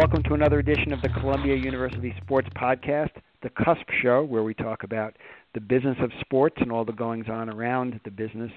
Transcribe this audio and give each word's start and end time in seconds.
Welcome 0.00 0.22
to 0.28 0.32
another 0.32 0.60
edition 0.60 0.94
of 0.94 1.02
the 1.02 1.10
Columbia 1.10 1.54
University 1.54 2.14
Sports 2.22 2.48
Podcast, 2.56 3.10
The 3.42 3.50
Cusp 3.50 3.84
Show, 4.00 4.24
where 4.24 4.42
we 4.42 4.54
talk 4.54 4.82
about 4.82 5.14
the 5.52 5.60
business 5.60 5.98
of 6.00 6.10
sports 6.20 6.56
and 6.58 6.72
all 6.72 6.86
the 6.86 6.92
goings 6.92 7.26
on 7.28 7.50
around 7.50 8.00
the 8.06 8.10
business, 8.10 8.50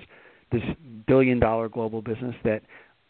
this 0.54 0.62
billion 1.06 1.42
dollar 1.42 1.68
global 1.68 2.02
business 2.02 2.34
that 2.46 2.62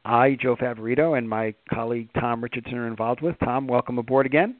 I, 0.03 0.35
Joe 0.41 0.55
Favorito, 0.55 1.15
and 1.15 1.29
my 1.29 1.53
colleague 1.71 2.09
Tom 2.19 2.43
Richardson 2.43 2.73
are 2.73 2.87
involved 2.87 3.21
with. 3.21 3.35
Tom, 3.43 3.67
welcome 3.67 3.99
aboard 3.99 4.25
again. 4.25 4.55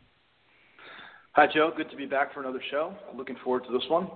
Hi, 1.31 1.48
Joe. 1.52 1.73
Good 1.76 1.90
to 1.90 1.98
be 1.98 2.05
back 2.05 2.31
for 2.31 2.41
another 2.41 2.62
show. 2.70 2.94
Looking 3.17 3.38
forward 3.44 3.63
to 3.66 3.71
this 3.71 3.90
one. 3.90 4.08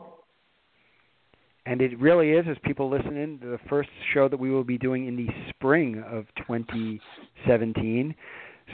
And 1.66 1.82
it 1.82 2.00
really 2.00 2.34
is, 2.34 2.46
as 2.48 2.58
people 2.64 2.92
listen 2.92 3.18
in, 3.18 3.40
the 3.42 3.58
first 3.68 3.90
show 4.14 4.30
that 4.30 4.40
we 4.40 4.52
will 4.52 4.64
be 4.64 4.78
doing 4.78 5.08
in 5.08 5.16
the 5.16 5.28
spring 5.50 6.04
of 6.08 6.26
2017. 6.46 8.14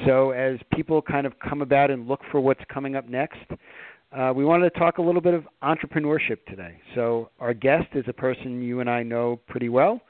So, 0.05 0.31
as 0.31 0.57
people 0.73 1.01
kind 1.01 1.27
of 1.27 1.33
come 1.39 1.61
about 1.61 1.91
and 1.91 2.07
look 2.07 2.21
for 2.31 2.41
what's 2.41 2.61
coming 2.73 2.95
up 2.95 3.07
next, 3.07 3.39
uh, 4.11 4.33
we 4.35 4.43
wanted 4.43 4.71
to 4.73 4.79
talk 4.79 4.97
a 4.97 5.01
little 5.01 5.21
bit 5.21 5.33
of 5.33 5.47
entrepreneurship 5.61 6.43
today. 6.47 6.79
So, 6.95 7.29
our 7.39 7.53
guest 7.53 7.87
is 7.93 8.03
a 8.07 8.13
person 8.13 8.61
you 8.61 8.79
and 8.79 8.89
I 8.89 9.03
know 9.03 9.39
pretty 9.47 9.69
well, 9.69 10.01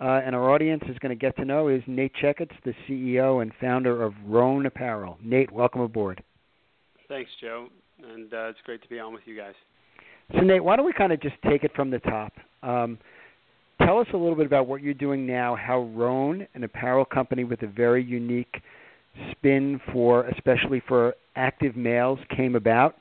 uh, 0.00 0.20
and 0.24 0.34
our 0.34 0.50
audience 0.50 0.82
is 0.88 0.98
going 1.00 1.10
to 1.10 1.20
get 1.20 1.36
to 1.36 1.44
know 1.44 1.68
is 1.68 1.82
Nate 1.86 2.12
Checketts, 2.22 2.52
the 2.64 2.74
CEO 2.88 3.42
and 3.42 3.52
founder 3.60 4.02
of 4.02 4.14
Rhone 4.26 4.66
Apparel. 4.66 5.18
Nate, 5.22 5.50
welcome 5.50 5.80
aboard. 5.80 6.22
Thanks, 7.08 7.30
Joe, 7.40 7.68
and 8.14 8.32
uh, 8.32 8.48
it's 8.48 8.60
great 8.64 8.82
to 8.82 8.88
be 8.88 9.00
on 9.00 9.12
with 9.12 9.22
you 9.26 9.36
guys. 9.36 9.54
So, 10.34 10.40
Nate, 10.40 10.62
why 10.62 10.76
don't 10.76 10.86
we 10.86 10.92
kind 10.92 11.12
of 11.12 11.20
just 11.20 11.36
take 11.44 11.64
it 11.64 11.72
from 11.74 11.90
the 11.90 11.98
top? 11.98 12.32
Um, 12.62 12.96
tell 13.84 13.98
us 13.98 14.06
a 14.14 14.16
little 14.16 14.36
bit 14.36 14.46
about 14.46 14.66
what 14.68 14.82
you're 14.82 14.94
doing 14.94 15.26
now, 15.26 15.56
how 15.56 15.82
Rhone, 15.94 16.46
an 16.54 16.64
apparel 16.64 17.04
company 17.04 17.44
with 17.44 17.62
a 17.62 17.66
very 17.66 18.02
unique 18.02 18.62
spin 19.30 19.80
for, 19.92 20.24
especially 20.26 20.82
for 20.86 21.14
active 21.36 21.76
males, 21.76 22.18
came 22.34 22.54
about, 22.56 22.96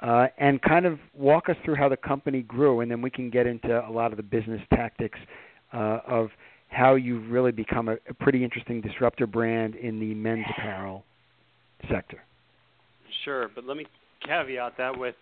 uh, 0.00 0.26
and 0.38 0.60
kind 0.62 0.86
of 0.86 0.98
walk 1.14 1.48
us 1.48 1.56
through 1.64 1.76
how 1.76 1.88
the 1.88 1.96
company 1.96 2.42
grew, 2.42 2.80
and 2.80 2.90
then 2.90 3.00
we 3.00 3.10
can 3.10 3.30
get 3.30 3.46
into 3.46 3.86
a 3.86 3.90
lot 3.90 4.10
of 4.10 4.16
the 4.16 4.22
business 4.22 4.60
tactics 4.70 5.18
uh, 5.72 6.00
of 6.06 6.28
how 6.68 6.94
you've 6.94 7.30
really 7.30 7.52
become 7.52 7.88
a, 7.88 7.94
a 8.08 8.14
pretty 8.14 8.42
interesting 8.42 8.80
disruptor 8.80 9.26
brand 9.26 9.76
in 9.76 10.00
the 10.00 10.14
men's 10.14 10.44
apparel 10.58 11.04
sector. 11.90 12.22
Sure, 13.24 13.48
but 13.54 13.64
let 13.64 13.76
me 13.76 13.86
caveat 14.26 14.74
that 14.78 14.98
with 14.98 15.14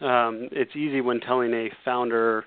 um, 0.00 0.48
it's 0.52 0.74
easy 0.76 1.00
when 1.00 1.20
telling 1.20 1.52
a 1.52 1.68
founder 1.84 2.44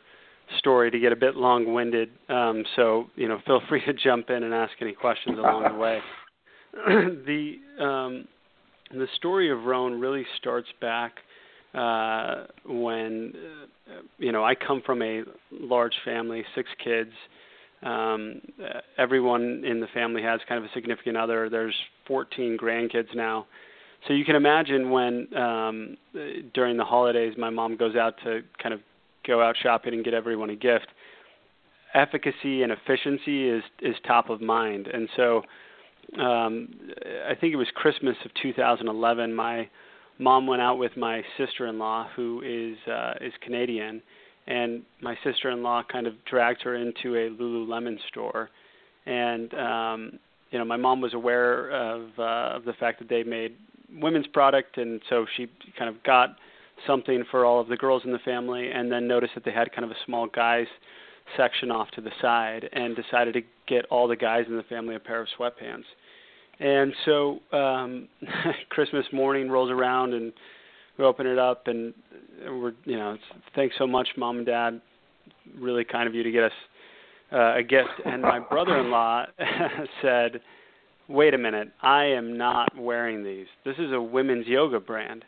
story 0.60 0.92
to 0.92 1.00
get 1.00 1.12
a 1.12 1.16
bit 1.16 1.36
long-winded. 1.36 2.10
Um, 2.30 2.64
so 2.76 3.08
you 3.16 3.28
know, 3.28 3.40
feel 3.46 3.62
free 3.70 3.84
to 3.86 3.94
jump 3.94 4.30
in 4.30 4.44
and 4.44 4.54
ask 4.54 4.74
any 4.82 4.94
questions 4.94 5.38
along 5.38 5.72
the 5.72 5.78
way. 5.78 6.00
the 6.73 7.56
um, 7.80 8.28
the 8.92 9.08
story 9.16 9.52
of 9.52 9.64
Rhone 9.64 10.00
really 10.00 10.26
starts 10.38 10.68
back 10.80 11.16
uh, 11.74 12.46
when 12.66 13.34
uh, 13.90 14.02
you 14.18 14.32
know 14.32 14.44
I 14.44 14.56
come 14.56 14.82
from 14.86 15.02
a 15.02 15.24
large 15.52 15.96
family, 16.06 16.44
six 16.56 16.70
kids. 16.84 17.12
Um, 17.84 18.42
everyone 18.98 19.64
in 19.64 19.80
the 19.80 19.88
family 19.94 20.24
has 20.24 20.40
kind 20.50 20.64
of 20.64 20.70
a 20.70 20.74
significant 20.74 21.16
other. 21.16 21.48
There's 21.48 21.76
14 22.08 22.58
grandkids 22.59 23.14
now. 23.16 23.46
So 24.08 24.14
you 24.14 24.26
can 24.26 24.36
imagine 24.36 24.90
when 24.90 25.28
um, 25.38 25.98
during 26.54 26.78
the 26.78 26.84
holidays 26.84 27.34
my 27.38 27.50
mom 27.50 27.78
goes 27.78 27.96
out 27.96 28.16
to 28.24 28.42
kind 28.62 28.74
of 28.74 28.80
go 29.26 29.42
out 29.42 29.56
shopping 29.62 29.94
and 29.94 30.04
get 30.04 30.14
everyone 30.14 30.50
a 30.50 30.56
gift. 30.56 30.88
Efficacy 31.94 32.64
and 32.64 32.72
efficiency 32.72 33.50
is 33.50 33.64
is 33.81 33.96
top 34.06 34.30
of 34.30 34.42
mind, 34.42 34.88
and 34.88 35.08
so 35.16 35.44
um, 36.19 36.69
I 37.30 37.36
think 37.36 37.53
it 37.53 37.58
was 37.58 37.67
Christmas 37.75 38.16
of 38.25 38.31
2011. 38.41 39.34
My 39.34 39.69
mom 40.19 40.47
went 40.47 40.62
out 40.62 40.78
with 40.78 40.95
my 40.97 41.22
sister-in-law, 41.38 42.09
who 42.16 42.41
is 42.45 42.78
uh, 42.91 43.13
is 43.22 43.34
Canadian, 43.41 44.01
and 44.47 44.84
my 45.01 45.16
sister-in-law 45.23 45.84
kind 45.91 46.07
of 46.07 46.13
dragged 46.25 46.62
her 46.63 46.75
into 46.75 47.16
a 47.16 47.29
Lululemon 47.29 47.97
store, 48.07 48.50
and 49.06 49.53
um, 49.53 50.19
you 50.51 50.57
know 50.57 50.66
my 50.66 50.78
mom 50.78 51.01
was 51.01 51.13
aware 51.13 51.69
of 51.72 52.09
uh, 52.17 52.56
of 52.56 52.66
the 52.66 52.73
fact 52.79 53.00
that 53.00 53.09
they 53.09 53.23
made 53.23 53.56
women's 54.01 54.28
product, 54.28 54.78
and 54.78 55.01
so 55.09 55.25
she 55.35 55.47
kind 55.78 55.90
of 55.90 56.01
got 56.03 56.35
something 56.85 57.23
for 57.31 57.46
all 57.46 57.59
of 57.59 57.67
the 57.67 57.78
girls 57.78 58.03
in 58.06 58.12
the 58.12 58.19
family, 58.19 58.72
and 58.72 58.91
then 58.91 59.07
noticed 59.07 59.34
that 59.35 59.44
they 59.44 59.51
had 59.51 59.72
kind 59.72 59.84
of 59.84 59.91
a 59.91 59.97
small 60.06 60.28
guys 60.28 60.67
section 61.36 61.72
off 61.72 61.90
to 61.92 62.02
the 62.02 62.12
side, 62.22 62.70
and 62.72 62.96
decided 62.96 63.34
to 63.34 63.42
get 63.68 63.86
all 63.86 64.08
the 64.08 64.16
guys 64.16 64.46
in 64.48 64.56
the 64.56 64.64
family 64.64 64.96
a 64.96 65.00
pair 65.00 65.22
of 65.22 65.28
sweatpants. 65.38 65.84
And 66.60 66.94
so 67.06 67.40
um, 67.52 68.08
Christmas 68.70 69.06
morning 69.12 69.50
rolls 69.50 69.70
around, 69.70 70.14
and 70.14 70.32
we 70.98 71.06
open 71.06 71.28
it 71.28 71.38
up, 71.38 71.68
and 71.68 71.94
we're 72.46 72.74
you 72.86 72.98
know 72.98 73.18
thanks 73.56 73.76
so 73.78 73.88
much, 73.88 74.08
mom 74.18 74.38
and 74.38 74.46
dad, 74.46 74.82
really 75.58 75.84
kind 75.84 76.08
of 76.08 76.16
you 76.16 76.24
to 76.24 76.32
get 76.32 76.44
us 76.44 76.52
uh, 77.32 77.56
a 77.58 77.64
gift. 77.64 77.90
And 78.06 78.22
my 78.22 78.40
brother-in-law 78.50 79.26
said 80.02 80.42
wait 81.09 81.34
a 81.34 81.38
minute, 81.38 81.72
I 81.82 82.06
am 82.06 82.38
not 82.38 82.78
wearing 82.78 83.24
these. 83.24 83.48
This 83.66 83.78
is 83.78 83.92
a 83.92 84.02
women's 84.02 84.48
yoga 84.48 84.80
brand. 84.80 85.24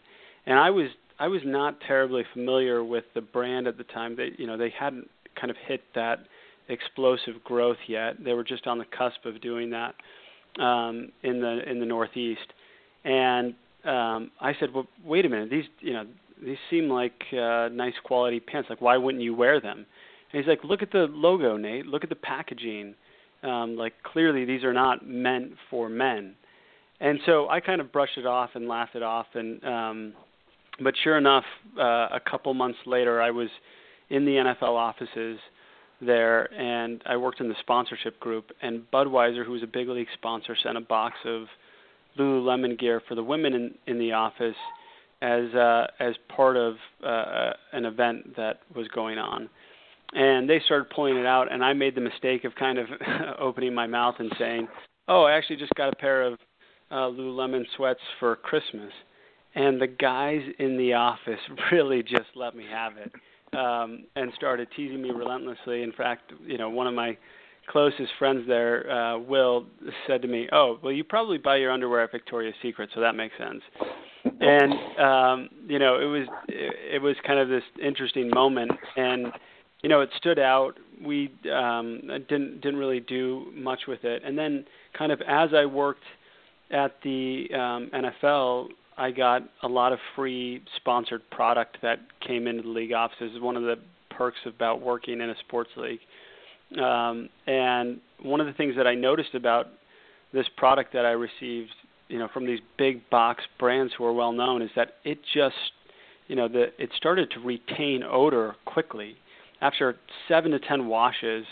And 0.46 0.58
I 0.58 0.70
was 0.70 0.88
I 1.20 1.28
was 1.28 1.42
not 1.44 1.80
terribly 1.86 2.24
familiar 2.34 2.84
with 2.84 3.04
the 3.14 3.22
brand 3.22 3.68
at 3.68 3.78
the 3.78 3.84
time. 3.86 4.16
They 4.16 4.32
you 4.38 4.48
know, 4.48 4.58
they 4.58 4.74
hadn't 4.78 5.10
kind 5.40 5.52
of 5.52 5.58
hit 5.68 5.82
that 5.96 6.20
explosive 6.68 7.44
growth 7.44 7.78
yet. 7.88 8.24
They 8.24 8.34
were 8.34 8.44
just 8.44 8.68
on 8.68 8.78
the 8.78 8.86
cusp 8.86 9.26
of 9.26 9.42
doing 9.42 9.70
that 9.72 9.96
um 10.60 11.12
in 11.24 11.40
the 11.42 11.70
in 11.70 11.80
the 11.80 11.86
Northeast. 11.86 12.54
And 13.06 13.54
um 13.86 14.32
I 14.42 14.54
said, 14.60 14.74
"Well, 14.74 14.88
wait 15.04 15.26
a 15.26 15.30
minute. 15.30 15.50
These, 15.50 15.66
you 15.80 15.94
know, 15.94 16.06
these 16.44 16.58
seem 16.70 16.90
like 16.90 17.22
uh 17.34 17.70
nice 17.70 17.94
quality 18.04 18.40
pants. 18.40 18.70
Like 18.70 18.82
why 18.82 18.98
wouldn't 18.98 19.24
you 19.24 19.34
wear 19.34 19.60
them?" 19.62 19.86
And 20.32 20.44
he's 20.44 20.48
like, 20.48 20.64
"Look 20.64 20.82
at 20.82 20.92
the 20.92 21.08
logo, 21.10 21.58
Nate. 21.58 21.86
Look 21.86 22.04
at 22.04 22.10
the 22.10 22.16
packaging." 22.16 22.96
um, 23.44 23.76
like 23.76 23.94
clearly 24.04 24.46
these 24.46 24.64
are 24.64 24.74
not 24.74 25.08
meant 25.08 25.54
for 25.70 25.90
men. 25.90 26.36
And 27.00 27.20
so 27.26 27.48
I 27.50 27.60
kind 27.60 27.80
of 27.80 27.92
brushed 27.92 28.18
it 28.18 28.26
off 28.26 28.52
and 28.56 28.68
laughed 28.68 28.96
it 28.96 29.04
off. 29.04 29.28
And 29.34 29.64
um, 29.64 30.14
but 30.82 30.94
sure 31.04 31.18
enough, 31.18 31.46
uh, 31.78 32.08
a 32.12 32.20
couple 32.30 32.54
months 32.54 32.80
later, 32.86 33.22
I 33.22 33.32
was 33.32 33.50
in 34.10 34.26
the 34.26 34.32
NFL 34.32 34.76
offices 34.76 35.40
there, 36.02 36.52
and 36.54 37.02
I 37.06 37.18
worked 37.18 37.42
in 37.42 37.50
the 37.50 37.56
sponsorship 37.60 38.20
group. 38.20 38.52
And 38.62 38.84
Budweiser, 38.92 39.46
who 39.46 39.52
was 39.52 39.64
a 39.64 39.68
big 39.68 39.88
league 39.90 40.08
sponsor, 40.14 40.56
sent 40.62 40.78
a 40.78 40.82
box 40.82 41.16
of 41.26 41.48
Lululemon 42.18 42.80
gear 42.80 43.02
for 43.08 43.16
the 43.16 43.24
women 43.24 43.54
in, 43.54 43.76
in 43.88 44.00
the 44.00 44.14
office 44.14 44.56
as 45.22 45.54
uh, 45.54 45.88
as 46.00 46.16
part 46.36 46.56
of 46.58 46.76
uh, 47.06 47.52
an 47.74 47.86
event 47.86 48.36
that 48.38 48.62
was 48.76 48.88
going 48.90 49.18
on 49.18 49.50
and 50.14 50.50
they 50.50 50.60
started 50.66 50.90
pulling 50.90 51.18
it 51.18 51.26
out 51.26 51.52
and 51.52 51.64
i 51.64 51.74
made 51.74 51.96
the 51.96 52.02
mistake 52.02 52.44
of 52.44 52.56
kind 52.56 52.78
of 52.78 52.88
opening 53.40 53.74
my 53.74 53.88
mouth 53.88 54.16
and 54.20 54.32
saying 54.40 54.68
oh 55.08 55.24
i 55.24 55.34
actually 55.34 55.56
just 55.56 55.74
got 55.76 55.92
a 55.92 55.96
pair 55.96 56.24
of 56.24 56.34
uh, 56.92 56.96
lululemon 56.96 57.64
sweats 57.76 58.00
for 58.20 58.36
christmas 58.38 58.92
and 59.56 59.82
the 59.82 59.88
guys 59.88 60.42
in 60.60 60.78
the 60.78 60.94
office 60.94 61.40
really 61.72 62.02
just 62.02 62.30
let 62.36 62.56
me 62.56 62.66
have 62.70 62.98
it 62.98 63.12
um 63.54 64.04
and 64.16 64.32
started 64.36 64.68
teasing 64.76 65.02
me 65.02 65.12
relentlessly. 65.12 65.84
In 65.84 65.92
fact 65.92 66.34
you 66.46 66.58
know 66.58 66.70
one 66.70 66.88
of 66.88 66.94
my 66.94 67.18
closest 67.68 68.12
friends 68.18 68.48
there 68.48 68.90
uh 68.92 69.18
will 69.20 69.66
said 70.08 70.22
to 70.22 70.28
me 70.28 70.48
oh 70.52 70.80
well 70.82 70.92
you 70.92 71.04
probably 71.04 71.38
buy 71.38 71.56
your 71.58 71.72
underwear 71.72 72.04
at 72.04 72.12
victoria's 72.12 72.56
secret 72.62 72.90
so 72.96 73.02
that 73.02 73.16
makes 73.16 73.38
sense. 73.38 73.62
And 74.42 74.74
um 75.00 75.50
you 75.68 75.80
know 75.80 76.00
it 76.00 76.06
was 76.06 76.28
it, 76.48 76.96
it 76.96 77.02
was 77.02 77.16
kind 77.26 77.40
of 77.40 77.50
this 77.50 77.64
interesting 77.82 78.30
moment. 78.30 78.72
And 78.96 79.32
you 79.82 79.90
know, 79.90 80.02
it 80.02 80.10
stood 80.18 80.40
out. 80.40 80.78
We 81.04 81.32
um, 81.54 82.02
didn't 82.28 82.62
didn't 82.62 82.80
really 82.80 83.00
do 83.00 83.52
much 83.56 83.82
with 83.88 84.04
it, 84.04 84.22
and 84.26 84.38
then 84.38 84.66
kind 84.98 85.12
of 85.12 85.22
as 85.22 85.50
I 85.54 85.66
worked 85.66 86.04
at 86.72 86.96
the 87.04 87.48
um, 87.54 87.90
NFL, 87.94 88.68
I 89.00 89.12
got 89.12 89.44
a 89.64 89.68
lot 89.68 89.94
of 89.94 90.00
free 90.16 90.62
sponsored 90.76 91.22
product 91.32 91.78
that 91.82 92.00
came 92.26 92.48
into 92.48 92.64
the 92.64 92.70
league 92.70 92.92
offices. 92.92 93.40
One 93.40 93.56
of 93.56 93.64
the 93.64 93.76
perks 94.10 94.40
about 94.46 94.82
working 94.82 95.22
in 95.22 95.30
a 95.30 95.36
sports 95.48 95.70
league, 95.78 96.02
um, 96.84 97.30
and 97.48 98.02
one 98.22 98.42
of 98.42 98.48
the 98.48 98.54
things 98.54 98.76
that 98.76 98.86
I 98.86 98.96
noticed 98.96 99.34
about 99.36 99.68
this 100.34 100.46
product 100.58 100.92
that 100.94 101.06
I 101.06 101.12
received, 101.12 101.72
you 102.10 102.20
know, 102.20 102.28
from 102.34 102.46
these 102.46 102.60
big 102.78 103.10
box 103.10 103.42
brands 103.58 103.94
who 103.98 104.04
are 104.04 104.14
well 104.14 104.34
known, 104.34 104.62
is 104.62 104.70
that 104.76 104.96
it 105.06 105.20
just, 105.34 105.56
you 106.28 106.36
know, 106.36 106.50
the 106.50 106.68
it 106.78 106.90
started 106.98 107.32
to 107.32 107.40
retain 107.40 108.04
odor 108.04 108.56
quickly 108.66 109.16
after 109.62 109.96
seven 110.28 110.52
to 110.52 110.60
ten 110.60 110.88
washes, 110.88 111.46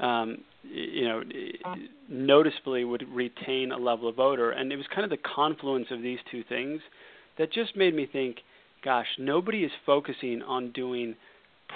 um, 0.00 0.38
you 0.62 1.04
know, 1.04 1.22
noticeably 2.08 2.84
would 2.84 3.04
retain 3.12 3.72
a 3.72 3.78
level 3.78 4.08
of 4.08 4.18
odor. 4.18 4.50
And 4.50 4.72
it 4.72 4.76
was 4.76 4.86
kind 4.94 5.04
of 5.04 5.10
the 5.10 5.18
confluence 5.34 5.86
of 5.90 6.02
these 6.02 6.18
two 6.30 6.42
things 6.48 6.80
that 7.38 7.52
just 7.52 7.76
made 7.76 7.94
me 7.94 8.08
think, 8.10 8.38
gosh, 8.84 9.06
nobody 9.18 9.64
is 9.64 9.72
focusing 9.86 10.42
on 10.42 10.72
doing 10.72 11.14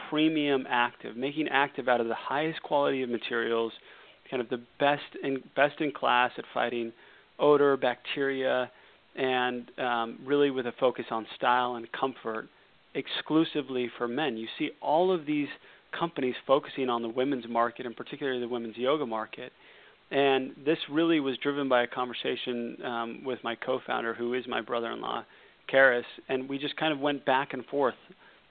premium 0.09 0.67
active, 0.69 1.17
making 1.17 1.49
active 1.49 1.89
out 1.89 2.01
of 2.01 2.09
the 2.09 2.15
highest 2.15 2.63
quality 2.63 3.03
of 3.03 3.11
materials, 3.11 3.73
kind 4.31 4.41
of 4.41 4.49
the 4.49 4.63
best 4.81 5.03
in 5.23 5.43
best 5.55 5.81
in 5.81 5.93
class 5.93 6.31
at 6.39 6.45
fighting 6.55 6.93
odor, 7.39 7.77
bacteria, 7.77 8.71
and 9.17 9.71
um, 9.79 10.19
really 10.25 10.51
with 10.51 10.67
a 10.67 10.73
focus 10.81 11.05
on 11.11 11.27
style 11.37 11.75
and 11.75 11.91
comfort 11.93 12.49
exclusively 12.95 13.91
for 13.99 14.09
men. 14.09 14.37
You 14.37 14.49
see 14.59 14.71
all 14.81 15.13
of 15.13 15.27
these 15.27 15.49
companies 15.99 16.35
focusing 16.47 16.89
on 16.89 17.03
the 17.03 17.09
women's 17.09 17.49
market 17.49 17.87
and 17.87 17.97
particularly 17.97 18.41
the 18.41 18.49
women's 18.49 18.77
yoga 18.77 19.07
market. 19.07 19.53
And 20.11 20.53
this 20.65 20.79
really 20.91 21.21
was 21.21 21.39
driven 21.39 21.69
by 21.69 21.85
a 21.85 21.87
conversation 21.87 22.77
um, 22.85 23.23
with 23.25 23.39
my 23.43 23.55
co-founder, 23.55 24.13
who 24.13 24.35
is 24.35 24.45
my 24.47 24.61
brother-in-law, 24.61 25.25
Karis, 25.73 26.03
and 26.29 26.49
we 26.49 26.59
just 26.59 26.77
kind 26.77 26.93
of 26.93 27.01
went 27.01 27.25
back 27.25 27.55
and 27.55 27.65
forth. 27.67 27.95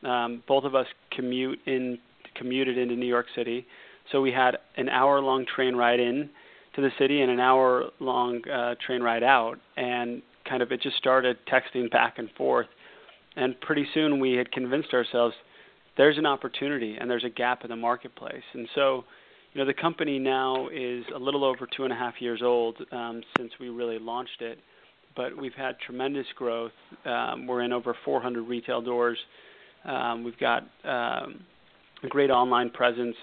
Um, 0.03 0.43
both 0.47 0.63
of 0.63 0.73
us 0.73 0.87
commute 1.11 1.59
in 1.67 1.99
commuted 2.33 2.77
into 2.77 2.95
New 2.95 3.05
York 3.05 3.27
City, 3.35 3.67
so 4.11 4.21
we 4.21 4.31
had 4.31 4.57
an 4.77 4.89
hour-long 4.89 5.45
train 5.53 5.75
ride 5.75 5.99
in 5.99 6.29
to 6.75 6.81
the 6.81 6.89
city 6.97 7.21
and 7.21 7.29
an 7.29 7.39
hour-long 7.39 8.41
uh, 8.49 8.75
train 8.85 9.03
ride 9.03 9.21
out, 9.21 9.57
and 9.77 10.21
kind 10.49 10.63
of 10.63 10.71
it 10.71 10.81
just 10.81 10.97
started 10.97 11.37
texting 11.45 11.91
back 11.91 12.17
and 12.17 12.29
forth. 12.37 12.67
And 13.35 13.59
pretty 13.61 13.85
soon 13.93 14.19
we 14.19 14.33
had 14.33 14.51
convinced 14.51 14.93
ourselves 14.93 15.35
there's 15.97 16.17
an 16.17 16.25
opportunity 16.25 16.97
and 16.99 17.09
there's 17.09 17.23
a 17.23 17.29
gap 17.29 17.63
in 17.63 17.69
the 17.69 17.75
marketplace. 17.75 18.43
And 18.53 18.67
so, 18.75 19.03
you 19.53 19.59
know, 19.59 19.65
the 19.65 19.73
company 19.73 20.19
now 20.19 20.69
is 20.69 21.03
a 21.13 21.19
little 21.19 21.43
over 21.43 21.67
two 21.75 21.83
and 21.83 21.91
a 21.91 21.95
half 21.95 22.15
years 22.19 22.41
old 22.43 22.77
um, 22.91 23.21
since 23.37 23.51
we 23.59 23.69
really 23.69 23.99
launched 23.99 24.41
it, 24.41 24.59
but 25.15 25.35
we've 25.35 25.53
had 25.53 25.77
tremendous 25.79 26.27
growth. 26.35 26.71
Um, 27.05 27.47
we're 27.47 27.61
in 27.61 27.73
over 27.73 27.95
400 28.05 28.43
retail 28.43 28.81
doors. 28.81 29.17
Um, 29.83 30.23
we've 30.23 30.37
got 30.37 30.63
um, 30.83 31.43
a 32.03 32.07
great 32.07 32.29
online 32.29 32.69
presence, 32.69 33.15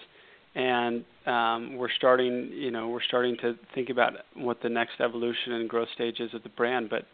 and 0.55 1.05
um, 1.27 1.77
we're 1.77 1.93
starting, 1.97 2.51
you 2.53 2.71
know, 2.71 2.89
we're 2.89 3.03
starting 3.03 3.37
to 3.39 3.55
think 3.75 3.91
about 3.91 4.13
what 4.35 4.61
the 4.63 4.69
next 4.69 5.01
evolution 5.01 5.53
and 5.53 5.69
growth 5.69 5.89
stage 5.95 6.21
is 6.21 6.35
of 6.35 6.43
the 6.43 6.49
brand. 6.51 6.91
But 6.91 7.05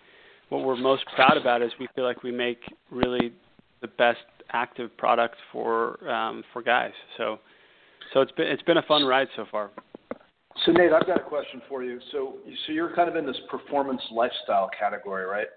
what 0.49 0.65
we're 0.65 0.77
most 0.77 1.05
proud 1.15 1.37
about 1.37 1.62
is 1.62 1.71
we 1.79 1.89
feel 1.95 2.05
like 2.05 2.23
we 2.23 2.33
make 2.33 2.59
really 2.91 3.33
the 3.81 3.89
best 3.89 4.21
active 4.55 4.97
product 4.97 5.37
for 5.53 6.09
um, 6.09 6.43
for 6.53 6.62
guys. 6.62 6.93
So 7.19 7.39
so 8.12 8.21
it's 8.23 8.33
been 8.33 8.47
it's 8.47 8.62
been 8.62 8.79
a 8.79 8.83
fun 8.83 9.05
ride 9.05 9.29
so 9.37 9.45
far. 9.51 9.71
So 10.65 10.73
Nate, 10.73 10.93
I've 10.93 11.06
got 11.06 11.19
a 11.19 11.25
question 11.25 11.61
for 11.69 11.83
you. 11.83 11.99
So 12.12 12.37
so 12.67 12.73
you're 12.73 12.95
kind 12.95 13.09
of 13.11 13.17
in 13.17 13.27
this 13.27 13.41
performance 13.51 14.01
lifestyle 14.11 14.71
category, 14.79 15.27
right? 15.27 15.49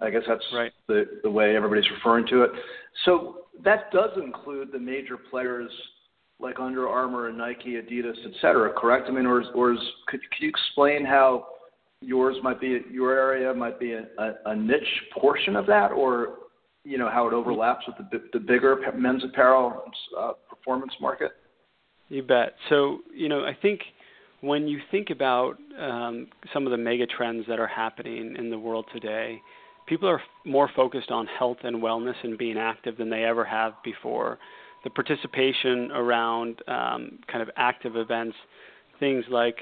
I 0.00 0.10
guess 0.10 0.22
that's 0.26 0.44
right. 0.54 0.72
the 0.88 1.20
the 1.22 1.30
way 1.30 1.56
everybody's 1.56 1.90
referring 1.90 2.26
to 2.28 2.42
it. 2.44 2.50
So 3.04 3.46
that 3.62 3.90
does 3.92 4.10
include 4.16 4.72
the 4.72 4.78
major 4.78 5.16
players 5.30 5.70
like 6.40 6.58
Under 6.58 6.88
Armour 6.88 7.28
and 7.28 7.38
Nike, 7.38 7.80
Adidas, 7.80 8.16
et 8.24 8.32
cetera, 8.40 8.72
correct? 8.72 9.06
I 9.08 9.12
mean, 9.12 9.24
or, 9.24 9.44
or 9.54 9.72
is, 9.72 9.78
could, 10.08 10.20
could 10.20 10.42
you 10.42 10.48
explain 10.48 11.04
how 11.04 11.46
yours 12.00 12.36
might 12.42 12.60
be, 12.60 12.80
your 12.90 13.12
area 13.12 13.54
might 13.54 13.78
be 13.78 13.92
a, 13.92 14.04
a, 14.18 14.32
a 14.46 14.56
niche 14.56 14.82
portion 15.16 15.54
of 15.54 15.64
that, 15.66 15.92
or 15.92 16.38
you 16.84 16.98
know 16.98 17.10
how 17.10 17.26
it 17.26 17.34
overlaps 17.34 17.84
with 17.86 17.96
the 18.10 18.22
the 18.32 18.38
bigger 18.38 18.78
men's 18.96 19.24
apparel 19.24 19.84
uh, 20.18 20.32
performance 20.48 20.92
market? 21.00 21.32
You 22.08 22.22
bet. 22.22 22.54
So 22.68 22.98
you 23.14 23.28
know, 23.28 23.44
I 23.44 23.56
think 23.60 23.80
when 24.40 24.68
you 24.68 24.78
think 24.90 25.10
about 25.10 25.56
um, 25.80 26.28
some 26.52 26.66
of 26.66 26.70
the 26.70 26.76
mega 26.76 27.06
trends 27.06 27.46
that 27.48 27.58
are 27.58 27.66
happening 27.66 28.36
in 28.38 28.50
the 28.50 28.58
world 28.58 28.84
today, 28.92 29.40
people 29.86 30.08
are 30.08 30.20
more 30.44 30.70
focused 30.76 31.10
on 31.10 31.26
health 31.26 31.58
and 31.64 31.82
wellness 31.82 32.14
and 32.22 32.36
being 32.36 32.58
active 32.58 32.96
than 32.98 33.08
they 33.08 33.24
ever 33.24 33.44
have 33.44 33.72
before. 33.82 34.38
The 34.84 34.90
participation 34.90 35.90
around 35.92 36.60
um, 36.68 37.18
kind 37.30 37.42
of 37.42 37.48
active 37.56 37.96
events, 37.96 38.36
things 39.00 39.24
like 39.30 39.56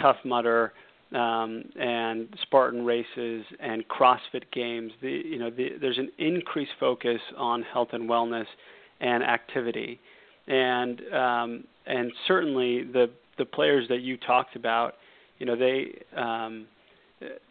Tough 0.00 0.16
Mudder, 0.24 0.72
um, 1.14 1.64
and 1.78 2.28
Spartan 2.42 2.84
races 2.84 3.44
and 3.60 3.84
CrossFit 3.88 4.44
games. 4.52 4.92
The, 5.00 5.10
you 5.10 5.38
know, 5.38 5.50
the, 5.50 5.70
there's 5.80 5.98
an 5.98 6.10
increased 6.18 6.72
focus 6.80 7.20
on 7.36 7.62
health 7.62 7.88
and 7.92 8.08
wellness 8.08 8.46
and 9.00 9.22
activity, 9.22 10.00
and 10.48 11.00
um, 11.12 11.64
and 11.86 12.12
certainly 12.26 12.82
the 12.84 13.10
the 13.38 13.44
players 13.44 13.86
that 13.88 14.00
you 14.00 14.16
talked 14.16 14.56
about, 14.56 14.94
you 15.38 15.46
know, 15.46 15.56
they 15.56 15.92
um, 16.16 16.66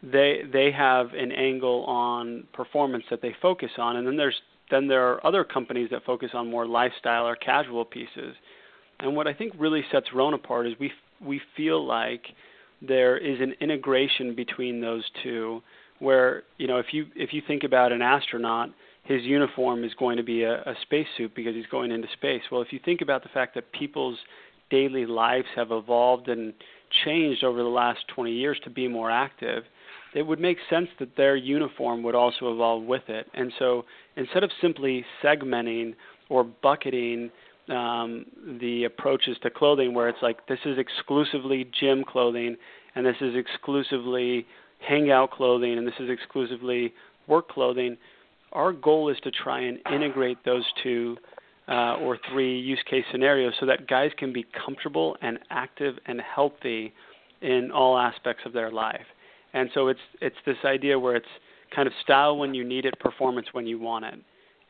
they 0.02 0.42
they 0.52 0.70
have 0.70 1.12
an 1.14 1.32
angle 1.32 1.84
on 1.84 2.44
performance 2.52 3.04
that 3.10 3.22
they 3.22 3.34
focus 3.40 3.70
on, 3.78 3.96
and 3.96 4.06
then 4.06 4.16
there's 4.16 4.36
then 4.70 4.88
there 4.88 5.06
are 5.12 5.24
other 5.26 5.44
companies 5.44 5.88
that 5.90 6.04
focus 6.04 6.30
on 6.34 6.50
more 6.50 6.66
lifestyle 6.66 7.26
or 7.26 7.36
casual 7.36 7.84
pieces. 7.84 8.34
And 9.00 9.14
what 9.14 9.26
I 9.26 9.34
think 9.34 9.52
really 9.58 9.84
sets 9.92 10.06
Rhone 10.14 10.34
apart 10.34 10.66
is 10.66 10.74
we 10.78 10.92
we 11.20 11.40
feel 11.56 11.84
like 11.84 12.26
there 12.80 13.16
is 13.16 13.40
an 13.40 13.54
integration 13.60 14.34
between 14.34 14.80
those 14.80 15.04
two 15.22 15.62
where 15.98 16.42
you 16.58 16.66
know 16.66 16.78
if 16.78 16.86
you 16.92 17.06
if 17.14 17.32
you 17.32 17.42
think 17.46 17.64
about 17.64 17.92
an 17.92 18.02
astronaut 18.02 18.70
his 19.04 19.22
uniform 19.22 19.84
is 19.84 19.92
going 19.98 20.16
to 20.16 20.22
be 20.22 20.42
a, 20.42 20.56
a 20.62 20.74
spacesuit 20.82 21.32
because 21.34 21.54
he's 21.54 21.66
going 21.66 21.92
into 21.92 22.08
space. 22.12 22.42
Well 22.50 22.60
if 22.60 22.72
you 22.72 22.80
think 22.84 23.00
about 23.00 23.22
the 23.22 23.28
fact 23.30 23.54
that 23.54 23.70
people's 23.72 24.18
daily 24.70 25.06
lives 25.06 25.46
have 25.54 25.70
evolved 25.70 26.28
and 26.28 26.52
changed 27.04 27.44
over 27.44 27.58
the 27.58 27.68
last 27.68 28.00
20 28.14 28.32
years 28.32 28.58
to 28.64 28.70
be 28.70 28.88
more 28.88 29.10
active 29.10 29.64
it 30.16 30.26
would 30.26 30.40
make 30.40 30.56
sense 30.70 30.88
that 30.98 31.14
their 31.14 31.36
uniform 31.36 32.02
would 32.02 32.14
also 32.14 32.50
evolve 32.50 32.84
with 32.84 33.02
it. 33.08 33.26
And 33.34 33.52
so 33.58 33.84
instead 34.16 34.42
of 34.42 34.50
simply 34.62 35.04
segmenting 35.22 35.94
or 36.30 36.42
bucketing 36.42 37.30
um, 37.68 38.26
the 38.60 38.84
approaches 38.84 39.36
to 39.42 39.50
clothing 39.50 39.94
where 39.94 40.08
it's 40.08 40.22
like 40.22 40.46
this 40.46 40.58
is 40.64 40.78
exclusively 40.78 41.68
gym 41.78 42.04
clothing 42.04 42.56
and 42.94 43.04
this 43.04 43.16
is 43.20 43.34
exclusively 43.34 44.46
hangout 44.86 45.30
clothing 45.30 45.78
and 45.78 45.86
this 45.86 45.94
is 45.98 46.08
exclusively 46.10 46.92
work 47.26 47.48
clothing. 47.48 47.96
Our 48.52 48.72
goal 48.72 49.08
is 49.08 49.18
to 49.24 49.30
try 49.30 49.60
and 49.60 49.78
integrate 49.92 50.38
those 50.44 50.64
two 50.82 51.16
uh, 51.68 51.96
or 51.96 52.18
three 52.30 52.58
use 52.58 52.82
case 52.88 53.04
scenarios 53.10 53.54
so 53.58 53.66
that 53.66 53.88
guys 53.88 54.12
can 54.16 54.32
be 54.32 54.46
comfortable 54.64 55.16
and 55.20 55.38
active 55.50 55.96
and 56.06 56.20
healthy 56.20 56.92
in 57.42 57.70
all 57.72 57.98
aspects 57.98 58.42
of 58.46 58.52
their 58.52 58.70
life. 58.70 59.04
And 59.52 59.68
so 59.74 59.88
it's 59.88 60.00
it's 60.20 60.36
this 60.46 60.56
idea 60.64 60.98
where 60.98 61.16
it's 61.16 61.26
kind 61.74 61.88
of 61.88 61.92
style 62.02 62.36
when 62.36 62.54
you 62.54 62.64
need 62.64 62.84
it, 62.84 62.98
performance 63.00 63.48
when 63.52 63.66
you 63.66 63.78
want 63.80 64.04
it 64.04 64.14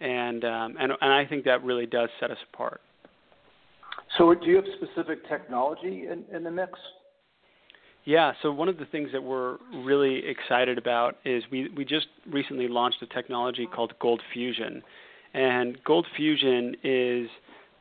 and 0.00 0.44
um, 0.44 0.76
and 0.78 0.92
and 1.00 1.12
I 1.12 1.24
think 1.26 1.44
that 1.44 1.64
really 1.64 1.86
does 1.86 2.08
set 2.20 2.30
us 2.30 2.38
apart. 2.52 2.80
So, 4.18 4.34
do 4.34 4.46
you 4.46 4.56
have 4.56 4.64
specific 4.76 5.28
technology 5.28 6.06
in, 6.10 6.24
in 6.34 6.44
the 6.44 6.50
mix? 6.50 6.78
Yeah, 8.04 8.32
so 8.40 8.52
one 8.52 8.68
of 8.68 8.78
the 8.78 8.84
things 8.86 9.10
that 9.12 9.22
we're 9.22 9.56
really 9.84 10.22
excited 10.26 10.78
about 10.78 11.16
is 11.24 11.42
we, 11.50 11.68
we 11.76 11.84
just 11.84 12.06
recently 12.30 12.68
launched 12.68 13.02
a 13.02 13.06
technology 13.06 13.66
called 13.66 13.94
Gold 14.00 14.22
Fusion, 14.32 14.80
and 15.34 15.76
Gold 15.84 16.06
Fusion 16.16 16.76
is 16.84 17.28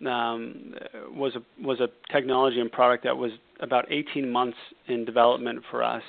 um, 0.06 0.74
was 1.12 1.36
a 1.36 1.64
was 1.64 1.80
a 1.80 1.90
technology 2.12 2.60
and 2.60 2.72
product 2.72 3.04
that 3.04 3.16
was 3.16 3.32
about 3.60 3.86
18 3.92 4.30
months 4.30 4.58
in 4.88 5.06
development 5.06 5.64
for 5.70 5.84
us, 5.84 6.04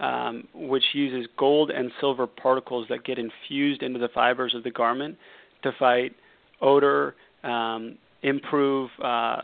um, 0.00 0.48
which 0.54 0.84
uses 0.94 1.28
gold 1.36 1.70
and 1.70 1.92
silver 2.00 2.26
particles 2.26 2.86
that 2.88 3.04
get 3.04 3.18
infused 3.18 3.82
into 3.82 3.98
the 3.98 4.08
fibers 4.08 4.54
of 4.54 4.64
the 4.64 4.70
garment 4.70 5.16
to 5.62 5.72
fight 5.78 6.14
odor, 6.60 7.14
um, 7.42 7.96
improve 8.22 8.90
uh, 9.02 9.42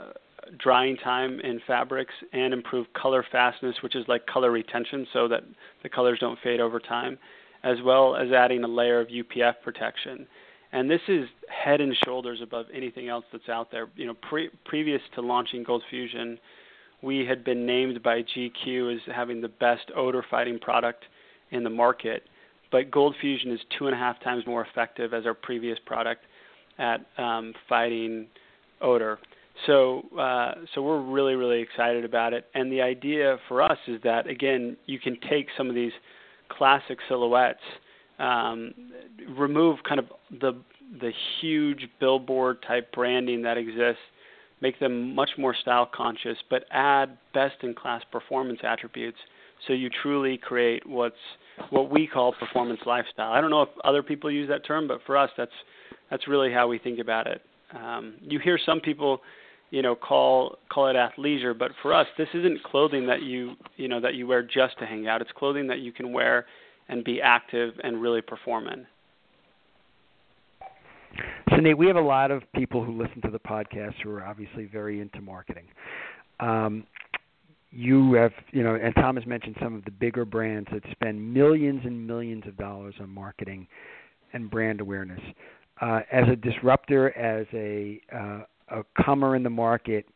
drying 0.59 0.97
time 0.97 1.41
in 1.41 1.61
fabrics, 1.67 2.15
and 2.33 2.53
improve 2.53 2.87
color 2.93 3.25
fastness, 3.33 3.77
which 3.83 3.97
is 3.97 4.05
like 4.09 4.27
color 4.27 4.51
retention, 4.51 5.07
so 5.13 5.29
that 5.29 5.43
the 5.83 5.89
colors 5.89 6.19
don't 6.21 6.39
fade 6.43 6.61
over 6.61 6.79
time, 6.79 7.19
as 7.65 7.79
well 7.85 8.17
as 8.17 8.31
adding 8.33 8.63
a 8.65 8.69
layer 8.69 9.01
of 9.01 9.09
UPF 9.09 9.55
protection. 9.65 10.27
And 10.73 10.91
this 10.91 11.01
is 11.09 11.27
head 11.49 11.81
and 11.81 11.97
shoulders 12.05 12.41
above 12.43 12.67
anything 12.73 13.09
else 13.09 13.25
that's 13.33 13.49
out 13.49 13.71
there. 13.71 13.89
You 13.97 14.07
know, 14.07 14.15
pre- 14.29 14.51
previous 14.65 15.01
to 15.15 15.21
launching 15.21 15.63
Gold 15.63 15.83
Fusion, 15.89 16.39
we 17.03 17.25
had 17.25 17.45
been 17.45 17.65
named 17.67 18.03
by 18.03 18.23
GQ 18.23 18.95
as 18.95 19.01
having 19.15 19.41
the 19.41 19.49
best 19.49 19.91
odor 19.95 20.25
fighting 20.29 20.59
product 20.59 21.05
in 21.51 21.63
the 21.65 21.71
market 21.71 22.25
but 22.77 22.91
Gold 22.91 23.15
Fusion 23.23 23.51
is 23.53 23.61
two 23.79 23.87
and 23.87 23.95
a 23.95 23.99
half 23.99 24.23
times 24.23 24.47
more 24.47 24.63
effective 24.67 25.15
as 25.15 25.25
our 25.25 25.33
previous 25.33 25.79
product 25.87 26.21
at 26.79 27.07
um, 27.17 27.55
fighting 27.71 28.27
odor. 28.83 29.19
So, 29.67 30.03
uh, 30.21 30.57
so 30.75 30.83
we're 30.83 31.01
really, 31.01 31.37
really 31.37 31.63
excited 31.63 32.05
about 32.05 32.35
it. 32.35 32.45
And 32.55 32.71
the 32.71 32.83
idea 32.83 33.39
for 33.49 33.63
us 33.63 33.79
is 33.89 33.99
that 34.05 34.27
again, 34.29 34.77
you 34.85 34.99
can 34.99 35.17
take 35.31 35.47
some 35.57 35.71
of 35.71 35.75
these 35.75 35.93
classic 36.51 36.99
silhouettes, 37.09 37.59
um, 38.19 38.75
remove 39.31 39.79
kind 39.89 39.99
of 39.99 40.07
the 40.39 40.53
the 41.01 41.13
huge 41.41 41.89
billboard 41.99 42.59
type 42.69 42.93
branding 42.93 43.41
that 43.43 43.57
exists, 43.57 44.03
make 44.61 44.79
them 44.81 45.15
much 45.15 45.31
more 45.39 45.55
style 45.55 45.89
conscious, 45.93 46.37
but 46.51 46.65
add 46.71 47.17
best 47.33 47.57
in 47.63 47.73
class 47.75 48.03
performance 48.13 48.61
attributes. 48.63 49.17
So 49.67 49.73
you 49.73 49.91
truly 50.03 50.39
create 50.39 50.87
what's 50.87 51.17
what 51.71 51.91
we 51.91 52.07
call 52.07 52.33
performance 52.33 52.81
lifestyle. 52.87 53.33
I 53.33 53.41
don't 53.41 53.51
know 53.51 53.63
if 53.63 53.69
other 53.85 54.03
people 54.03 54.31
use 54.31 54.49
that 54.49 54.65
term, 54.67 54.87
but 54.87 55.01
for 55.07 55.17
us, 55.17 55.31
that's 55.37 55.51
that's 56.11 56.29
really 56.29 56.53
how 56.53 56.69
we 56.69 56.79
think 56.79 56.99
about 56.99 57.27
it. 57.27 57.43
Um, 57.75 58.15
you 58.21 58.39
hear 58.39 58.59
some 58.65 58.81
people, 58.81 59.21
you 59.71 59.83
know, 59.83 59.95
call 59.95 60.59
call 60.71 60.89
it 60.89 60.97
athleisure, 60.97 61.59
but 61.59 61.73
for 61.83 61.93
us, 61.95 62.07
this 62.19 62.29
isn't 62.35 62.63
clothing 62.65 63.07
that 63.07 63.23
you 63.23 63.55
you 63.77 63.89
know 63.89 64.01
that 64.01 64.15
you 64.15 64.27
wear 64.27 64.43
just 64.43 64.79
to 64.79 64.87
hang 64.87 65.07
out. 65.09 65.21
It's 65.21 65.33
clothing 65.37 65.67
that 65.69 65.81
you 65.81 65.93
can 65.93 66.13
wear 66.13 66.47
and 66.89 67.03
be 67.03 67.21
active 67.21 67.75
and 67.83 68.01
really 68.01 68.21
perform 68.21 68.69
in. 68.69 68.87
So 71.51 71.57
Nate, 71.57 71.79
we 71.79 71.87
have 71.87 71.97
a 71.97 72.01
lot 72.01 72.31
of 72.31 72.43
people 72.55 72.85
who 72.85 73.01
listen 73.01 73.23
to 73.23 73.31
the 73.31 73.39
podcast 73.39 73.95
who 74.03 74.11
are 74.11 74.25
obviously 74.25 74.67
very 74.67 75.01
into 75.01 75.21
marketing. 75.21 75.65
Um, 76.39 76.85
you 77.77 78.15
have, 78.15 78.33
you 78.53 78.63
know, 78.63 78.75
and 78.75 78.95
Tom 78.95 79.17
has 79.17 79.27
mentioned 79.27 79.57
some 79.63 79.75
of 79.75 79.85
the 79.85 79.91
bigger 79.91 80.25
brands 80.25 80.69
that 80.73 80.83
spend 80.93 81.35
millions 81.35 81.83
and 81.85 82.07
millions 82.07 82.45
of 82.47 82.57
dollars 82.57 82.95
on 83.01 83.11
marketing 83.11 83.67
and 84.33 84.51
brand 84.51 84.81
awareness. 84.81 85.21
Uh, 85.81 86.01
as 86.11 86.25
a 86.33 86.37
disruptor, 86.37 87.17
as 87.17 87.47
a 87.53 88.01
uh, 88.15 88.41
a 88.69 88.85
comer 89.05 89.37
in 89.37 89.43
the 89.43 89.51
market, 89.51 90.07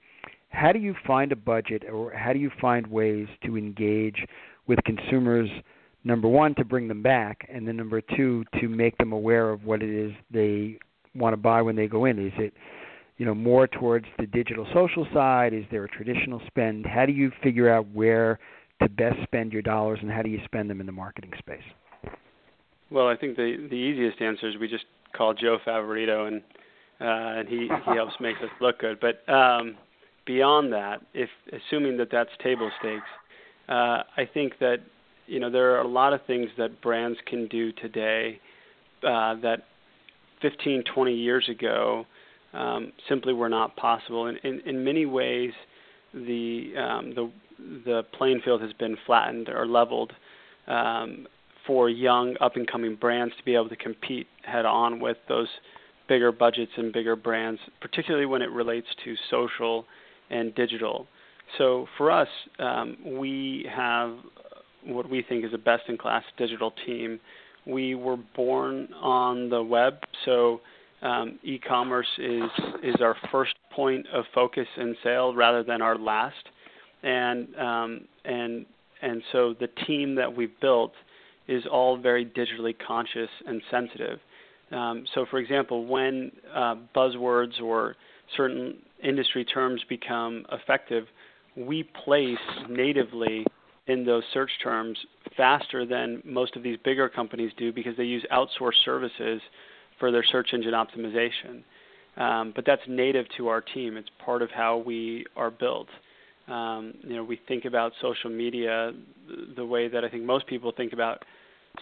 how 0.49 0.73
do 0.73 0.79
you 0.79 0.95
find 1.07 1.33
a 1.33 1.37
budget, 1.37 1.85
or 1.93 2.13
how 2.13 2.33
do 2.33 2.39
you 2.39 2.51
find 2.61 2.87
ways 2.87 3.29
to 3.45 3.57
engage 3.57 4.25
with 4.67 4.79
consumers? 4.85 5.49
Number 6.03 6.29
one, 6.29 6.55
to 6.55 6.65
bring 6.65 6.89
them 6.89 7.03
back, 7.03 7.47
and 7.53 7.69
then 7.69 7.77
number 7.77 8.01
two, 8.01 8.45
to 8.59 8.69
make 8.69 8.97
them 8.97 9.13
aware 9.13 9.51
of 9.51 9.65
what 9.65 9.83
it 9.83 9.91
is 9.91 10.13
they 10.31 10.79
want 11.15 11.35
to 11.35 11.37
buy 11.37 11.61
when 11.61 11.77
they 11.77 11.89
go 11.89 12.07
in. 12.07 12.19
Is 12.19 12.33
it 12.39 12.55
you 13.21 13.27
know 13.27 13.35
more 13.35 13.67
towards 13.67 14.07
the 14.19 14.27
digital 14.27 14.67
social 14.73 15.07
side? 15.13 15.53
Is 15.53 15.65
there 15.71 15.85
a 15.85 15.89
traditional 15.89 16.41
spend? 16.47 16.87
How 16.87 17.05
do 17.05 17.13
you 17.13 17.31
figure 17.43 17.69
out 17.69 17.87
where 17.93 18.39
to 18.81 18.89
best 18.89 19.17
spend 19.25 19.53
your 19.53 19.61
dollars, 19.61 19.99
and 20.01 20.11
how 20.11 20.23
do 20.23 20.31
you 20.31 20.41
spend 20.47 20.71
them 20.71 20.81
in 20.81 20.87
the 20.87 20.93
marketing 20.93 21.33
space? 21.39 21.61
Well, 22.91 23.09
I 23.09 23.17
think 23.17 23.37
the 23.37 23.69
the 23.69 23.77
easiest 23.77 24.23
answer 24.23 24.49
is 24.49 24.57
we 24.57 24.69
just 24.69 24.87
call 25.15 25.35
Joe 25.35 25.59
Favorito, 25.67 26.29
and 26.29 26.41
uh, 26.99 27.41
and 27.41 27.47
he 27.47 27.69
he 27.85 27.95
helps 27.95 28.15
make 28.21 28.37
us 28.39 28.49
look 28.59 28.79
good. 28.79 28.99
But 28.99 29.31
um, 29.31 29.77
beyond 30.25 30.73
that, 30.73 31.03
if 31.13 31.29
assuming 31.53 31.99
that 31.99 32.09
that's 32.11 32.31
table 32.43 32.71
stakes, 32.81 33.05
uh, 33.69 34.03
I 34.17 34.27
think 34.33 34.55
that 34.61 34.79
you 35.27 35.41
know 35.41 35.51
there 35.51 35.77
are 35.77 35.83
a 35.83 35.89
lot 35.89 36.15
of 36.15 36.25
things 36.27 36.49
that 36.57 36.81
brands 36.81 37.19
can 37.27 37.49
do 37.49 37.71
today 37.73 38.41
uh, 39.03 39.35
that 39.43 39.65
15, 40.41 40.85
20 40.95 41.15
years 41.15 41.47
ago 41.51 42.07
um, 42.53 42.93
simply 43.09 43.33
were 43.33 43.49
not 43.49 43.77
possible. 43.77 44.27
In, 44.27 44.37
in, 44.43 44.61
in 44.67 44.85
many 44.85 45.07
ways, 45.07 45.53
the 46.13 46.73
um, 46.79 47.15
the 47.15 47.31
the 47.85 48.03
playing 48.17 48.41
field 48.45 48.63
has 48.63 48.73
been 48.75 48.97
flattened 49.07 49.49
or 49.49 49.67
leveled 49.67 50.13
um, 50.67 51.27
for 51.67 51.89
young 51.89 52.37
up 52.41 52.57
and 52.57 52.67
coming 52.67 52.97
brands 52.97 53.35
to 53.37 53.45
be 53.45 53.55
able 53.55 53.69
to 53.69 53.77
compete 53.77 54.27
head 54.43 54.65
on 54.65 54.99
with 54.99 55.19
those 55.29 55.49
bigger 56.09 56.33
budgets 56.33 56.73
and 56.77 56.93
bigger 56.93 57.15
brands, 57.15 57.61
particularly 57.81 58.27
when 58.27 58.43
it 58.43 58.51
relates 58.51 58.87
to 59.05 59.15
social 59.31 59.85
and 60.31 60.55
digital. 60.55 61.07
So 61.59 61.87
for 61.97 62.11
us, 62.11 62.29
um, 62.59 62.97
we 63.05 63.69
have 63.75 64.17
what 64.85 65.09
we 65.09 65.23
think 65.23 65.45
is 65.45 65.53
a 65.53 65.59
best 65.59 65.83
in 65.89 65.99
class 65.99 66.25
digital 66.37 66.73
team. 66.87 67.21
We 67.67 67.95
were 67.95 68.17
born 68.35 68.89
on 69.01 69.51
the 69.51 69.63
web, 69.63 69.95
so 70.25 70.61
um, 71.03 71.39
e-commerce 71.43 72.07
is 72.19 72.51
is 72.83 72.97
our 73.01 73.17
first 73.33 73.55
point 73.73 74.07
of 74.13 74.25
focus 74.35 74.67
in 74.77 74.97
sale 75.03 75.35
rather 75.35 75.63
than 75.63 75.81
our 75.83 75.97
last, 75.97 76.49
and 77.03 77.55
um, 77.57 78.01
and 78.25 78.67
and 79.03 79.23
so 79.33 79.55
the 79.59 79.69
team 79.87 80.15
that 80.15 80.35
we've 80.35 80.59
built 80.61 80.93
is 81.49 81.65
all 81.71 81.97
very 81.97 82.25
digitally 82.25 82.75
conscious 82.87 83.31
and 83.47 83.63
sensitive. 83.71 84.21
Um, 84.71 85.05
so, 85.15 85.27
for 85.31 85.39
example, 85.39 85.87
when 85.87 86.31
uh, 86.55 86.77
buzzwords 86.95 87.61
or 87.61 87.97
certain 88.37 88.77
industry 89.03 89.45
terms 89.45 89.83
become 89.89 90.45
effective, 90.53 91.07
we 91.57 91.83
place 92.05 92.39
natively 92.69 93.45
in 93.89 94.05
those 94.05 94.23
search 94.33 94.51
terms 94.63 94.97
faster 95.37 95.85
than 95.85 96.23
most 96.25 96.55
of 96.55 96.63
these 96.63 96.79
bigger 96.85 97.09
companies 97.09 97.51
do 97.57 97.73
because 97.73 97.97
they 97.97 98.05
use 98.05 98.25
outsourced 98.33 98.85
services 98.85 99.41
for 100.01 100.11
their 100.11 100.25
search 100.25 100.49
engine 100.53 100.73
optimization. 100.73 101.63
Um, 102.17 102.53
but 102.57 102.67
that's 102.67 102.83
native 102.89 103.27
to 103.37 103.47
our 103.49 103.61
team. 103.61 103.97
It's 103.97 104.09
part 104.25 104.43
of 104.43 104.51
how 104.51 104.79
we 104.79 105.25
are 105.37 105.51
built. 105.51 105.87
Um, 106.49 106.95
you 107.03 107.15
know, 107.15 107.23
we 107.23 107.41
think 107.47 107.65
about 107.65 107.93
social 108.03 108.31
media 108.31 108.93
the 109.57 109.65
way 109.65 109.87
that 109.87 110.05
I 110.05 110.09
think 110.09 110.25
most 110.25 110.49
people 110.49 110.73
think 110.77 110.93
about 110.93 111.25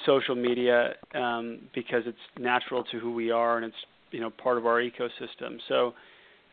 social 0.05 0.35
media 0.35 0.95
um, 1.15 1.61
because 1.75 2.03
it's 2.05 2.19
natural 2.39 2.85
to 2.85 2.99
who 2.99 3.13
we 3.13 3.31
are 3.31 3.57
and 3.57 3.65
it's 3.65 3.77
you 4.11 4.21
know 4.21 4.31
part 4.31 4.59
of 4.59 4.67
our 4.67 4.83
ecosystem. 4.83 5.59
So 5.69 5.95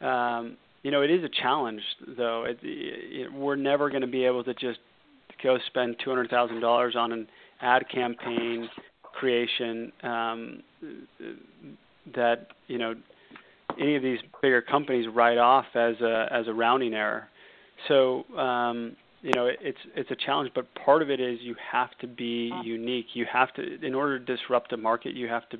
um, 0.05 0.57
you 0.83 0.91
know, 0.91 1.01
it 1.01 1.09
is 1.09 1.23
a 1.23 1.29
challenge 1.41 1.81
though. 2.15 2.45
It, 2.45 2.59
it, 2.61 3.33
we're 3.33 3.55
never 3.55 3.89
going 3.89 4.01
to 4.01 4.07
be 4.07 4.23
able 4.23 4.43
to 4.43 4.53
just 4.53 4.79
go 5.43 5.57
spend 5.67 5.97
two 6.03 6.09
hundred 6.09 6.29
thousand 6.29 6.61
dollars 6.61 6.95
on 6.95 7.11
an 7.11 7.27
ad 7.61 7.85
campaign 7.91 8.69
creation 9.13 9.91
um, 10.03 10.61
that 12.15 12.47
you 12.67 12.77
know 12.77 12.95
any 13.79 13.95
of 13.95 14.03
these 14.03 14.19
bigger 14.41 14.61
companies 14.61 15.07
write 15.13 15.37
off 15.37 15.65
as 15.75 15.95
a 16.01 16.27
as 16.31 16.47
a 16.47 16.53
rounding 16.53 16.93
error. 16.93 17.27
So 17.87 18.23
um, 18.37 18.95
you 19.21 19.31
know 19.35 19.47
it's 19.47 19.77
it's 19.95 20.11
a 20.11 20.15
challenge, 20.15 20.51
but 20.53 20.67
part 20.75 21.01
of 21.01 21.09
it 21.09 21.19
is 21.19 21.39
you 21.41 21.55
have 21.71 21.89
to 22.01 22.07
be 22.07 22.51
unique. 22.63 23.07
You 23.13 23.25
have 23.31 23.53
to 23.55 23.85
in 23.85 23.93
order 23.93 24.19
to 24.19 24.25
disrupt 24.25 24.73
a 24.73 24.77
market, 24.77 25.13
you 25.13 25.27
have 25.27 25.47
to 25.49 25.57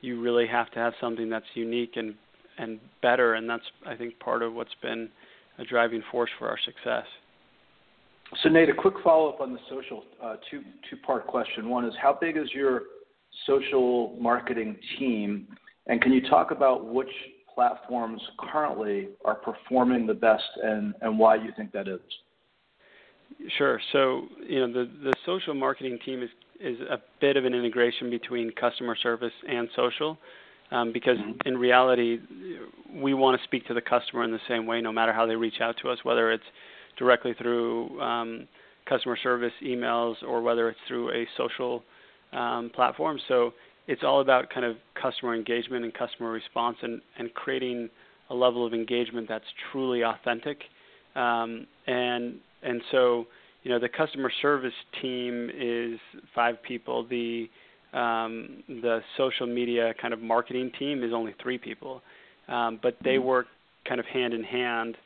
you 0.00 0.20
really 0.20 0.46
have 0.46 0.70
to 0.72 0.78
have 0.78 0.92
something 1.00 1.30
that's 1.30 1.46
unique 1.54 1.92
and 1.96 2.14
and 2.58 2.78
better, 3.00 3.34
and 3.34 3.48
that's 3.48 3.64
I 3.86 3.96
think 3.96 4.18
part 4.18 4.42
of 4.42 4.52
what's 4.54 4.74
been 4.82 5.08
a 5.58 5.64
driving 5.64 6.02
force 6.10 6.30
for 6.38 6.48
our 6.48 6.58
success. 6.64 7.06
So 8.42 8.48
Nate, 8.48 8.70
a 8.70 8.74
quick 8.74 8.94
follow-up 9.04 9.40
on 9.40 9.52
the 9.52 9.58
social 9.68 10.04
uh, 10.22 10.36
two 10.50 10.62
two-part 10.88 11.26
question. 11.26 11.68
One 11.68 11.84
is 11.84 11.92
how 12.00 12.16
big 12.18 12.36
is 12.36 12.48
your 12.54 12.82
social 13.46 14.16
marketing 14.20 14.76
team, 14.98 15.48
and 15.86 16.00
can 16.00 16.12
you 16.12 16.28
talk 16.28 16.50
about 16.50 16.86
which 16.86 17.10
platforms 17.54 18.20
currently 18.38 19.08
are 19.24 19.34
performing 19.34 20.06
the 20.06 20.14
best 20.14 20.44
and, 20.62 20.94
and 21.02 21.18
why 21.18 21.36
you 21.36 21.50
think 21.56 21.72
that 21.72 21.88
is? 21.88 22.00
Sure. 23.58 23.80
So 23.92 24.22
you 24.46 24.60
know 24.60 24.72
the 24.72 24.90
the 25.02 25.12
social 25.26 25.54
marketing 25.54 25.98
team 26.04 26.22
is 26.22 26.30
is 26.60 26.80
a 26.80 26.98
bit 27.20 27.36
of 27.36 27.44
an 27.44 27.54
integration 27.54 28.10
between 28.10 28.52
customer 28.52 28.96
service 29.02 29.32
and 29.48 29.68
social. 29.74 30.18
Um, 30.70 30.90
because 30.90 31.18
mm-hmm. 31.18 31.46
in 31.46 31.58
reality, 31.58 32.18
we 32.94 33.12
want 33.12 33.38
to 33.38 33.44
speak 33.44 33.66
to 33.66 33.74
the 33.74 33.82
customer 33.82 34.24
in 34.24 34.30
the 34.30 34.40
same 34.48 34.64
way, 34.64 34.80
no 34.80 34.90
matter 34.90 35.12
how 35.12 35.26
they 35.26 35.36
reach 35.36 35.60
out 35.60 35.76
to 35.82 35.90
us, 35.90 35.98
whether 36.02 36.32
it's 36.32 36.44
directly 36.98 37.34
through 37.34 38.00
um, 38.00 38.48
customer 38.88 39.18
service 39.22 39.52
emails 39.62 40.14
or 40.26 40.40
whether 40.40 40.70
it's 40.70 40.78
through 40.88 41.10
a 41.10 41.26
social 41.36 41.82
um, 42.32 42.70
platform. 42.74 43.18
So 43.28 43.52
it's 43.88 44.02
all 44.04 44.20
about 44.20 44.50
kind 44.50 44.64
of 44.64 44.76
customer 45.00 45.34
engagement 45.34 45.84
and 45.84 45.92
customer 45.92 46.30
response 46.30 46.76
and, 46.82 47.00
and 47.18 47.32
creating 47.34 47.90
a 48.30 48.34
level 48.34 48.66
of 48.66 48.72
engagement 48.72 49.28
that's 49.28 49.44
truly 49.70 50.02
authentic. 50.02 50.58
Um, 51.14 51.66
and 51.86 52.36
and 52.62 52.80
so 52.90 53.26
you 53.62 53.70
know 53.70 53.78
the 53.78 53.88
customer 53.88 54.30
service 54.40 54.72
team 55.00 55.50
is 55.54 55.98
five 56.34 56.62
people. 56.62 57.06
The 57.08 57.48
um, 57.92 58.62
the 58.68 59.00
social 59.18 59.46
media 59.46 59.92
kind 60.00 60.14
of 60.14 60.20
marketing 60.20 60.72
team 60.78 61.02
is 61.02 61.12
only 61.12 61.34
three 61.42 61.58
people, 61.58 62.00
um, 62.48 62.80
but 62.82 62.96
they 63.04 63.16
mm-hmm. 63.16 63.26
work 63.26 63.46
kind 63.86 64.00
of 64.00 64.06
hand 64.06 64.32
in 64.32 64.42
hand 64.42 64.96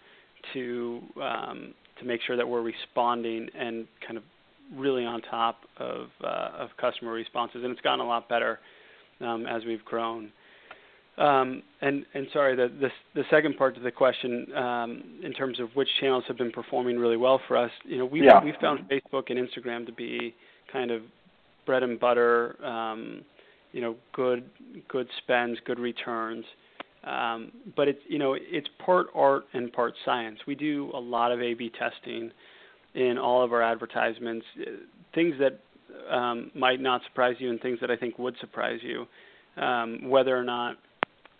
to 0.52 1.00
um, 1.21 1.75
to 1.99 2.04
make 2.04 2.21
sure 2.26 2.37
that 2.37 2.47
we're 2.47 2.62
responding 2.62 3.49
and 3.59 3.87
kind 4.06 4.16
of 4.16 4.23
really 4.75 5.04
on 5.04 5.23
top 5.23 5.61
of 5.78 6.08
uh, 6.23 6.50
of 6.58 6.70
customer 6.80 7.12
responses, 7.12 7.62
and 7.62 7.73
it's 7.73 7.80
gotten 7.80 8.00
a 8.00 8.06
lot 8.06 8.28
better 8.28 8.58
um, 9.20 9.46
as 9.46 9.64
we've 9.64 9.85
grown. 9.85 10.30
Um, 11.18 11.62
and 11.80 12.04
and 12.14 12.26
sorry, 12.32 12.56
the, 12.56 12.68
the 12.80 12.90
the 13.14 13.25
second 13.30 13.56
part 13.56 13.75
to 13.76 13.80
the 13.80 13.90
question, 13.90 14.46
um, 14.54 15.02
in 15.23 15.32
terms 15.32 15.58
of 15.61 15.70
which 15.75 15.88
channels 16.00 16.25
have 16.28 16.37
been 16.37 16.52
performing 16.52 16.99
really 16.99 17.16
well 17.16 17.40
for 17.49 17.56
us, 17.56 17.70
you 17.85 17.99
know, 17.99 18.04
we 18.04 18.25
yeah. 18.25 18.42
we 18.44 18.52
found 18.61 18.80
Facebook 18.88 19.30
and 19.30 19.38
Instagram 19.38 19.87
to 19.87 19.92
be 19.92 20.35
kind 20.70 20.90
of 20.90 21.02
bread 21.64 21.82
and 21.82 21.99
butter, 21.99 22.62
um, 22.64 23.23
you 23.73 23.80
know, 23.80 23.96
good 24.12 24.44
good 24.88 25.08
spends, 25.23 25.58
good 25.64 25.78
returns. 25.78 26.44
Um, 27.04 27.52
but 27.76 27.88
it's 27.88 28.00
you 28.08 28.18
know 28.18 28.37
it's 28.38 28.68
part 28.85 29.06
art 29.14 29.44
and 29.54 29.73
part 29.73 29.94
science. 30.04 30.40
We 30.46 30.54
do 30.54 30.90
a 30.92 31.00
lot 31.00 31.32
of 31.32 31.40
A/B 31.40 31.73
testing 31.78 32.30
in 32.97 33.19
all 33.19 33.45
of 33.45 33.53
our 33.53 33.62
advertisements, 33.62 34.45
things 35.15 35.35
that 35.38 35.61
um, 36.11 36.50
might 36.55 36.81
not 36.81 37.03
surprise 37.05 37.37
you 37.38 37.50
and 37.50 37.61
things 37.61 37.79
that 37.81 37.91
I 37.91 37.97
think 37.97 38.19
would 38.19 38.35
surprise 38.41 38.81
you. 38.83 39.07
Um, 39.62 40.09
whether 40.09 40.37
or 40.37 40.45
not 40.45 40.76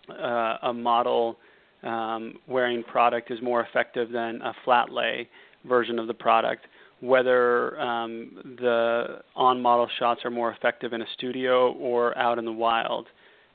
uh, 0.09 0.57
a 0.63 0.73
model 0.73 1.37
um, 1.83 2.35
wearing 2.47 2.83
product 2.83 3.31
is 3.31 3.41
more 3.41 3.61
effective 3.61 4.11
than 4.11 4.41
a 4.41 4.53
flat 4.63 4.91
lay 4.91 5.27
version 5.65 5.99
of 5.99 6.07
the 6.07 6.13
product, 6.13 6.65
whether 7.01 7.79
um, 7.79 8.31
the 8.59 9.19
on 9.35 9.61
model 9.61 9.87
shots 9.99 10.21
are 10.23 10.31
more 10.31 10.51
effective 10.51 10.93
in 10.93 11.01
a 11.01 11.05
studio 11.15 11.73
or 11.73 12.17
out 12.17 12.39
in 12.39 12.45
the 12.45 12.51
wild, 12.51 13.07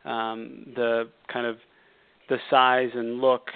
um, 0.04 0.66
the 0.74 1.08
kind 1.32 1.46
of 1.46 1.56
the 2.28 2.36
size 2.50 2.90
and 2.94 3.20
look 3.20 3.48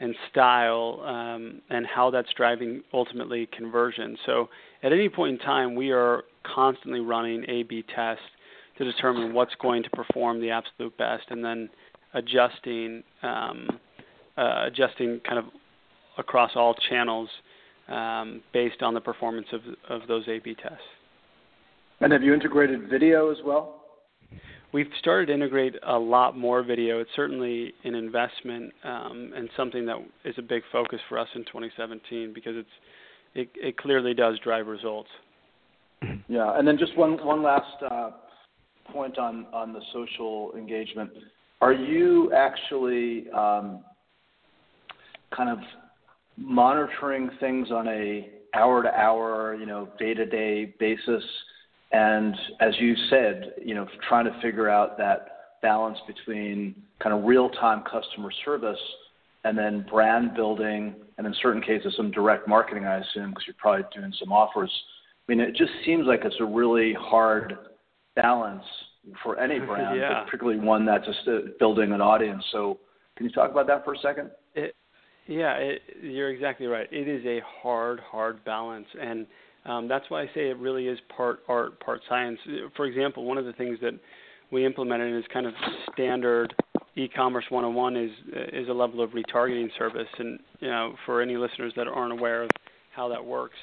and 0.00 0.14
style 0.30 1.00
um, 1.04 1.60
and 1.70 1.86
how 1.86 2.10
that's 2.10 2.32
driving 2.36 2.82
ultimately 2.92 3.48
conversion. 3.56 4.16
So 4.26 4.48
at 4.82 4.92
any 4.92 5.08
point 5.08 5.40
in 5.40 5.46
time, 5.46 5.74
we 5.74 5.92
are 5.92 6.24
constantly 6.42 7.00
running 7.00 7.44
A/B 7.48 7.84
tests 7.94 8.24
to 8.78 8.84
determine 8.84 9.32
what's 9.32 9.54
going 9.60 9.82
to 9.84 9.90
perform 9.90 10.40
the 10.40 10.50
absolute 10.50 10.96
best, 10.98 11.24
and 11.30 11.44
then 11.44 11.68
adjusting 12.12 13.02
um, 13.22 13.68
uh, 14.36 14.64
adjusting 14.66 15.20
kind 15.26 15.38
of 15.38 15.44
across 16.18 16.52
all 16.56 16.74
channels 16.88 17.28
um, 17.88 18.42
based 18.52 18.82
on 18.82 18.94
the 18.94 19.00
performance 19.00 19.46
of 19.52 19.60
of 19.88 20.06
those 20.08 20.26
A/B 20.28 20.56
tests. 20.56 20.78
And 22.00 22.12
have 22.12 22.22
you 22.22 22.34
integrated 22.34 22.88
video 22.88 23.30
as 23.30 23.38
well? 23.44 23.83
We've 24.74 24.90
started 24.98 25.26
to 25.26 25.34
integrate 25.34 25.76
a 25.86 25.96
lot 25.96 26.36
more 26.36 26.64
video. 26.64 26.98
It's 26.98 27.10
certainly 27.14 27.72
an 27.84 27.94
investment 27.94 28.72
um, 28.82 29.30
and 29.36 29.48
something 29.56 29.86
that 29.86 29.98
is 30.24 30.34
a 30.36 30.42
big 30.42 30.64
focus 30.72 30.98
for 31.08 31.16
us 31.16 31.28
in 31.36 31.42
2017 31.42 32.32
because 32.34 32.54
it's 32.56 32.68
it, 33.36 33.48
it 33.54 33.76
clearly 33.76 34.14
does 34.14 34.36
drive 34.40 34.66
results. 34.66 35.10
Yeah, 36.26 36.58
and 36.58 36.66
then 36.66 36.76
just 36.76 36.96
one 36.98 37.24
one 37.24 37.40
last 37.40 37.82
uh, 37.88 38.10
point 38.90 39.16
on 39.16 39.46
on 39.52 39.72
the 39.72 39.80
social 39.92 40.52
engagement. 40.56 41.10
Are 41.60 41.72
you 41.72 42.32
actually 42.32 43.30
um, 43.30 43.84
kind 45.36 45.50
of 45.50 45.58
monitoring 46.36 47.30
things 47.38 47.70
on 47.70 47.86
a 47.86 48.28
hour 48.54 48.82
to 48.82 48.92
hour, 48.92 49.54
you 49.54 49.66
know, 49.66 49.88
day 50.00 50.14
to 50.14 50.26
day 50.26 50.74
basis? 50.80 51.22
And 51.94 52.34
as 52.58 52.74
you 52.80 52.96
said, 53.08 53.52
you 53.64 53.76
know, 53.76 53.86
trying 54.08 54.24
to 54.24 54.36
figure 54.42 54.68
out 54.68 54.98
that 54.98 55.60
balance 55.62 55.96
between 56.08 56.74
kind 57.00 57.14
of 57.14 57.22
real 57.22 57.48
time 57.50 57.84
customer 57.84 58.30
service 58.44 58.80
and 59.44 59.56
then 59.56 59.86
brand 59.88 60.34
building, 60.34 60.96
and 61.18 61.26
in 61.26 61.32
certain 61.40 61.62
cases, 61.62 61.94
some 61.96 62.10
direct 62.10 62.48
marketing, 62.48 62.84
I 62.84 62.96
assume, 62.96 63.30
because 63.30 63.44
you're 63.46 63.54
probably 63.58 63.84
doing 63.94 64.12
some 64.18 64.32
offers. 64.32 64.72
I 65.28 65.32
mean, 65.32 65.40
it 65.40 65.54
just 65.54 65.70
seems 65.86 66.04
like 66.04 66.22
it's 66.24 66.34
a 66.40 66.44
really 66.44 66.94
hard 66.98 67.56
balance 68.16 68.64
for 69.22 69.38
any 69.38 69.58
brand, 69.64 70.00
yeah. 70.00 70.14
but 70.14 70.24
particularly 70.24 70.58
one 70.58 70.84
that's 70.84 71.06
just 71.06 71.28
uh, 71.28 71.50
building 71.60 71.92
an 71.92 72.00
audience. 72.00 72.42
So, 72.50 72.80
can 73.16 73.26
you 73.26 73.32
talk 73.32 73.52
about 73.52 73.68
that 73.68 73.84
for 73.84 73.94
a 73.94 73.98
second? 73.98 74.30
It, 74.56 74.74
yeah, 75.28 75.52
it, 75.58 75.82
you're 76.02 76.30
exactly 76.30 76.66
right. 76.66 76.88
It 76.90 77.06
is 77.06 77.24
a 77.24 77.40
hard, 77.62 78.00
hard 78.00 78.44
balance, 78.44 78.88
and 79.00 79.26
um, 79.66 79.88
that's 79.88 80.04
why 80.08 80.22
I 80.22 80.26
say 80.34 80.50
it 80.50 80.58
really 80.58 80.86
is 80.86 80.98
part 81.16 81.40
art, 81.48 81.80
part 81.80 82.00
science. 82.08 82.38
For 82.76 82.86
example, 82.86 83.24
one 83.24 83.38
of 83.38 83.44
the 83.44 83.52
things 83.52 83.78
that 83.82 83.94
we 84.50 84.64
implemented 84.64 85.16
is 85.16 85.24
kind 85.32 85.46
of 85.46 85.54
standard 85.92 86.54
e-commerce 86.96 87.44
101 87.48 87.96
is 87.96 88.10
is 88.52 88.68
a 88.68 88.72
level 88.72 89.02
of 89.02 89.10
retargeting 89.10 89.68
service, 89.78 90.08
and 90.18 90.38
you 90.60 90.68
know, 90.68 90.94
for 91.06 91.20
any 91.20 91.36
listeners 91.36 91.72
that 91.76 91.88
aren't 91.88 92.12
aware 92.12 92.42
of 92.42 92.50
how 92.94 93.08
that 93.08 93.24
works, 93.24 93.56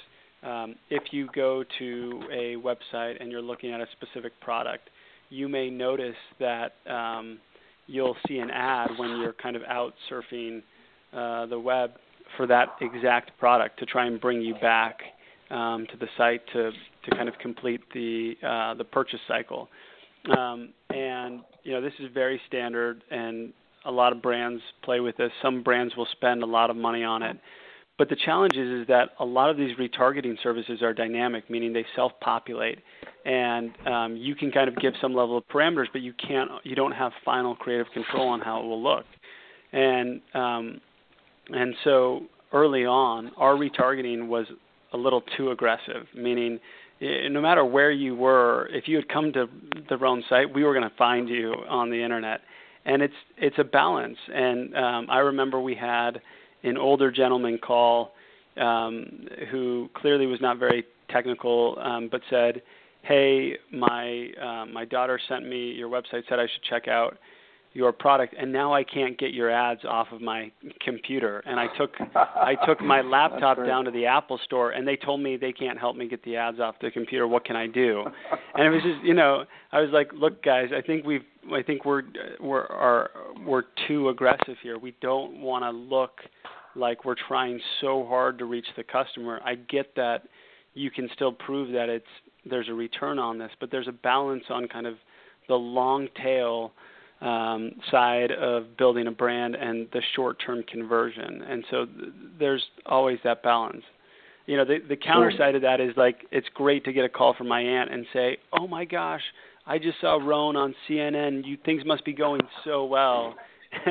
um, 0.44 0.76
if 0.90 1.04
you 1.12 1.30
go 1.34 1.64
to 1.80 2.24
a 2.32 2.56
website 2.58 3.22
and 3.22 3.32
you're 3.32 3.42
looking 3.42 3.72
at 3.72 3.80
a 3.80 3.88
specific 3.94 4.34
product, 4.42 4.90
you 5.30 5.48
may 5.48 5.70
notice 5.70 6.16
that 6.40 6.74
um, 6.90 7.40
you'll 7.88 8.18
see 8.28 8.40
an 8.40 8.50
ad 8.50 8.90
when 8.98 9.20
you're 9.20 9.34
kind 9.34 9.56
of 9.56 9.62
out 9.64 9.94
surfing 10.10 10.62
uh, 11.14 11.46
the 11.46 11.60
web 11.60 11.92
for 12.38 12.48
that 12.48 12.76
exact 12.82 13.38
product 13.40 13.78
to 13.80 13.86
try 13.86 14.06
and 14.06 14.20
bring 14.20 14.42
you 14.42 14.56
back 14.56 15.00
um, 15.52 15.86
to 15.92 15.98
the 15.98 16.08
site 16.18 16.42
to 16.54 16.72
to 16.72 17.12
kind 17.16 17.28
of 17.28 17.38
complete 17.40 17.82
the 17.94 18.34
uh, 18.44 18.74
the 18.76 18.84
purchase 18.84 19.20
cycle. 19.28 19.70
Um, 20.38 20.70
and 20.90 21.42
you 21.64 21.74
know 21.74 21.82
this 21.82 21.94
is 22.00 22.10
very 22.14 22.40
standard, 22.48 23.04
and 23.12 23.54
a 23.86 23.92
lot 23.92 24.12
of 24.12 24.22
brands 24.22 24.62
play 24.84 25.00
with 25.00 25.18
this. 25.18 25.32
Some 25.42 25.64
brands 25.64 25.96
will 25.96 26.08
spend 26.12 26.44
a 26.44 26.46
lot 26.46 26.70
of 26.70 26.76
money 26.76 27.04
on 27.04 27.24
it. 27.24 27.38
But 27.98 28.10
the 28.10 28.16
challenge 28.16 28.56
is, 28.56 28.82
is 28.82 28.88
that 28.88 29.10
a 29.20 29.26
lot 29.26 29.50
of 29.52 29.58
these 29.58 29.78
retargeting 29.78 30.42
services 30.42 30.82
are 30.82 30.94
dynamic, 30.94 31.50
meaning 31.52 31.72
they 31.72 31.86
self-populate, 31.96 32.80
and 33.26 33.72
um, 33.86 34.18
you 34.18 34.34
can 34.34 34.52
kind 34.52 34.68
of 34.68 34.76
give 34.78 34.94
some 35.00 35.14
level 35.14 35.38
of 35.38 35.48
parameters, 35.50 35.86
but 35.92 36.02
you 36.02 36.14
can't, 36.14 36.50
you 36.64 36.76
don't 36.76 36.94
have 36.94 37.12
final 37.24 37.56
creative 37.56 37.86
control 37.94 38.28
on 38.30 38.40
how 38.40 38.60
it 38.60 38.64
will 38.64 38.82
look. 38.82 39.06
And 39.74 40.22
um, 40.34 40.82
and 41.50 41.76
so 41.84 42.24
early 42.54 42.86
on, 42.86 43.32
our 43.38 43.54
retargeting 43.54 44.28
was 44.28 44.46
a 44.94 44.98
little 44.98 45.24
too 45.38 45.52
aggressive, 45.52 46.08
meaning 46.16 46.60
no 47.02 47.42
matter 47.42 47.66
where 47.66 47.92
you 47.92 48.16
were, 48.16 48.68
if 48.72 48.88
you 48.88 48.96
had 48.96 49.10
come 49.10 49.34
to 49.34 49.50
the 49.90 49.98
Rhone 49.98 50.24
site, 50.30 50.54
we 50.54 50.64
were 50.64 50.74
going 50.74 50.88
to 50.88 50.96
find 50.98 51.28
you 51.28 51.54
on 51.68 51.90
the 51.90 52.02
internet. 52.02 52.42
And 52.86 53.02
it's 53.02 53.14
it's 53.38 53.58
a 53.60 53.64
balance. 53.64 54.18
And 54.34 54.76
um, 54.76 55.08
I 55.10 55.20
remember 55.20 55.60
we 55.60 55.76
had 55.76 56.22
an 56.64 56.78
older 56.78 57.12
gentleman 57.12 57.60
call 57.60 58.14
um, 58.58 59.28
who 59.52 59.90
clearly 59.96 60.26
was 60.26 60.42
not 60.42 60.58
very 60.58 60.86
technical, 61.10 61.78
um, 61.80 62.10
but 62.12 62.22
said, 62.30 62.62
"Hey, 63.04 63.58
my 63.72 64.30
uh, 64.42 64.66
my 64.66 64.86
daughter 64.86 65.20
sent 65.30 65.48
me 65.48 65.72
your 65.72 65.90
website 65.90 66.24
said 66.28 66.40
I 66.40 66.48
should 66.48 66.64
check 66.70 66.88
out 66.88 67.18
your 67.74 67.94
product 67.94 68.36
and 68.38 68.52
now 68.52 68.74
I 68.74 68.84
can't 68.84 69.18
get 69.18 69.34
your 69.34 69.50
ads 69.50 69.82
off 69.86 70.08
of 70.12 70.22
my 70.22 70.52
computer. 70.82 71.42
And 71.46 71.60
I 71.60 71.68
took 71.78 71.92
I 72.16 72.56
took 72.66 72.82
my 72.82 73.02
laptop 73.02 73.58
down 73.58 73.86
to 73.86 73.92
the 73.92 74.06
Apple 74.06 74.40
store 74.44 74.72
and 74.72 74.86
they 74.86 74.98
told 74.98 75.22
me 75.22 75.38
they 75.38 75.54
can't 75.54 75.80
help 75.80 75.96
me 75.96 76.08
get 76.08 76.24
the 76.24 76.36
ads 76.36 76.60
off 76.60 76.76
the 76.82 76.92
computer. 76.92 77.28
What 77.28 77.46
can 77.46 77.56
I 77.56 77.68
do? 77.68 78.06
And 78.54 78.66
it 78.66 78.70
was 78.70 78.84
just 78.84 79.02
you 79.06 79.14
know 79.14 79.46
I 79.72 79.80
was 79.80 79.92
like 79.92 80.12
look 80.14 80.44
guys 80.44 80.70
I 80.76 80.82
think 80.82 81.06
we've 81.06 81.24
I 81.54 81.64
think 81.64 81.86
we're 81.86 82.04
we're 82.42 82.66
are 82.66 83.10
we're 83.46 83.64
too 83.88 84.10
aggressive 84.10 84.58
here. 84.62 84.78
We 84.78 84.94
don't 85.02 85.40
want 85.40 85.64
to 85.64 85.72
look 85.72 86.20
like 86.76 87.06
we're 87.06 87.16
trying 87.28 87.60
so 87.80 88.06
hard 88.08 88.38
to 88.40 88.46
reach 88.46 88.68
the 88.76 88.84
customer. 88.84 89.40
I 89.46 89.56
get 89.56 89.96
that 89.96 90.24
you 90.74 90.92
can 90.92 91.10
still 91.16 91.32
prove 91.32 91.72
that 91.72 91.88
it's 91.88 92.06
there's 92.46 92.68
a 92.68 92.74
return 92.74 93.20
on 93.20 93.38
this 93.38 93.52
but 93.62 93.72
there's 93.72 93.88
a 93.88 93.94
balance 93.94 94.44
on 94.50 94.68
kind 94.68 94.86
of 94.86 94.96
the 95.48 95.56
long 95.56 96.08
tail 96.22 96.74
um, 97.22 97.74
side 97.92 98.32
of 98.32 98.78
building 98.78 99.08
a 99.08 99.12
brand 99.12 99.56
and 99.56 99.88
the 99.94 100.02
short-term 100.16 100.64
conversion. 100.64 101.42
And 101.48 101.64
so 101.70 101.86
th- 101.86 102.14
there's 102.40 102.64
always 102.86 103.20
that 103.24 103.44
balance. 103.44 103.84
You 104.48 104.58
know, 104.58 104.66
the 104.66 104.80
the 104.90 104.96
counter 104.96 105.32
side 105.38 105.56
of 105.56 105.62
that 105.62 105.80
is 105.80 105.96
like 105.96 106.26
it's 106.32 106.48
great 106.56 106.84
to 106.86 106.94
get 106.94 107.06
a 107.06 107.10
call 107.10 107.36
from 107.36 107.48
my 107.48 107.62
aunt 107.62 107.94
and 107.94 108.06
say, 108.12 108.38
"Oh 108.52 108.68
my 108.68 108.86
gosh, 108.86 109.22
I 109.68 109.78
just 109.78 110.02
saw 110.02 110.18
Rhone 110.18 110.56
on 110.56 110.74
CNN. 110.90 111.46
You 111.46 111.58
things 111.64 111.86
must 111.86 112.04
be 112.04 112.14
going 112.14 112.42
so 112.66 112.84
well." 112.86 113.36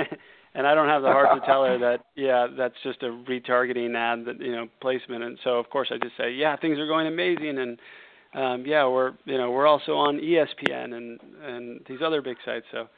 and 0.55 0.67
I 0.67 0.75
don't 0.75 0.89
have 0.89 1.03
the 1.03 1.09
heart 1.09 1.41
to 1.41 1.47
tell 1.47 1.65
her 1.65 1.79
that 1.79 2.05
yeah, 2.17 2.49
that's 2.59 2.75
just 2.83 3.03
a 3.05 3.07
retargeting 3.07 3.95
ad 3.95 4.25
that 4.25 4.41
you 4.41 4.53
know 4.53 4.67
placement. 4.81 5.23
And 5.23 5.39
so 5.45 5.51
of 5.51 5.71
course 5.71 5.89
I 5.93 5.99
just 5.99 6.17
say, 6.19 6.33
"Yeah, 6.33 6.57
things 6.57 6.79
are 6.79 6.87
going 6.87 7.07
amazing." 7.07 7.59
And 7.59 7.79
um, 8.35 8.67
yeah, 8.67 8.87
we're 8.89 9.13
you 9.27 9.39
know 9.39 9.53
we're 9.53 9.69
also 9.69 9.93
on 9.93 10.19
ESPN 10.19 10.95
and 10.95 11.21
and 11.45 11.81
these 11.89 12.01
other 12.05 12.21
big 12.23 12.37
sites. 12.45 12.67
So 12.73 12.89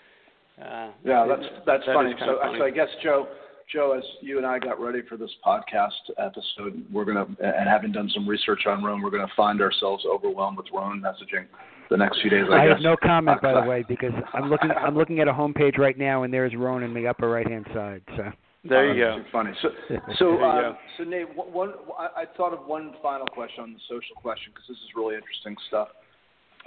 uh, 0.60 0.90
yeah, 1.04 1.26
that's 1.28 1.48
that's 1.66 1.86
that 1.86 1.94
funny. 1.94 2.14
So, 2.18 2.38
funny. 2.42 2.58
so 2.58 2.64
I 2.64 2.70
guess 2.70 2.88
Joe, 3.02 3.28
Joe, 3.72 3.94
as 3.96 4.04
you 4.20 4.38
and 4.38 4.46
I 4.46 4.58
got 4.58 4.80
ready 4.80 5.00
for 5.08 5.16
this 5.16 5.30
podcast 5.44 5.90
episode, 6.18 6.84
we're 6.92 7.04
gonna 7.04 7.26
and 7.42 7.68
having 7.68 7.92
done 7.92 8.10
some 8.14 8.28
research 8.28 8.62
on 8.66 8.82
Rhone, 8.82 9.02
we're 9.02 9.10
gonna 9.10 9.26
find 9.36 9.60
ourselves 9.60 10.04
overwhelmed 10.06 10.58
with 10.58 10.66
Rhone 10.72 11.00
messaging 11.00 11.46
the 11.90 11.96
next 11.96 12.20
few 12.20 12.30
days. 12.30 12.44
I, 12.50 12.64
I 12.64 12.64
have 12.64 12.80
no 12.80 12.96
comment, 12.96 13.40
by 13.40 13.60
the 13.60 13.66
way, 13.68 13.84
because 13.88 14.12
I'm 14.34 14.50
looking 14.50 14.70
I'm 14.70 14.96
looking 14.96 15.20
at 15.20 15.28
a 15.28 15.32
homepage 15.32 15.78
right 15.78 15.96
now, 15.96 16.24
and 16.24 16.32
there's 16.32 16.54
Rhone 16.54 16.82
in 16.82 16.92
the 16.92 17.06
upper 17.06 17.28
right 17.28 17.48
hand 17.48 17.66
side. 17.72 18.02
So. 18.16 18.24
There 18.64 18.94
you 18.94 19.02
go. 19.02 19.24
Funny. 19.32 19.50
So, 19.60 19.68
so, 20.18 20.38
uh, 20.38 20.74
so 20.96 21.02
Nate, 21.02 21.26
one, 21.34 21.72
I, 21.98 22.22
I 22.22 22.24
thought 22.36 22.52
of 22.52 22.66
one 22.66 22.94
final 23.02 23.26
question 23.26 23.64
on 23.64 23.72
the 23.72 23.80
social 23.88 24.14
question 24.14 24.52
because 24.54 24.68
this 24.68 24.76
is 24.76 24.94
really 24.94 25.16
interesting 25.16 25.56
stuff 25.66 25.88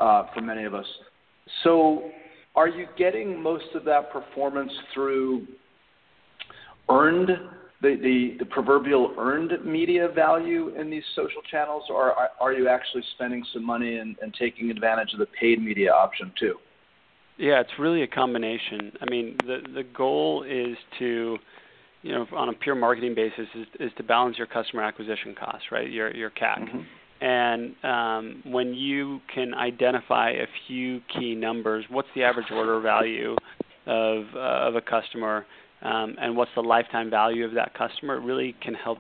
uh, 0.02 0.24
for 0.34 0.42
many 0.42 0.66
of 0.66 0.74
us. 0.74 0.86
So, 1.64 2.12
are 2.56 2.68
you 2.68 2.88
getting 2.98 3.42
most 3.42 3.66
of 3.74 3.84
that 3.86 4.12
performance 4.12 4.72
through 4.94 5.46
earned 6.90 7.30
the, 7.82 7.96
the, 8.02 8.38
the 8.40 8.46
proverbial 8.46 9.14
earned 9.18 9.52
media 9.66 10.08
value 10.08 10.70
in 10.80 10.90
these 10.90 11.04
social 11.16 11.42
channels, 11.52 11.84
or 11.90 12.14
are, 12.14 12.30
are 12.40 12.54
you 12.54 12.68
actually 12.68 13.04
spending 13.16 13.44
some 13.54 13.66
money 13.66 13.98
and, 13.98 14.16
and 14.22 14.34
taking 14.34 14.72
advantage 14.72 15.14
of 15.14 15.20
the 15.20 15.28
paid 15.40 15.62
media 15.62 15.92
option 15.92 16.32
too? 16.40 16.56
Yeah, 17.38 17.60
it's 17.60 17.72
really 17.78 18.04
a 18.04 18.08
combination. 18.08 18.94
I 19.02 19.10
mean, 19.10 19.36
the 19.46 19.58
the 19.74 19.84
goal 19.84 20.44
is 20.44 20.78
to, 21.00 21.38
you 22.02 22.12
know, 22.14 22.26
on 22.34 22.48
a 22.48 22.54
pure 22.54 22.76
marketing 22.76 23.14
basis, 23.14 23.48
is, 23.54 23.68
is 23.80 23.92
to 23.98 24.04
balance 24.04 24.38
your 24.38 24.48
customer 24.48 24.84
acquisition 24.84 25.36
costs, 25.38 25.66
right? 25.70 25.92
Your 25.92 26.16
your 26.16 26.30
CAC. 26.30 26.60
Mm-hmm. 26.60 26.80
And 27.26 27.74
um, 27.84 28.44
when 28.46 28.76
you 28.76 29.20
can 29.34 29.56
identify 29.56 30.30
a 30.30 30.46
few 30.68 31.02
key 31.12 31.34
numbers, 31.34 31.84
what's 31.90 32.08
the 32.14 32.22
average 32.22 32.52
order 32.52 32.80
value 32.80 33.36
of, 33.88 34.26
uh, 34.36 34.68
of 34.68 34.76
a 34.76 34.82
customer, 34.82 35.44
um, 35.82 36.16
and 36.22 36.38
what's 36.38 36.52
the 36.54 36.62
lifetime 36.62 37.10
value 37.10 37.44
of 37.44 37.56
that 37.56 37.74
customer, 37.74 38.18
it 38.18 38.22
really 38.22 38.56
can 38.62 38.76
help 38.76 39.00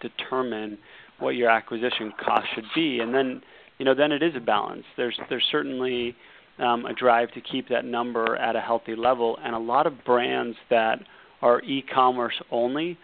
determine 0.00 0.78
what 1.18 1.30
your 1.30 1.50
acquisition 1.50 2.14
cost 2.18 2.46
should 2.54 2.64
be. 2.74 3.00
And 3.00 3.14
then, 3.14 3.42
you 3.76 3.84
know, 3.84 3.94
then 3.94 4.10
it 4.10 4.22
is 4.22 4.34
a 4.34 4.40
balance. 4.40 4.84
There's 4.96 5.18
there's 5.28 5.44
certainly 5.52 6.16
um, 6.58 6.86
a 6.86 6.94
drive 6.94 7.30
to 7.32 7.42
keep 7.42 7.68
that 7.68 7.84
number 7.84 8.36
at 8.36 8.56
a 8.56 8.60
healthy 8.60 8.96
level, 8.96 9.38
and 9.44 9.54
a 9.54 9.58
lot 9.58 9.86
of 9.86 10.02
brands 10.06 10.56
that 10.70 11.00
are 11.42 11.60
e-commerce 11.60 12.40
only 12.50 12.96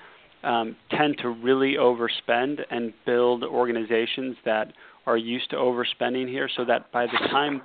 um, 0.45 0.77
tend 0.91 1.19
to 1.19 1.29
really 1.29 1.75
overspend 1.75 2.61
and 2.71 2.93
build 3.07 3.45
organizations 3.45 4.37
that 4.45 4.73
are 5.07 5.17
used 5.17 5.51
to 5.51 5.57
overspending 5.57 6.29
here, 6.29 6.49
so 6.57 6.65
that 6.65 6.91
by 6.93 7.07
the 7.07 7.29
time 7.29 7.63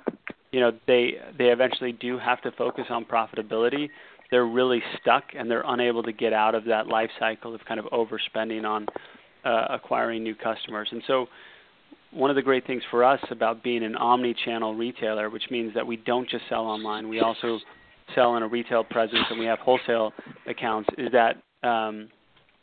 you 0.52 0.60
know 0.60 0.72
they 0.86 1.14
they 1.36 1.46
eventually 1.46 1.92
do 1.92 2.18
have 2.18 2.40
to 2.42 2.50
focus 2.52 2.84
on 2.90 3.04
profitability, 3.04 3.88
they're 4.30 4.46
really 4.46 4.82
stuck 5.00 5.24
and 5.36 5.50
they're 5.50 5.64
unable 5.66 6.02
to 6.02 6.12
get 6.12 6.32
out 6.32 6.54
of 6.54 6.64
that 6.64 6.86
life 6.86 7.10
cycle 7.18 7.54
of 7.54 7.64
kind 7.64 7.80
of 7.80 7.86
overspending 7.86 8.64
on 8.64 8.86
uh, 9.44 9.66
acquiring 9.70 10.22
new 10.22 10.34
customers. 10.34 10.88
And 10.90 11.02
so 11.06 11.26
one 12.10 12.30
of 12.30 12.36
the 12.36 12.42
great 12.42 12.66
things 12.66 12.82
for 12.90 13.04
us 13.04 13.20
about 13.30 13.62
being 13.62 13.84
an 13.84 13.94
omni-channel 13.94 14.74
retailer, 14.74 15.30
which 15.30 15.44
means 15.50 15.74
that 15.74 15.86
we 15.86 15.96
don't 15.96 16.28
just 16.28 16.44
sell 16.48 16.64
online, 16.64 17.08
we 17.08 17.20
also 17.20 17.58
sell 18.14 18.36
in 18.36 18.42
a 18.42 18.48
retail 18.48 18.82
presence 18.82 19.24
and 19.30 19.38
we 19.38 19.46
have 19.46 19.58
wholesale 19.58 20.12
accounts, 20.46 20.88
is 20.96 21.12
that 21.12 21.36
um, 21.68 22.08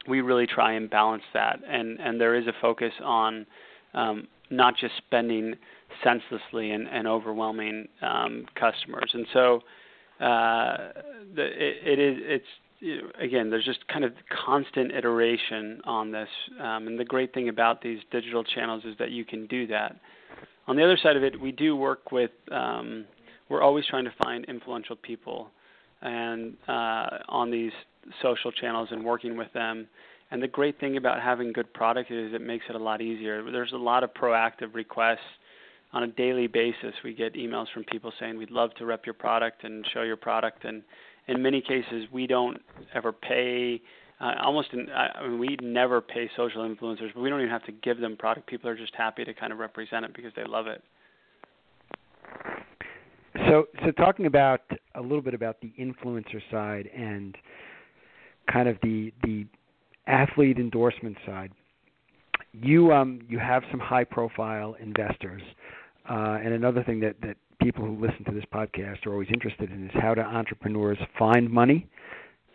we 0.07 0.21
really 0.21 0.47
try 0.47 0.73
and 0.73 0.89
balance 0.89 1.23
that. 1.33 1.59
And, 1.67 1.99
and 1.99 2.19
there 2.19 2.35
is 2.35 2.47
a 2.47 2.53
focus 2.61 2.93
on 3.03 3.45
um, 3.93 4.27
not 4.49 4.75
just 4.77 4.93
spending 4.97 5.55
senselessly 6.03 6.71
and, 6.71 6.87
and 6.87 7.07
overwhelming 7.07 7.87
um, 8.01 8.45
customers. 8.55 9.09
And 9.13 9.25
so 9.33 9.61
uh, 10.19 10.77
the, 11.35 11.45
it, 11.45 11.99
it 11.99 11.99
is 11.99 12.17
it's 12.21 12.45
you 12.79 13.01
know, 13.01 13.07
again 13.19 13.49
there's 13.49 13.65
just 13.65 13.87
kind 13.87 14.03
of 14.03 14.13
constant 14.45 14.91
iteration 14.91 15.81
on 15.85 16.11
this, 16.11 16.29
um, 16.59 16.87
and 16.87 16.99
the 16.99 17.05
great 17.05 17.33
thing 17.33 17.49
about 17.49 17.81
these 17.81 17.99
digital 18.11 18.43
channels 18.43 18.83
is 18.85 18.95
that 18.99 19.11
you 19.11 19.25
can 19.25 19.47
do 19.47 19.65
that. 19.67 19.95
On 20.67 20.75
the 20.75 20.83
other 20.83 20.97
side 21.01 21.15
of 21.15 21.23
it, 21.23 21.39
we 21.39 21.51
do 21.51 21.75
work 21.75 22.11
with 22.11 22.31
um, 22.51 23.05
we're 23.49 23.61
always 23.61 23.85
trying 23.85 24.05
to 24.05 24.13
find 24.23 24.45
influential 24.45 24.95
people 24.95 25.49
and 26.01 26.55
uh, 26.67 27.07
on 27.29 27.51
these 27.51 27.71
social 28.21 28.51
channels 28.51 28.89
and 28.91 29.03
working 29.03 29.37
with 29.37 29.51
them. 29.53 29.87
And 30.31 30.41
the 30.41 30.47
great 30.47 30.79
thing 30.79 30.97
about 30.97 31.21
having 31.21 31.53
good 31.53 31.71
product 31.73 32.11
is 32.11 32.33
it 32.33 32.41
makes 32.41 32.65
it 32.69 32.75
a 32.75 32.79
lot 32.79 33.01
easier. 33.01 33.49
There's 33.51 33.73
a 33.73 33.77
lot 33.77 34.03
of 34.03 34.13
proactive 34.13 34.73
requests 34.73 35.19
on 35.93 36.03
a 36.03 36.07
daily 36.07 36.47
basis. 36.47 36.93
We 37.03 37.13
get 37.13 37.35
emails 37.35 37.67
from 37.73 37.83
people 37.85 38.11
saying 38.19 38.37
we'd 38.37 38.51
love 38.51 38.73
to 38.75 38.85
rep 38.85 39.05
your 39.05 39.13
product 39.13 39.63
and 39.63 39.85
show 39.93 40.01
your 40.01 40.17
product, 40.17 40.65
and 40.65 40.83
in 41.27 41.41
many 41.41 41.61
cases 41.61 42.05
we 42.11 42.27
don't 42.27 42.57
ever 42.93 43.11
pay. 43.11 43.81
Uh, 44.19 44.33
almost, 44.43 44.69
in, 44.73 44.87
I 44.89 45.27
mean, 45.27 45.39
we 45.39 45.57
never 45.61 46.01
pay 46.01 46.29
social 46.37 46.61
influencers, 46.61 47.13
but 47.13 47.21
we 47.21 47.29
don't 47.29 47.39
even 47.39 47.51
have 47.51 47.65
to 47.65 47.71
give 47.71 47.99
them 47.99 48.15
product. 48.17 48.47
People 48.47 48.69
are 48.69 48.77
just 48.77 48.93
happy 48.95 49.25
to 49.25 49.33
kind 49.33 49.51
of 49.51 49.59
represent 49.59 50.05
it 50.05 50.15
because 50.15 50.31
they 50.35 50.45
love 50.45 50.67
it. 50.67 50.81
So, 53.47 53.65
so 53.83 53.91
talking 53.91 54.25
about 54.25 54.61
a 54.95 55.01
little 55.01 55.21
bit 55.21 55.33
about 55.33 55.59
the 55.61 55.73
influencer 55.77 56.41
side 56.49 56.89
and 56.95 57.37
kind 58.51 58.67
of 58.67 58.77
the 58.81 59.11
the 59.23 59.45
athlete 60.07 60.57
endorsement 60.57 61.17
side. 61.25 61.51
You 62.53 62.91
um 62.93 63.21
you 63.27 63.39
have 63.39 63.63
some 63.71 63.79
high 63.79 64.03
profile 64.03 64.75
investors, 64.79 65.41
uh, 66.09 66.39
and 66.43 66.53
another 66.53 66.83
thing 66.83 66.99
that 67.01 67.15
that 67.21 67.37
people 67.61 67.85
who 67.85 67.99
listen 67.99 68.23
to 68.25 68.31
this 68.31 68.43
podcast 68.53 69.05
are 69.05 69.13
always 69.13 69.29
interested 69.33 69.71
in 69.71 69.85
is 69.85 69.91
how 69.93 70.13
do 70.13 70.21
entrepreneurs 70.21 70.97
find 71.17 71.49
money 71.49 71.87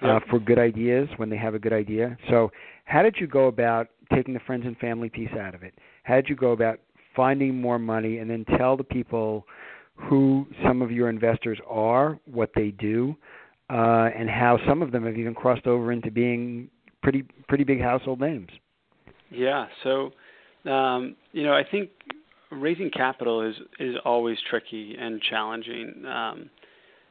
uh, 0.02 0.20
for 0.28 0.38
good 0.38 0.58
ideas 0.58 1.08
when 1.16 1.28
they 1.30 1.36
have 1.36 1.54
a 1.54 1.58
good 1.58 1.72
idea. 1.72 2.16
So, 2.28 2.50
how 2.84 3.02
did 3.02 3.16
you 3.18 3.26
go 3.26 3.46
about 3.46 3.88
taking 4.14 4.34
the 4.34 4.40
friends 4.40 4.64
and 4.66 4.76
family 4.78 5.08
piece 5.08 5.30
out 5.38 5.54
of 5.54 5.62
it? 5.62 5.74
How 6.04 6.16
did 6.16 6.28
you 6.28 6.36
go 6.36 6.52
about 6.52 6.80
finding 7.14 7.60
more 7.60 7.78
money, 7.78 8.18
and 8.18 8.30
then 8.30 8.44
tell 8.56 8.76
the 8.76 8.84
people 8.84 9.44
who 9.94 10.46
some 10.64 10.80
of 10.80 10.90
your 10.90 11.10
investors 11.10 11.58
are, 11.68 12.18
what 12.30 12.50
they 12.54 12.70
do, 12.70 13.14
uh, 13.70 14.08
and 14.16 14.28
how 14.28 14.58
some 14.66 14.82
of 14.82 14.90
them 14.92 15.04
have 15.04 15.16
even 15.16 15.34
crossed 15.34 15.66
over 15.66 15.92
into 15.92 16.10
being 16.10 16.68
pretty 17.02 17.24
pretty 17.48 17.64
big 17.64 17.80
household 17.80 18.20
names. 18.20 18.48
Yeah. 19.30 19.66
So, 19.84 20.10
um, 20.70 21.16
you 21.32 21.44
know, 21.44 21.52
I 21.52 21.62
think 21.68 21.90
raising 22.50 22.90
capital 22.90 23.42
is 23.42 23.54
is 23.78 23.94
always 24.04 24.38
tricky 24.48 24.96
and 24.98 25.22
challenging, 25.22 26.04
um, 26.06 26.50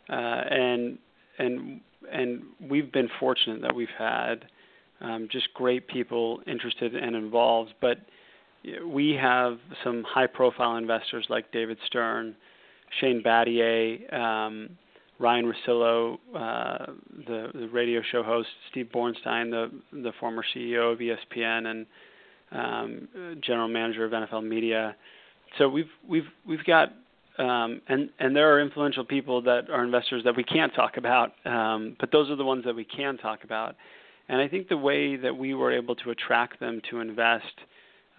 uh, 0.09 0.13
and 0.13 0.97
and 1.37 1.81
and 2.11 2.41
we've 2.69 2.91
been 2.91 3.09
fortunate 3.19 3.61
that 3.61 3.73
we've 3.73 3.87
had 3.97 4.45
um, 5.01 5.29
just 5.31 5.53
great 5.53 5.87
people 5.87 6.41
interested 6.45 6.95
and 6.95 7.15
involved, 7.15 7.73
but 7.79 7.99
we 8.85 9.13
have 9.13 9.57
some 9.83 10.03
high 10.03 10.27
profile 10.27 10.75
investors 10.75 11.25
like 11.29 11.51
David 11.51 11.77
Stern, 11.85 12.35
Shane 12.99 13.23
Battier, 13.25 14.13
um, 14.13 14.69
Ryen 15.19 15.51
Russillo, 15.51 16.17
uh, 16.33 16.85
the 17.27 17.49
the 17.53 17.67
radio 17.69 18.01
show 18.11 18.23
host, 18.23 18.47
Steve 18.71 18.89
Bornstein, 18.93 19.51
the 19.51 19.69
the 19.91 20.11
former 20.19 20.43
CEO 20.55 20.93
of 20.93 20.99
ESPN 20.99 21.67
and 21.67 21.85
um, 22.51 23.07
general 23.41 23.67
manager 23.67 24.05
of 24.05 24.11
NFL 24.11 24.47
Media. 24.47 24.95
So 25.57 25.67
we've 25.67 25.89
we've 26.07 26.27
we've 26.47 26.63
got 26.63 26.93
um, 27.37 27.81
and 27.87 28.09
and 28.19 28.35
there 28.35 28.53
are 28.53 28.61
influential 28.61 29.03
people 29.03 29.41
that 29.43 29.69
are 29.69 29.83
investors 29.83 30.23
that 30.23 30.35
we 30.35 30.43
can't 30.43 30.73
talk 30.73 30.97
about, 30.97 31.33
um, 31.45 31.95
but 31.99 32.11
those 32.11 32.29
are 32.29 32.35
the 32.35 32.45
ones 32.45 32.63
that 32.65 32.75
we 32.75 32.85
can 32.85 33.17
talk 33.17 33.43
about. 33.43 33.75
And 34.29 34.39
I 34.39 34.47
think 34.47 34.69
the 34.69 34.77
way 34.77 35.15
that 35.15 35.35
we 35.35 35.53
were 35.53 35.71
able 35.71 35.95
to 35.95 36.11
attract 36.11 36.59
them 36.59 36.81
to 36.91 36.99
invest, 36.99 37.45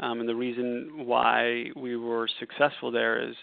um, 0.00 0.20
and 0.20 0.28
the 0.28 0.34
reason 0.34 1.06
why 1.06 1.66
we 1.76 1.96
were 1.96 2.28
successful 2.40 2.90
there 2.90 3.22
is 3.22 3.36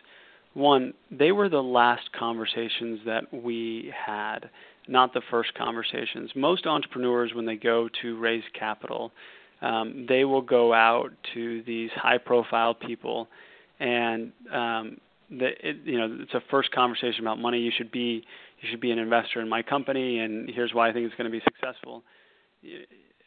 one, 0.58 0.94
they 1.12 1.32
were 1.32 1.50
the 1.50 1.62
last 1.62 2.12
conversations 2.18 3.00
that 3.06 3.32
we 3.32 3.94
had, 3.96 4.50
not 4.88 5.14
the 5.14 5.22
first 5.30 5.54
conversations. 5.54 6.32
Most 6.36 6.66
entrepreneurs, 6.66 7.32
when 7.36 7.46
they 7.46 7.56
go 7.56 7.88
to 8.02 8.18
raise 8.18 8.44
capital, 8.58 9.12
um, 9.62 10.08
they 10.10 10.26
will 10.26 10.42
go 10.42 10.74
out 10.74 11.12
to 11.36 11.62
these 11.64 11.92
high-profile 11.96 12.74
people, 12.74 13.28
and 13.80 14.32
um, 14.52 14.98
the, 15.30 15.50
it, 15.62 15.78
you 15.84 16.00
know 16.00 16.18
it's 16.22 16.34
a 16.34 16.42
first 16.50 16.72
conversation 16.72 17.22
about 17.22 17.38
money. 17.38 17.60
You 17.60 17.72
should 17.78 17.92
be 17.92 18.24
you 18.62 18.70
should 18.72 18.82
be 18.82 18.90
an 18.90 18.98
investor 18.98 19.42
in 19.42 19.50
my 19.50 19.62
company, 19.62 20.20
and 20.20 20.50
here's 20.50 20.74
why 20.74 20.90
I 20.90 20.94
think 20.94 21.06
it's 21.06 21.16
going 21.16 21.32
to 21.32 21.38
be 21.38 21.44
successful. 21.44 22.02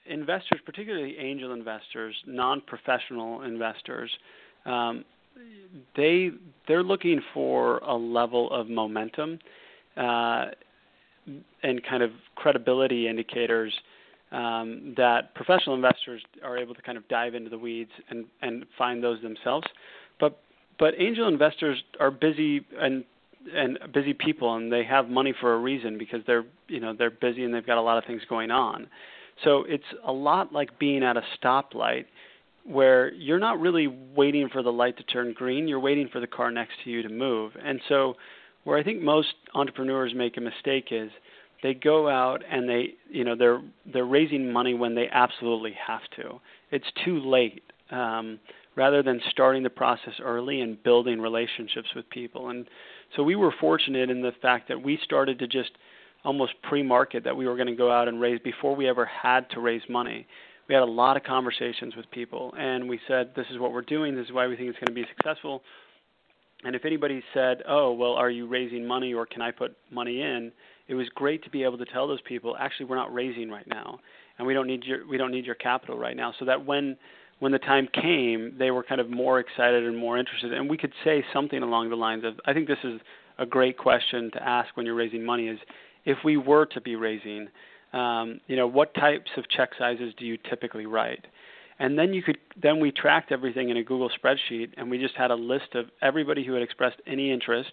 Investors, 0.07 0.61
particularly 0.67 1.17
angel 1.19 1.53
investors, 1.53 2.17
non-professional 2.27 3.43
investors, 3.43 4.11
um, 4.67 5.05
they 5.97 6.31
they're 6.67 6.83
looking 6.83 7.21
for 7.35 7.79
a 7.79 7.95
level 7.95 8.51
of 8.53 8.69
momentum 8.69 9.39
uh, 9.97 10.47
and 11.63 11.83
kind 11.89 12.03
of 12.03 12.11
credibility 12.37 13.09
indicators 13.09 13.73
um, 14.33 14.95
that 14.97 15.35
professional 15.35 15.75
investors 15.75 16.23
are 16.45 16.57
able 16.57 16.75
to 16.75 16.83
kind 16.83 16.97
of 16.97 17.07
dive 17.09 17.35
into 17.35 17.51
the 17.51 17.59
weeds 17.59 17.91
and, 18.09 18.25
and 18.43 18.65
find 18.79 19.03
those 19.03 19.21
themselves. 19.23 19.67
But 20.19 20.41
but 20.79 20.95
angel 20.99 21.29
investors 21.29 21.83
are 21.99 22.11
busy 22.11 22.67
and 22.79 23.05
and 23.55 23.79
busy 23.93 24.13
people 24.13 24.55
and 24.57 24.71
they 24.71 24.85
have 24.85 25.09
money 25.09 25.35
for 25.41 25.55
a 25.55 25.59
reason 25.59 25.99
because 25.99 26.21
they're 26.27 26.45
you 26.69 26.81
know 26.81 26.95
they're 26.97 27.11
busy 27.11 27.45
and 27.45 27.53
they've 27.55 27.67
got 27.67 27.79
a 27.79 27.83
lot 27.83 27.99
of 27.99 28.05
things 28.05 28.23
going 28.29 28.51
on. 28.51 28.87
So 29.45 29.65
it's 29.67 29.85
a 30.05 30.13
lot 30.13 30.53
like 30.53 30.79
being 30.79 31.03
at 31.03 31.17
a 31.17 31.23
stoplight 31.43 32.05
where 32.65 33.13
you're 33.15 33.39
not 33.39 33.61
really 33.61 33.87
waiting 33.87 34.49
for 34.49 34.63
the 34.63 34.73
light 34.73 34.97
to 34.99 35.03
turn 35.05 35.33
green, 35.33 35.67
you're 35.69 35.81
waiting 35.81 36.09
for 36.09 36.21
the 36.21 36.27
car 36.27 36.51
next 36.51 36.75
to 36.85 36.91
you 36.91 37.03
to 37.03 37.09
move. 37.09 37.53
And 37.63 37.81
so, 37.89 38.15
where 38.65 38.79
I 38.79 38.83
think 38.83 39.01
most 39.01 39.29
entrepreneurs 39.55 40.13
make 40.15 40.37
a 40.37 40.41
mistake 40.41 40.89
is 40.91 41.11
they 41.63 41.75
go 41.75 42.09
out 42.09 42.43
and 42.51 42.69
they, 42.69 42.95
you 43.09 43.25
know, 43.25 43.35
they're 43.35 43.63
they're 43.93 44.05
raising 44.05 44.53
money 44.53 44.75
when 44.75 44.95
they 44.95 45.09
absolutely 45.11 45.75
have 45.87 46.03
to. 46.17 46.41
It's 46.71 46.87
too 47.05 47.21
late. 47.21 47.63
Um, 47.91 48.39
rather 48.77 49.03
than 49.03 49.21
starting 49.31 49.63
the 49.63 49.71
process 49.71 50.15
early 50.23 50.61
and 50.61 50.83
building 50.83 51.21
relationships 51.21 51.89
with 51.95 52.09
people. 52.09 52.51
And 52.51 52.67
so 53.17 53.23
we 53.23 53.35
were 53.35 53.53
fortunate 53.61 54.11
in 54.11 54.23
the 54.23 54.33
fact 54.41 54.69
that 54.69 54.81
we 54.81 54.99
started 55.03 55.39
to 55.41 55.47
just 55.47 55.73
almost 56.25 56.53
pre-market 56.63 57.25
that 57.25 57.37
we 57.37 57.47
were 57.47 57.57
going 57.57 57.67
to 57.67 57.75
go 57.75 57.91
out 57.91 58.09
and 58.09 58.21
raise 58.21 58.41
before 58.41 58.77
we 58.77 58.89
ever 58.89 59.05
had 59.05 59.49
to 59.51 59.61
raise 59.61 59.83
money 59.89 60.27
we 60.71 60.75
had 60.75 60.85
a 60.85 60.87
lot 60.87 61.17
of 61.17 61.25
conversations 61.25 61.97
with 61.97 62.09
people, 62.13 62.55
and 62.57 62.89
we 62.89 63.01
said, 63.09 63.35
"This 63.35 63.47
is 63.51 63.59
what 63.59 63.73
we're 63.73 63.83
doing. 63.83 64.15
This 64.15 64.27
is 64.27 64.33
why 64.33 64.47
we 64.47 64.55
think 64.55 64.69
it's 64.69 64.79
going 64.79 64.87
to 64.87 64.93
be 64.93 65.05
successful." 65.17 65.65
And 66.63 66.77
if 66.77 66.85
anybody 66.85 67.25
said, 67.35 67.65
"Oh, 67.67 67.93
well, 67.93 68.13
are 68.13 68.31
you 68.31 68.47
raising 68.47 68.87
money, 68.87 69.13
or 69.13 69.27
can 69.27 69.43
I 69.43 69.51
put 69.51 69.77
money 69.91 70.23
in?" 70.23 70.53
It 70.87 70.95
was 70.95 71.09
great 71.09 71.43
to 71.43 71.51
be 71.51 71.65
able 71.65 71.77
to 71.79 71.85
tell 71.87 72.07
those 72.07 72.21
people, 72.21 72.57
"Actually, 72.57 72.87
we're 72.87 72.95
not 72.95 73.13
raising 73.13 73.51
right 73.51 73.67
now, 73.67 73.99
and 74.39 74.47
we 74.47 74.55
don't 74.55 74.69
need 74.69 74.85
your 74.85 75.05
we 75.09 75.17
don't 75.17 75.33
need 75.33 75.45
your 75.45 75.57
capital 75.57 75.99
right 75.99 76.17
now." 76.17 76.31
So 76.39 76.45
that 76.45 76.65
when 76.65 76.97
when 77.41 77.51
the 77.51 77.59
time 77.59 77.89
came, 77.89 78.57
they 78.57 78.71
were 78.71 78.85
kind 78.85 79.01
of 79.01 79.11
more 79.11 79.41
excited 79.41 79.83
and 79.85 79.97
more 79.97 80.19
interested, 80.19 80.53
and 80.53 80.71
we 80.71 80.77
could 80.77 80.93
say 81.03 81.25
something 81.33 81.65
along 81.65 81.91
the 81.91 81.97
lines 81.97 82.23
of, 82.23 82.41
"I 82.45 82.53
think 82.53 82.69
this 82.69 82.85
is 82.85 83.01
a 83.39 83.47
great 83.47 83.77
question 83.77 84.31
to 84.31 84.49
ask 84.49 84.77
when 84.77 84.87
you're 84.87 84.95
raising 84.95 85.25
money: 85.25 85.49
is 85.49 85.59
if 86.05 86.23
we 86.23 86.37
were 86.37 86.67
to 86.67 86.81
be 86.81 86.95
raising." 86.95 87.49
Um, 87.93 88.41
you 88.47 88.57
know, 88.57 88.67
what 88.67 88.95
types 88.95 89.31
of 89.37 89.49
check 89.49 89.71
sizes 89.79 90.15
do 90.19 90.25
you 90.25 90.37
typically 90.49 90.87
write? 90.87 91.27
And 91.79 91.99
then 91.99 92.13
you 92.13 92.23
could 92.23 92.39
then 92.61 92.79
we 92.79 92.93
tracked 92.93 93.33
everything 93.33 93.71
in 93.71 93.77
a 93.79 93.83
Google 93.83 94.11
spreadsheet, 94.11 94.69
and 94.77 94.91
we 94.91 94.99
just 94.99 95.15
had 95.17 95.31
a 95.31 95.35
list 95.35 95.75
of 95.75 95.87
everybody 96.03 96.45
who 96.45 96.53
had 96.53 96.63
expressed 96.63 97.01
any 97.07 97.33
interest 97.33 97.71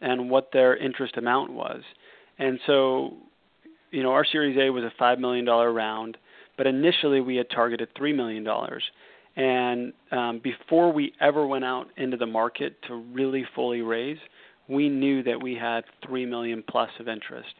and 0.00 0.30
what 0.30 0.50
their 0.52 0.76
interest 0.76 1.16
amount 1.16 1.52
was. 1.52 1.82
And 2.38 2.58
so, 2.66 3.12
you 3.90 4.02
know, 4.02 4.12
our 4.12 4.24
Series 4.24 4.56
A 4.58 4.70
was 4.70 4.84
a 4.84 4.92
five 4.98 5.18
million 5.18 5.44
dollar 5.44 5.72
round. 5.72 6.16
but 6.56 6.66
initially 6.66 7.20
we 7.20 7.36
had 7.36 7.48
targeted 7.50 7.88
three 7.96 8.12
million 8.12 8.44
dollars. 8.44 8.82
And 9.36 9.92
um, 10.10 10.40
before 10.42 10.92
we 10.92 11.12
ever 11.20 11.46
went 11.46 11.64
out 11.64 11.86
into 11.96 12.16
the 12.16 12.26
market 12.26 12.76
to 12.88 12.96
really 12.96 13.44
fully 13.54 13.80
raise, 13.80 14.18
we 14.68 14.88
knew 14.88 15.22
that 15.22 15.42
we 15.42 15.54
had 15.54 15.84
three 16.06 16.26
million 16.26 16.62
plus 16.68 16.90
of 17.00 17.08
interest. 17.08 17.54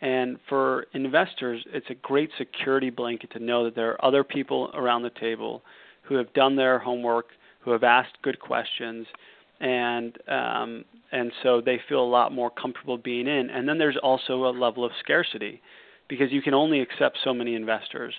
And 0.00 0.38
for 0.48 0.86
investors, 0.92 1.64
it's 1.72 1.86
a 1.88 1.94
great 1.94 2.30
security 2.36 2.90
blanket 2.90 3.30
to 3.32 3.38
know 3.38 3.64
that 3.64 3.74
there 3.74 3.90
are 3.92 4.04
other 4.04 4.22
people 4.24 4.70
around 4.74 5.02
the 5.02 5.10
table 5.10 5.62
who 6.02 6.16
have 6.16 6.32
done 6.34 6.54
their 6.54 6.78
homework, 6.78 7.26
who 7.60 7.70
have 7.70 7.82
asked 7.82 8.16
good 8.22 8.38
questions, 8.38 9.06
and 9.60 10.18
um, 10.28 10.84
and 11.12 11.32
so 11.42 11.60
they 11.60 11.80
feel 11.88 12.02
a 12.02 12.04
lot 12.04 12.30
more 12.30 12.50
comfortable 12.50 12.98
being 12.98 13.26
in. 13.26 13.48
And 13.48 13.66
then 13.66 13.78
there's 13.78 13.96
also 14.02 14.46
a 14.46 14.50
level 14.50 14.84
of 14.84 14.92
scarcity, 15.00 15.62
because 16.08 16.30
you 16.30 16.42
can 16.42 16.52
only 16.52 16.80
accept 16.80 17.16
so 17.24 17.32
many 17.32 17.54
investors, 17.54 18.14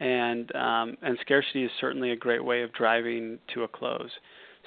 and 0.00 0.54
um, 0.54 0.96
and 1.02 1.16
scarcity 1.22 1.64
is 1.64 1.70
certainly 1.80 2.10
a 2.10 2.16
great 2.16 2.44
way 2.44 2.62
of 2.62 2.72
driving 2.74 3.38
to 3.54 3.62
a 3.62 3.68
close. 3.68 4.10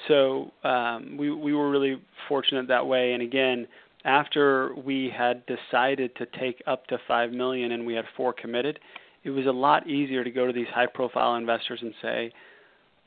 So 0.07 0.51
um, 0.63 1.15
we 1.17 1.31
we 1.31 1.53
were 1.53 1.69
really 1.69 2.01
fortunate 2.27 2.67
that 2.67 2.85
way. 2.85 3.13
And 3.13 3.21
again, 3.21 3.67
after 4.05 4.73
we 4.75 5.11
had 5.15 5.43
decided 5.45 6.15
to 6.15 6.25
take 6.39 6.61
up 6.67 6.87
to 6.87 6.97
five 7.07 7.31
million 7.31 7.71
and 7.71 7.85
we 7.85 7.95
had 7.95 8.05
four 8.15 8.31
committed, 8.31 8.79
it 9.23 9.31
was 9.31 9.47
a 9.47 9.51
lot 9.51 9.87
easier 9.87 10.23
to 10.23 10.31
go 10.31 10.45
to 10.45 10.53
these 10.53 10.67
high-profile 10.73 11.35
investors 11.35 11.79
and 11.81 11.93
say, 12.01 12.31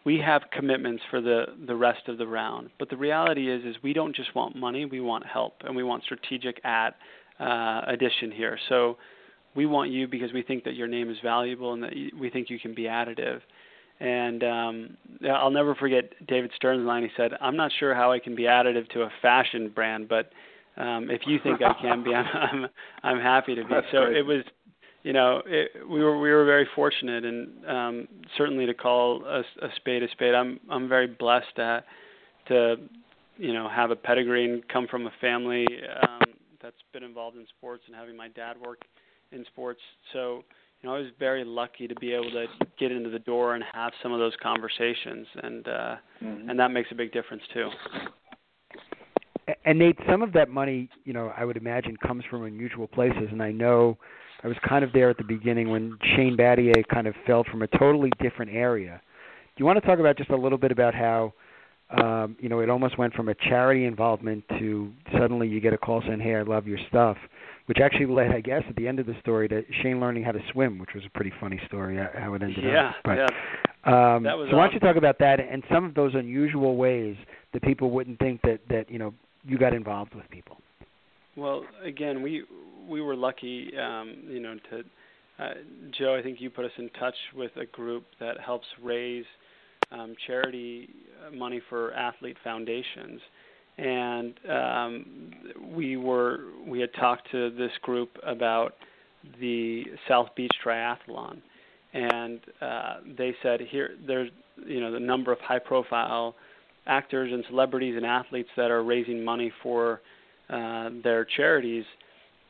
we 0.04 0.18
have 0.18 0.42
commitments 0.52 1.02
for 1.10 1.20
the 1.20 1.46
the 1.66 1.74
rest 1.74 2.08
of 2.08 2.18
the 2.18 2.26
round. 2.26 2.70
But 2.78 2.88
the 2.88 2.96
reality 2.96 3.50
is, 3.50 3.64
is 3.64 3.76
we 3.82 3.92
don't 3.92 4.14
just 4.14 4.34
want 4.34 4.56
money; 4.56 4.84
we 4.84 5.00
want 5.00 5.26
help, 5.26 5.54
and 5.64 5.76
we 5.76 5.82
want 5.82 6.02
strategic 6.04 6.60
add 6.64 6.94
uh, 7.38 7.82
addition 7.86 8.30
here. 8.30 8.58
So 8.68 8.96
we 9.54 9.66
want 9.66 9.90
you 9.90 10.08
because 10.08 10.32
we 10.32 10.42
think 10.42 10.64
that 10.64 10.74
your 10.74 10.86
name 10.86 11.10
is 11.10 11.16
valuable 11.22 11.72
and 11.72 11.82
that 11.82 11.92
we 12.18 12.30
think 12.30 12.48
you 12.48 12.58
can 12.58 12.74
be 12.74 12.84
additive. 12.84 13.40
And 14.00 14.44
um, 14.44 14.96
I'll 15.28 15.50
never 15.50 15.74
forget 15.74 16.04
David 16.26 16.52
Stern's 16.54 16.86
line. 16.86 17.02
He 17.02 17.10
said, 17.16 17.32
"I'm 17.40 17.56
not 17.56 17.70
sure 17.78 17.94
how 17.94 18.12
I 18.12 18.18
can 18.18 18.34
be 18.34 18.44
additive 18.44 18.88
to 18.90 19.02
a 19.02 19.10
fashion 19.20 19.68
brand, 19.74 20.08
but 20.08 20.30
um, 20.78 21.10
if 21.10 21.22
you 21.26 21.38
think 21.42 21.60
I 21.62 21.74
can 21.80 22.02
be, 22.02 22.14
I'm 22.14 22.26
I'm, 22.36 22.66
I'm 23.02 23.20
happy 23.20 23.54
to 23.54 23.64
be." 23.64 23.74
That's 23.74 23.86
so 23.92 24.06
great. 24.06 24.16
it 24.18 24.22
was, 24.22 24.44
you 25.02 25.12
know, 25.12 25.42
it, 25.46 25.70
we 25.88 26.02
were 26.02 26.18
we 26.18 26.30
were 26.30 26.44
very 26.44 26.66
fortunate, 26.74 27.24
and 27.24 27.66
um, 27.66 28.08
certainly 28.36 28.66
to 28.66 28.74
call 28.74 29.24
a, 29.24 29.40
a 29.40 29.68
spade 29.76 30.02
a 30.02 30.10
spade. 30.10 30.34
I'm 30.34 30.60
I'm 30.70 30.88
very 30.88 31.06
blessed 31.06 31.54
to 31.56 31.84
to 32.48 32.76
you 33.36 33.52
know 33.52 33.68
have 33.68 33.90
a 33.90 33.96
pedigree 33.96 34.44
and 34.50 34.66
come 34.68 34.86
from 34.86 35.06
a 35.06 35.12
family 35.20 35.66
um, 36.02 36.22
that's 36.62 36.76
been 36.92 37.02
involved 37.02 37.36
in 37.36 37.46
sports 37.58 37.82
and 37.86 37.94
having 37.94 38.16
my 38.16 38.28
dad 38.28 38.56
work 38.64 38.82
in 39.32 39.44
sports. 39.46 39.80
So 40.12 40.44
you 40.80 40.88
know, 40.88 40.94
I 40.94 40.98
was 41.00 41.08
very 41.18 41.44
lucky 41.44 41.88
to 41.88 41.94
be 41.96 42.12
able 42.12 42.30
to 42.30 42.46
get 42.78 42.92
into 42.92 43.10
the 43.10 43.18
door 43.18 43.54
and 43.56 43.64
have 43.72 43.92
some 44.02 44.12
of 44.12 44.20
those 44.20 44.34
conversations, 44.40 45.26
and 45.42 45.68
uh, 45.68 45.96
Mhm. 46.22 46.50
and 46.50 46.58
that 46.58 46.70
makes 46.70 46.90
a 46.90 46.94
big 46.94 47.12
difference 47.12 47.42
too. 47.52 47.70
And 49.64 49.78
Nate, 49.78 49.98
some 50.08 50.22
of 50.22 50.32
that 50.32 50.48
money, 50.50 50.88
you 51.04 51.12
know, 51.12 51.32
I 51.36 51.44
would 51.44 51.56
imagine 51.56 51.96
comes 51.96 52.24
from 52.30 52.44
unusual 52.44 52.86
places. 52.86 53.28
And 53.30 53.42
I 53.42 53.50
know 53.50 53.96
I 54.42 54.48
was 54.48 54.56
kind 54.66 54.84
of 54.84 54.92
there 54.92 55.10
at 55.10 55.16
the 55.16 55.24
beginning 55.24 55.70
when 55.70 55.96
Shane 56.16 56.36
Battier 56.36 56.86
kind 56.88 57.06
of 57.06 57.14
fell 57.26 57.44
from 57.50 57.62
a 57.62 57.66
totally 57.66 58.10
different 58.20 58.52
area. 58.52 59.00
Do 59.56 59.62
you 59.62 59.66
want 59.66 59.80
to 59.80 59.86
talk 59.86 59.98
about 59.98 60.16
just 60.16 60.30
a 60.30 60.36
little 60.36 60.58
bit 60.58 60.70
about 60.70 60.94
how, 60.94 61.32
um, 61.90 62.36
you 62.38 62.48
know, 62.48 62.60
it 62.60 62.70
almost 62.70 62.98
went 62.98 63.14
from 63.14 63.28
a 63.28 63.34
charity 63.34 63.86
involvement 63.86 64.44
to 64.58 64.92
suddenly 65.12 65.48
you 65.48 65.60
get 65.60 65.72
a 65.72 65.78
call 65.78 66.02
saying, 66.02 66.20
"Hey, 66.20 66.36
I 66.36 66.42
love 66.42 66.68
your 66.68 66.78
stuff," 66.88 67.16
which 67.66 67.78
actually 67.78 68.06
led, 68.06 68.30
I 68.30 68.40
guess, 68.40 68.62
at 68.68 68.76
the 68.76 68.86
end 68.86 69.00
of 69.00 69.06
the 69.06 69.16
story 69.20 69.48
to 69.48 69.64
Shane 69.82 69.98
learning 69.98 70.22
how 70.22 70.32
to 70.32 70.40
swim, 70.52 70.78
which 70.78 70.90
was 70.94 71.04
a 71.04 71.10
pretty 71.10 71.32
funny 71.40 71.60
story 71.66 71.98
uh, 71.98 72.06
how 72.14 72.34
it 72.34 72.42
ended 72.42 72.62
yeah, 72.62 72.90
up. 72.90 72.96
But, 73.04 73.16
yeah. 73.16 73.26
Um, 73.84 74.24
so 74.24 74.56
why 74.56 74.66
don't 74.66 74.74
you 74.74 74.80
talk 74.80 74.96
about 74.96 75.18
that 75.20 75.40
and 75.40 75.62
some 75.72 75.84
of 75.84 75.94
those 75.94 76.14
unusual 76.14 76.76
ways 76.76 77.16
that 77.52 77.62
people 77.62 77.90
wouldn't 77.90 78.18
think 78.18 78.42
that 78.42 78.60
that 78.68 78.90
you 78.90 78.98
know 78.98 79.14
you 79.44 79.58
got 79.58 79.74
involved 79.74 80.14
with 80.14 80.28
people. 80.30 80.58
Well, 81.36 81.64
again, 81.84 82.22
we 82.22 82.44
we 82.88 83.00
were 83.00 83.14
lucky, 83.14 83.70
um, 83.78 84.16
you 84.28 84.40
know, 84.40 84.56
to 84.70 85.44
uh, 85.44 85.54
Joe. 85.96 86.16
I 86.16 86.22
think 86.22 86.40
you 86.40 86.50
put 86.50 86.64
us 86.64 86.72
in 86.78 86.88
touch 86.98 87.14
with 87.34 87.52
a 87.56 87.66
group 87.66 88.04
that 88.18 88.40
helps 88.40 88.66
raise 88.82 89.24
um, 89.92 90.14
charity 90.26 90.88
uh, 91.26 91.34
money 91.34 91.60
for 91.68 91.92
athlete 91.92 92.36
foundations, 92.42 93.20
and 93.78 94.34
um, 94.50 95.30
we 95.72 95.96
were 95.96 96.46
we 96.66 96.80
had 96.80 96.92
talked 96.94 97.30
to 97.30 97.50
this 97.50 97.72
group 97.82 98.10
about 98.26 98.74
the 99.40 99.84
South 100.08 100.28
Beach 100.36 100.52
Triathlon, 100.64 101.40
and 101.92 102.40
uh, 102.60 102.94
they 103.16 103.34
said 103.42 103.60
here 103.60 103.90
there's 104.06 104.30
you 104.66 104.80
know 104.80 104.92
the 104.92 105.00
number 105.00 105.32
of 105.32 105.38
high 105.40 105.58
profile 105.58 106.34
actors 106.88 107.30
and 107.32 107.44
celebrities 107.48 107.94
and 107.96 108.04
athletes 108.04 108.48
that 108.56 108.70
are 108.70 108.82
raising 108.82 109.24
money 109.24 109.52
for 109.62 110.00
uh, 110.50 110.90
their 111.04 111.24
charities. 111.36 111.84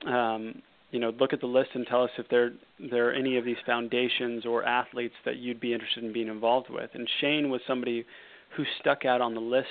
Um, 0.07 0.62
you 0.90 1.01
know, 1.01 1.12
look 1.18 1.33
at 1.33 1.40
the 1.40 1.46
list 1.46 1.70
and 1.74 1.87
tell 1.87 2.05
us 2.05 2.11
if 2.16 2.29
there 2.29 2.53
there 2.90 3.11
are 3.11 3.12
any 3.12 3.37
of 3.37 3.44
these 3.44 3.57
foundations 3.66 4.46
or 4.46 4.64
athletes 4.64 5.14
that 5.24 5.37
you'd 5.37 5.61
be 5.61 5.74
interested 5.74 6.05
in 6.05 6.12
being 6.12 6.29
involved 6.29 6.70
with. 6.70 6.90
And 6.94 7.09
Shane 7.20 7.51
was 7.51 7.61
somebody 7.66 8.07
who 8.57 8.64
stuck 8.81 9.05
out 9.05 9.20
on 9.20 9.35
the 9.35 9.40
list 9.40 9.66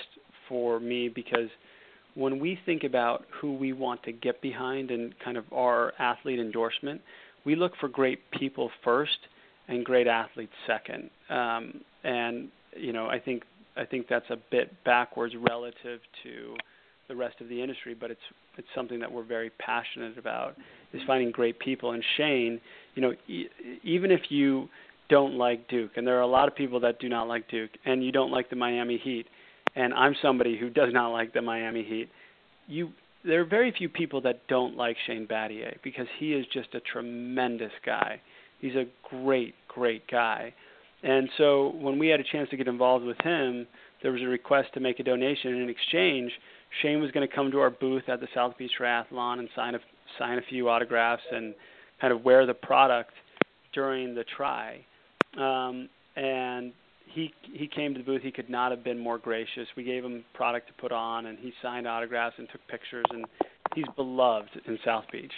for 0.47 0.80
me 0.80 1.10
because 1.10 1.49
when 2.13 2.39
we 2.39 2.60
think 2.65 2.84
about 2.84 3.25
who 3.41 3.56
we 3.56 3.73
want 3.73 4.03
to 4.03 4.12
get 4.12 4.41
behind 4.41 4.91
and 4.91 5.13
kind 5.23 5.38
of 5.38 5.45
our 5.53 5.93
athlete 5.99 6.39
endorsement, 6.39 7.01
we 7.45 7.56
look 7.56 7.71
for 7.80 7.88
great 7.88 8.19
people 8.32 8.69
first 8.84 9.17
and 9.67 9.86
great 9.86 10.08
athletes 10.08 10.53
second. 10.67 11.10
Um, 11.30 11.82
and 12.03 12.49
you 12.75 12.93
know, 12.93 13.08
I 13.08 13.19
think 13.19 13.43
I 13.78 13.86
think 13.86 14.08
that's 14.10 14.30
a 14.30 14.38
bit 14.52 14.72
backwards 14.84 15.34
relative 15.40 16.00
to 16.24 16.56
the 17.08 17.16
rest 17.16 17.36
of 17.40 17.50
the 17.50 17.62
industry, 17.62 17.94
but 17.94 18.12
it's 18.12 18.22
it's 18.58 18.68
something 18.76 19.00
that 19.00 19.12
we're 19.12 19.24
very 19.24 19.52
passionate 19.60 20.18
about 20.18 20.56
is 20.94 21.02
finding 21.06 21.32
great 21.32 21.60
people. 21.60 21.92
And 21.92 22.04
Shane, 22.18 22.60
you 22.96 23.02
know, 23.02 23.13
e- 23.28 23.48
even 23.84 24.12
if 24.12 24.22
you 24.30 24.68
don't 25.10 25.36
like 25.36 25.68
Duke, 25.70 25.92
and 25.96 26.06
there 26.06 26.18
are 26.18 26.22
a 26.22 26.28
lot 26.28 26.48
of 26.48 26.56
people 26.56 26.80
that 26.82 27.00
do 27.00 27.08
not 27.08 27.28
like 27.28 27.50
Duke, 27.50 27.72
and 27.86 28.04
you 28.04 28.12
don't 28.12 28.32
like 28.32 28.50
the 28.50 28.56
Miami 28.56 28.98
Heat, 28.98 29.26
and 29.76 29.94
I'm 29.94 30.16
somebody 30.22 30.58
who 30.58 30.70
does 30.70 30.92
not 30.92 31.10
like 31.10 31.34
the 31.34 31.42
Miami 31.42 31.84
Heat, 31.84 32.10
you 32.68 32.90
there 33.24 33.42
are 33.42 33.46
very 33.46 33.74
few 33.78 33.90
people 33.90 34.22
that 34.22 34.48
don't 34.48 34.78
like 34.78 34.96
Shane 35.06 35.28
Battier 35.28 35.76
because 35.84 36.08
he 36.18 36.34
is 36.34 36.46
just 36.54 36.74
a 36.76 36.80
tremendous 36.80 37.72
guy. 37.86 38.22
He's 38.60 38.76
a 38.76 38.86
great, 39.10 39.54
great 39.68 40.08
guy. 40.08 40.54
And 41.03 41.29
so 41.38 41.73
when 41.79 41.99
we 41.99 42.07
had 42.07 42.19
a 42.19 42.23
chance 42.23 42.49
to 42.49 42.57
get 42.57 42.67
involved 42.67 43.05
with 43.05 43.17
him, 43.21 43.67
there 44.01 44.12
was 44.12 44.21
a 44.21 44.25
request 44.25 44.69
to 44.73 44.79
make 44.79 44.99
a 44.99 45.03
donation. 45.03 45.53
And 45.53 45.63
in 45.63 45.69
exchange, 45.69 46.31
Shane 46.81 46.99
was 47.01 47.12
going 47.12 47.27
to 47.27 47.33
come 47.33 47.51
to 47.51 47.60
our 47.60 47.69
booth 47.69 48.03
at 48.07 48.19
the 48.19 48.27
South 48.33 48.57
Beach 48.57 48.71
Triathlon 48.79 49.39
and 49.39 49.49
sign 49.55 49.75
a 49.75 49.79
sign 50.17 50.38
a 50.38 50.41
few 50.49 50.69
autographs 50.69 51.23
and 51.31 51.53
kind 51.99 52.13
of 52.13 52.23
wear 52.23 52.45
the 52.45 52.53
product 52.53 53.12
during 53.73 54.15
the 54.15 54.23
try. 54.36 54.86
Um, 55.38 55.89
and 56.15 56.73
he 57.05 57.33
he 57.53 57.67
came 57.67 57.93
to 57.93 57.99
the 57.99 58.05
booth. 58.05 58.21
He 58.21 58.31
could 58.31 58.49
not 58.49 58.71
have 58.71 58.83
been 58.83 58.97
more 58.97 59.17
gracious. 59.17 59.67
We 59.75 59.83
gave 59.83 60.03
him 60.03 60.23
product 60.33 60.67
to 60.67 60.73
put 60.73 60.91
on, 60.91 61.27
and 61.27 61.38
he 61.39 61.53
signed 61.62 61.88
autographs 61.88 62.36
and 62.38 62.47
took 62.51 62.65
pictures. 62.67 63.05
And 63.12 63.25
he's 63.75 63.86
beloved 63.95 64.49
in 64.65 64.77
South 64.83 65.05
Beach. 65.12 65.31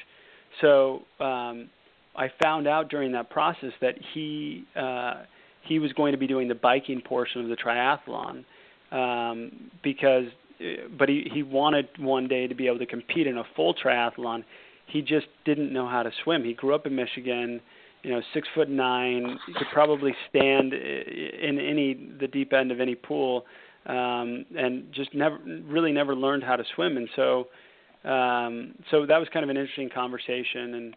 So 0.61 1.01
um, 1.19 1.69
I 2.15 2.31
found 2.41 2.67
out 2.67 2.89
during 2.89 3.11
that 3.13 3.29
process 3.29 3.71
that 3.81 3.95
he 4.13 4.65
uh, 4.75 5.23
he 5.69 5.79
was 5.79 5.93
going 5.93 6.12
to 6.12 6.17
be 6.17 6.27
doing 6.27 6.47
the 6.47 6.55
biking 6.55 6.99
portion 6.99 7.41
of 7.41 7.47
the 7.47 7.55
triathlon 7.55 8.43
um, 8.91 9.69
because, 9.84 10.25
uh, 10.60 10.88
but 10.97 11.08
he 11.08 11.29
he 11.32 11.43
wanted 11.43 11.88
one 11.99 12.27
day 12.27 12.47
to 12.47 12.55
be 12.55 12.67
able 12.67 12.79
to 12.79 12.86
compete 12.88 13.27
in 13.27 13.38
a 13.38 13.43
full 13.55 13.73
triathlon. 13.73 14.43
He 14.88 15.01
just 15.01 15.27
didn't 15.45 15.71
know 15.71 15.88
how 15.88 16.01
to 16.01 16.12
swim. 16.23 16.43
He 16.43 16.55
grew 16.55 16.73
up 16.73 16.88
in 16.88 16.95
Michigan, 16.95 17.62
you 18.01 18.12
know, 18.12 18.21
six 18.34 18.47
foot 18.55 18.67
nine. 18.67 19.38
He 19.45 19.53
could 19.53 19.67
probably 19.71 20.13
stand 20.27 20.73
in 20.73 21.60
any 21.60 21.93
the 22.19 22.27
deep 22.27 22.51
end 22.51 22.71
of 22.71 22.79
any 22.82 22.95
pool, 22.95 23.45
um, 23.86 24.45
and 24.58 24.91
just 24.91 25.13
never 25.13 25.38
really 25.67 25.91
never 25.91 26.15
learned 26.15 26.43
how 26.43 26.55
to 26.55 26.63
swim. 26.73 26.97
And 26.97 27.08
so, 27.15 27.47
um, 28.10 28.73
so 28.89 29.05
that 29.05 29.19
was 29.19 29.27
kind 29.32 29.43
of 29.43 29.51
an 29.51 29.58
interesting 29.58 29.91
conversation. 29.93 30.73
And 30.79 30.95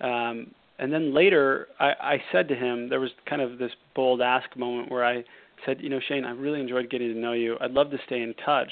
um, 0.00 0.54
and 0.78 0.92
then 0.92 1.14
later, 1.14 1.68
I, 1.78 1.92
I 2.00 2.22
said 2.32 2.48
to 2.48 2.54
him, 2.54 2.88
there 2.88 3.00
was 3.00 3.10
kind 3.28 3.42
of 3.42 3.58
this 3.58 3.72
bold 3.94 4.20
ask 4.20 4.56
moment 4.56 4.90
where 4.90 5.04
I 5.04 5.24
said, 5.64 5.78
you 5.80 5.88
know, 5.88 6.00
Shane, 6.08 6.24
I 6.24 6.32
really 6.32 6.60
enjoyed 6.60 6.90
getting 6.90 7.12
to 7.12 7.18
know 7.18 7.32
you. 7.32 7.56
I'd 7.60 7.72
love 7.72 7.90
to 7.90 7.98
stay 8.06 8.22
in 8.22 8.34
touch 8.44 8.70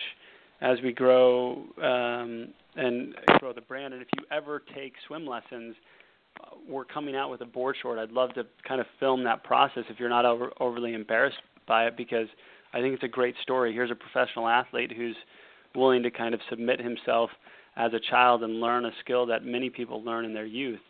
as 0.60 0.78
we 0.82 0.92
grow 0.92 1.62
um, 1.82 2.48
and 2.76 3.14
grow 3.38 3.52
the 3.52 3.60
brand. 3.60 3.94
And 3.94 4.02
if 4.02 4.08
you 4.16 4.24
ever 4.30 4.62
take 4.74 4.94
swim 5.06 5.26
lessons, 5.26 5.76
we're 6.68 6.84
coming 6.84 7.16
out 7.16 7.30
with 7.30 7.40
a 7.42 7.46
board 7.46 7.76
short. 7.80 7.98
I'd 7.98 8.12
love 8.12 8.34
to 8.34 8.44
kind 8.66 8.80
of 8.80 8.86
film 8.98 9.24
that 9.24 9.44
process 9.44 9.84
if 9.88 9.98
you're 9.98 10.08
not 10.08 10.24
over, 10.24 10.50
overly 10.60 10.94
embarrassed 10.94 11.38
by 11.66 11.86
it 11.86 11.96
because 11.96 12.28
I 12.72 12.80
think 12.80 12.94
it's 12.94 13.02
a 13.02 13.08
great 13.08 13.34
story. 13.42 13.72
Here's 13.72 13.90
a 13.90 13.94
professional 13.94 14.48
athlete 14.48 14.92
who's 14.96 15.16
willing 15.74 16.02
to 16.02 16.10
kind 16.10 16.34
of 16.34 16.40
submit 16.48 16.80
himself 16.80 17.30
as 17.76 17.92
a 17.92 18.00
child 18.10 18.42
and 18.42 18.60
learn 18.60 18.84
a 18.84 18.90
skill 19.00 19.26
that 19.26 19.44
many 19.44 19.70
people 19.70 20.02
learn 20.02 20.24
in 20.24 20.34
their 20.34 20.46
youth. 20.46 20.80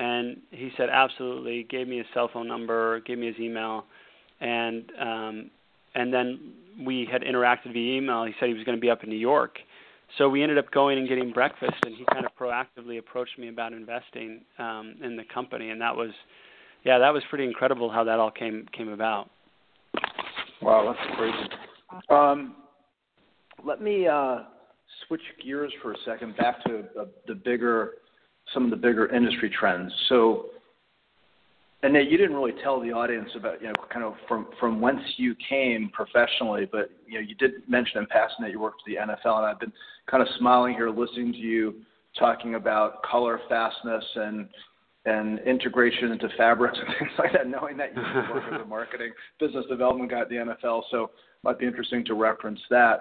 And 0.00 0.38
he 0.50 0.70
said 0.78 0.88
absolutely. 0.88 1.66
Gave 1.68 1.86
me 1.86 1.98
his 1.98 2.06
cell 2.14 2.30
phone 2.32 2.48
number, 2.48 3.00
gave 3.00 3.18
me 3.18 3.26
his 3.26 3.38
email, 3.38 3.84
and 4.40 4.90
um, 4.98 5.50
and 5.94 6.12
then 6.12 6.54
we 6.86 7.06
had 7.10 7.20
interacted 7.20 7.74
via 7.74 7.98
email. 7.98 8.24
He 8.24 8.32
said 8.40 8.48
he 8.48 8.54
was 8.54 8.64
going 8.64 8.78
to 8.78 8.80
be 8.80 8.88
up 8.88 9.04
in 9.04 9.10
New 9.10 9.16
York, 9.16 9.58
so 10.16 10.30
we 10.30 10.42
ended 10.42 10.56
up 10.56 10.70
going 10.70 10.96
and 10.98 11.06
getting 11.06 11.32
breakfast. 11.32 11.74
And 11.84 11.94
he 11.94 12.06
kind 12.14 12.24
of 12.24 12.32
proactively 12.34 12.98
approached 12.98 13.38
me 13.38 13.48
about 13.48 13.74
investing 13.74 14.40
um, 14.58 14.94
in 15.04 15.16
the 15.16 15.24
company, 15.34 15.68
and 15.68 15.78
that 15.82 15.94
was, 15.94 16.12
yeah, 16.82 16.98
that 16.98 17.12
was 17.12 17.22
pretty 17.28 17.44
incredible 17.44 17.90
how 17.90 18.02
that 18.04 18.18
all 18.18 18.30
came 18.30 18.66
came 18.74 18.88
about. 18.88 19.28
Wow, 20.62 20.94
that's 20.94 21.16
crazy. 21.18 21.48
Um, 22.08 22.54
let 23.66 23.82
me 23.82 24.06
uh, 24.06 24.44
switch 25.06 25.20
gears 25.44 25.72
for 25.82 25.92
a 25.92 25.96
second 26.06 26.36
back 26.38 26.64
to 26.64 26.84
uh, 26.98 27.04
the 27.26 27.34
bigger, 27.34 27.92
some 28.52 28.64
of 28.64 28.70
the 28.70 28.76
bigger 28.76 29.06
industry 29.14 29.50
trends. 29.50 29.92
So 30.08 30.46
and 31.82 31.94
Nate, 31.94 32.10
you 32.10 32.18
didn't 32.18 32.36
really 32.36 32.52
tell 32.62 32.78
the 32.78 32.92
audience 32.92 33.30
about, 33.34 33.62
you 33.62 33.68
know, 33.68 33.74
kind 33.90 34.04
of 34.04 34.14
from 34.28 34.48
from 34.58 34.80
whence 34.80 35.00
you 35.16 35.34
came 35.48 35.90
professionally, 35.94 36.68
but 36.70 36.90
you 37.06 37.14
know, 37.14 37.26
you 37.26 37.34
did 37.36 37.52
mention 37.68 37.98
in 37.98 38.06
passing 38.06 38.36
that 38.42 38.50
you 38.50 38.60
worked 38.60 38.82
for 38.84 38.90
the 38.90 38.96
NFL, 38.96 39.38
and 39.38 39.46
I've 39.46 39.60
been 39.60 39.72
kind 40.10 40.22
of 40.22 40.28
smiling 40.38 40.74
here 40.74 40.90
listening 40.90 41.32
to 41.32 41.38
you 41.38 41.76
talking 42.18 42.54
about 42.56 43.02
color 43.02 43.40
fastness 43.48 44.04
and 44.16 44.48
and 45.06 45.38
integration 45.40 46.12
into 46.12 46.28
fabrics 46.36 46.76
and 46.78 46.94
things 46.98 47.12
like 47.18 47.32
that, 47.32 47.48
knowing 47.48 47.78
that 47.78 47.96
you 47.96 48.02
work 48.02 48.44
as 48.52 48.68
marketing 48.68 49.12
business 49.38 49.64
development 49.70 50.10
guy 50.10 50.20
at 50.20 50.28
the 50.28 50.34
NFL. 50.34 50.82
So 50.90 51.04
it 51.04 51.10
might 51.42 51.58
be 51.58 51.66
interesting 51.66 52.04
to 52.06 52.14
reference 52.14 52.60
that. 52.68 53.00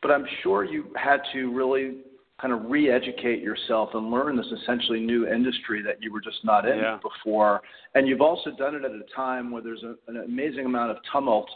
But 0.00 0.12
I'm 0.12 0.26
sure 0.42 0.64
you 0.64 0.92
had 0.94 1.18
to 1.32 1.52
really 1.52 2.02
kind 2.42 2.52
of 2.52 2.68
re-educate 2.68 3.40
yourself 3.40 3.90
and 3.94 4.10
learn 4.10 4.36
this 4.36 4.52
essentially 4.62 4.98
new 4.98 5.28
industry 5.28 5.80
that 5.80 6.02
you 6.02 6.12
were 6.12 6.20
just 6.20 6.44
not 6.44 6.68
in 6.68 6.78
yeah. 6.78 6.98
before. 7.00 7.62
And 7.94 8.08
you've 8.08 8.20
also 8.20 8.50
done 8.50 8.74
it 8.74 8.84
at 8.84 8.90
a 8.90 9.04
time 9.14 9.52
where 9.52 9.62
there's 9.62 9.84
a, 9.84 9.94
an 10.08 10.16
amazing 10.24 10.66
amount 10.66 10.90
of 10.90 10.96
tumult 11.12 11.48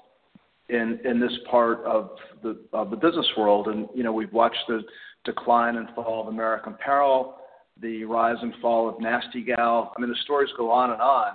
in 0.68 0.98
in 1.04 1.20
this 1.20 1.32
part 1.50 1.84
of 1.84 2.10
the 2.42 2.58
of 2.72 2.90
the 2.90 2.96
business 2.96 3.26
world. 3.36 3.66
And 3.66 3.88
you 3.94 4.04
know, 4.04 4.12
we've 4.12 4.32
watched 4.32 4.64
the 4.68 4.82
decline 5.24 5.76
and 5.76 5.88
fall 5.96 6.22
of 6.22 6.28
American 6.28 6.74
Apparel, 6.74 7.34
the 7.82 8.04
rise 8.04 8.36
and 8.40 8.54
fall 8.62 8.88
of 8.88 9.00
Nasty 9.00 9.42
Gal. 9.42 9.92
I 9.96 10.00
mean, 10.00 10.08
the 10.08 10.16
stories 10.22 10.50
go 10.56 10.70
on 10.70 10.92
and 10.92 11.02
on 11.02 11.32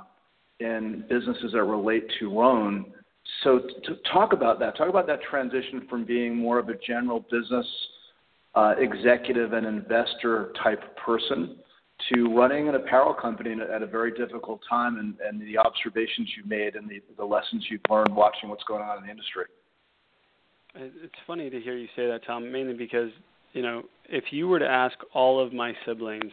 in 0.61 1.03
businesses 1.09 1.51
that 1.51 1.63
relate 1.63 2.05
to 2.19 2.29
Rhone. 2.29 2.85
So, 3.43 3.59
to 3.59 3.95
talk 4.11 4.33
about 4.33 4.59
that, 4.59 4.77
talk 4.77 4.89
about 4.89 5.07
that 5.07 5.19
transition 5.29 5.85
from 5.89 6.05
being 6.05 6.35
more 6.35 6.57
of 6.57 6.69
a 6.69 6.75
general 6.75 7.25
business 7.31 7.65
uh, 8.55 8.75
executive 8.77 9.53
and 9.53 9.65
investor 9.65 10.53
type 10.63 10.81
person 10.97 11.57
to 12.09 12.35
running 12.35 12.67
an 12.67 12.75
apparel 12.75 13.13
company 13.13 13.55
at 13.73 13.81
a 13.81 13.87
very 13.87 14.11
difficult 14.11 14.59
time 14.67 14.97
and, 14.97 15.15
and 15.25 15.41
the 15.41 15.57
observations 15.57 16.29
you 16.35 16.43
made 16.47 16.75
and 16.75 16.89
the, 16.89 17.01
the 17.17 17.23
lessons 17.23 17.65
you've 17.69 17.81
learned 17.89 18.15
watching 18.15 18.49
what's 18.49 18.63
going 18.63 18.81
on 18.81 18.97
in 18.97 19.03
the 19.05 19.11
industry. 19.11 19.45
It's 20.75 21.13
funny 21.27 21.49
to 21.49 21.59
hear 21.59 21.77
you 21.77 21.87
say 21.95 22.07
that, 22.07 22.21
Tom, 22.25 22.51
mainly 22.51 22.73
because, 22.73 23.09
you 23.53 23.61
know, 23.61 23.83
if 24.09 24.25
you 24.31 24.47
were 24.47 24.59
to 24.59 24.67
ask 24.67 24.97
all 25.13 25.43
of 25.43 25.53
my 25.53 25.73
siblings 25.85 26.31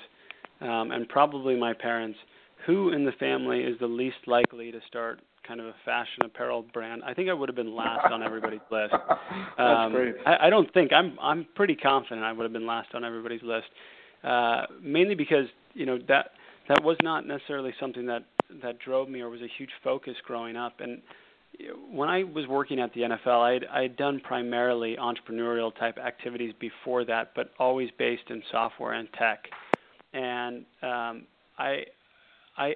um, 0.60 0.90
and 0.90 1.08
probably 1.08 1.56
my 1.56 1.72
parents, 1.72 2.18
who 2.66 2.90
in 2.92 3.04
the 3.04 3.12
family 3.12 3.60
is 3.60 3.78
the 3.80 3.86
least 3.86 4.16
likely 4.26 4.72
to 4.72 4.80
start 4.88 5.20
kind 5.48 5.60
of 5.60 5.66
a 5.66 5.74
fashion 5.84 6.24
apparel 6.24 6.64
brand, 6.72 7.02
I 7.04 7.14
think 7.14 7.30
I 7.30 7.32
would 7.32 7.48
have 7.48 7.56
been 7.56 7.74
last 7.74 8.12
on 8.12 8.22
everybody's 8.22 8.60
list. 8.70 8.92
That's 8.92 9.50
um, 9.58 9.92
great. 9.92 10.14
I, 10.26 10.46
I 10.46 10.50
don't 10.50 10.72
think 10.74 10.92
I'm 10.92 11.18
I'm 11.20 11.46
pretty 11.54 11.74
confident 11.74 12.22
I 12.22 12.32
would 12.32 12.44
have 12.44 12.52
been 12.52 12.66
last 12.66 12.94
on 12.94 13.04
everybody's 13.04 13.42
list. 13.42 13.66
Uh, 14.22 14.62
mainly 14.82 15.14
because 15.14 15.46
you 15.74 15.86
know 15.86 15.98
that 16.08 16.32
that 16.68 16.82
was 16.84 16.96
not 17.02 17.26
necessarily 17.26 17.72
something 17.80 18.06
that 18.06 18.24
that 18.62 18.78
drove 18.78 19.08
me 19.08 19.20
or 19.20 19.30
was 19.30 19.40
a 19.40 19.48
huge 19.56 19.70
focus 19.82 20.14
growing 20.24 20.56
up. 20.56 20.80
And 20.80 21.00
when 21.90 22.08
I 22.08 22.24
was 22.24 22.46
working 22.46 22.78
at 22.78 22.92
the 22.94 23.00
NFL, 23.02 23.40
I 23.40 23.52
had, 23.54 23.64
I 23.72 23.82
had 23.82 23.96
done 23.96 24.20
primarily 24.20 24.96
entrepreneurial 24.96 25.76
type 25.78 25.98
activities 25.98 26.52
before 26.60 27.04
that, 27.06 27.32
but 27.34 27.50
always 27.58 27.90
based 27.98 28.30
in 28.30 28.42
software 28.50 28.92
and 28.92 29.08
tech. 29.18 29.44
And 30.12 30.64
um, 30.82 31.26
I 31.58 31.84
I 32.56 32.74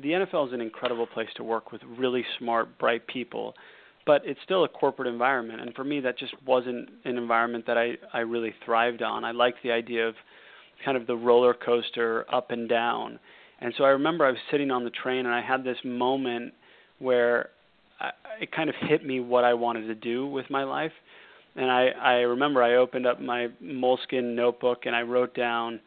the 0.00 0.08
NFL 0.10 0.48
is 0.48 0.52
an 0.52 0.60
incredible 0.60 1.06
place 1.06 1.28
to 1.36 1.44
work 1.44 1.72
with 1.72 1.82
really 1.98 2.24
smart, 2.38 2.78
bright 2.78 3.06
people, 3.06 3.54
but 4.06 4.22
it's 4.24 4.40
still 4.44 4.64
a 4.64 4.68
corporate 4.68 5.08
environment. 5.08 5.60
And 5.60 5.74
for 5.74 5.84
me, 5.84 6.00
that 6.00 6.18
just 6.18 6.34
wasn't 6.46 6.88
an 7.04 7.16
environment 7.16 7.66
that 7.66 7.78
I, 7.78 7.92
I 8.12 8.20
really 8.20 8.54
thrived 8.64 9.02
on. 9.02 9.24
I 9.24 9.32
liked 9.32 9.58
the 9.62 9.70
idea 9.70 10.08
of 10.08 10.14
kind 10.84 10.96
of 10.96 11.06
the 11.06 11.16
roller 11.16 11.54
coaster 11.54 12.24
up 12.32 12.50
and 12.50 12.68
down. 12.68 13.18
And 13.60 13.72
so 13.78 13.84
I 13.84 13.90
remember 13.90 14.26
I 14.26 14.30
was 14.30 14.40
sitting 14.50 14.70
on 14.70 14.82
the 14.84 14.90
train 14.90 15.26
and 15.26 15.34
I 15.34 15.40
had 15.40 15.62
this 15.62 15.76
moment 15.84 16.52
where 16.98 17.50
I, 18.00 18.10
it 18.40 18.50
kind 18.50 18.68
of 18.68 18.74
hit 18.80 19.06
me 19.06 19.20
what 19.20 19.44
I 19.44 19.54
wanted 19.54 19.86
to 19.86 19.94
do 19.94 20.26
with 20.26 20.50
my 20.50 20.64
life. 20.64 20.92
And 21.54 21.70
I, 21.70 21.88
I 21.88 22.12
remember 22.20 22.62
I 22.62 22.76
opened 22.76 23.06
up 23.06 23.20
my 23.20 23.48
moleskin 23.60 24.34
notebook 24.34 24.86
and 24.86 24.96
I 24.96 25.02
wrote 25.02 25.34
down, 25.34 25.78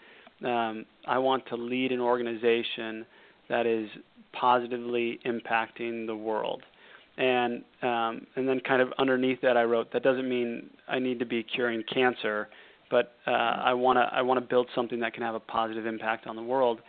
um, 0.45 0.85
I 1.07 1.17
want 1.17 1.45
to 1.47 1.55
lead 1.55 1.91
an 1.91 1.99
organization 1.99 3.05
that 3.49 3.65
is 3.65 3.89
positively 4.33 5.19
impacting 5.25 6.05
the 6.05 6.15
world. 6.15 6.63
And 7.17 7.63
um, 7.81 8.27
and 8.35 8.47
then 8.47 8.59
kind 8.59 8.81
of 8.81 8.89
underneath 8.97 9.39
that, 9.41 9.55
I 9.55 9.63
wrote 9.63 9.93
that 9.93 10.03
doesn't 10.03 10.27
mean 10.27 10.69
I 10.87 10.99
need 10.99 11.17
to 11.19 11.25
be 11.25 11.43
curing 11.43 11.83
cancer, 11.93 12.49
but 12.91 13.13
uh, 13.25 13.31
I 13.31 13.73
want 13.73 13.97
to 13.97 14.09
I 14.13 14.21
want 14.21 14.39
to 14.39 14.45
build 14.45 14.67
something 14.75 14.99
that 14.99 15.13
can 15.13 15.23
have 15.23 15.35
a 15.35 15.39
positive 15.39 15.85
impact 15.85 16.27
on 16.27 16.35
the 16.35 16.43
world. 16.43 16.81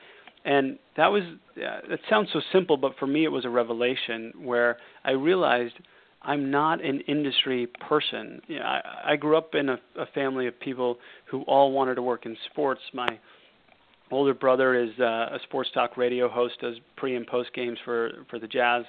And 0.44 0.78
that 0.96 1.06
was 1.06 1.22
uh, 1.56 1.92
it 1.92 2.00
sounds 2.10 2.28
so 2.32 2.40
simple, 2.52 2.76
but 2.76 2.92
for 2.98 3.06
me 3.06 3.24
it 3.24 3.30
was 3.30 3.44
a 3.44 3.48
revelation 3.50 4.32
where 4.42 4.78
I 5.04 5.12
realized 5.12 5.74
I'm 6.22 6.50
not 6.50 6.84
an 6.84 7.00
industry 7.02 7.68
person. 7.88 8.40
You 8.48 8.58
know, 8.58 8.64
I, 8.64 9.12
I 9.12 9.16
grew 9.16 9.36
up 9.36 9.54
in 9.54 9.68
a, 9.68 9.78
a 9.96 10.06
family 10.06 10.48
of 10.48 10.58
people 10.58 10.98
who 11.26 11.42
all 11.42 11.70
wanted 11.70 11.94
to 11.96 12.02
work 12.02 12.26
in 12.26 12.36
sports. 12.50 12.80
My 12.92 13.18
older 14.10 14.34
brother 14.34 14.74
is 14.74 14.90
uh, 15.00 15.04
a 15.04 15.38
sports 15.44 15.70
talk 15.74 15.96
radio 15.96 16.28
host, 16.28 16.54
does 16.60 16.76
pre 16.96 17.16
and 17.16 17.26
post 17.26 17.52
games 17.54 17.78
for 17.84 18.24
for 18.30 18.38
the 18.38 18.46
Jazz. 18.46 18.84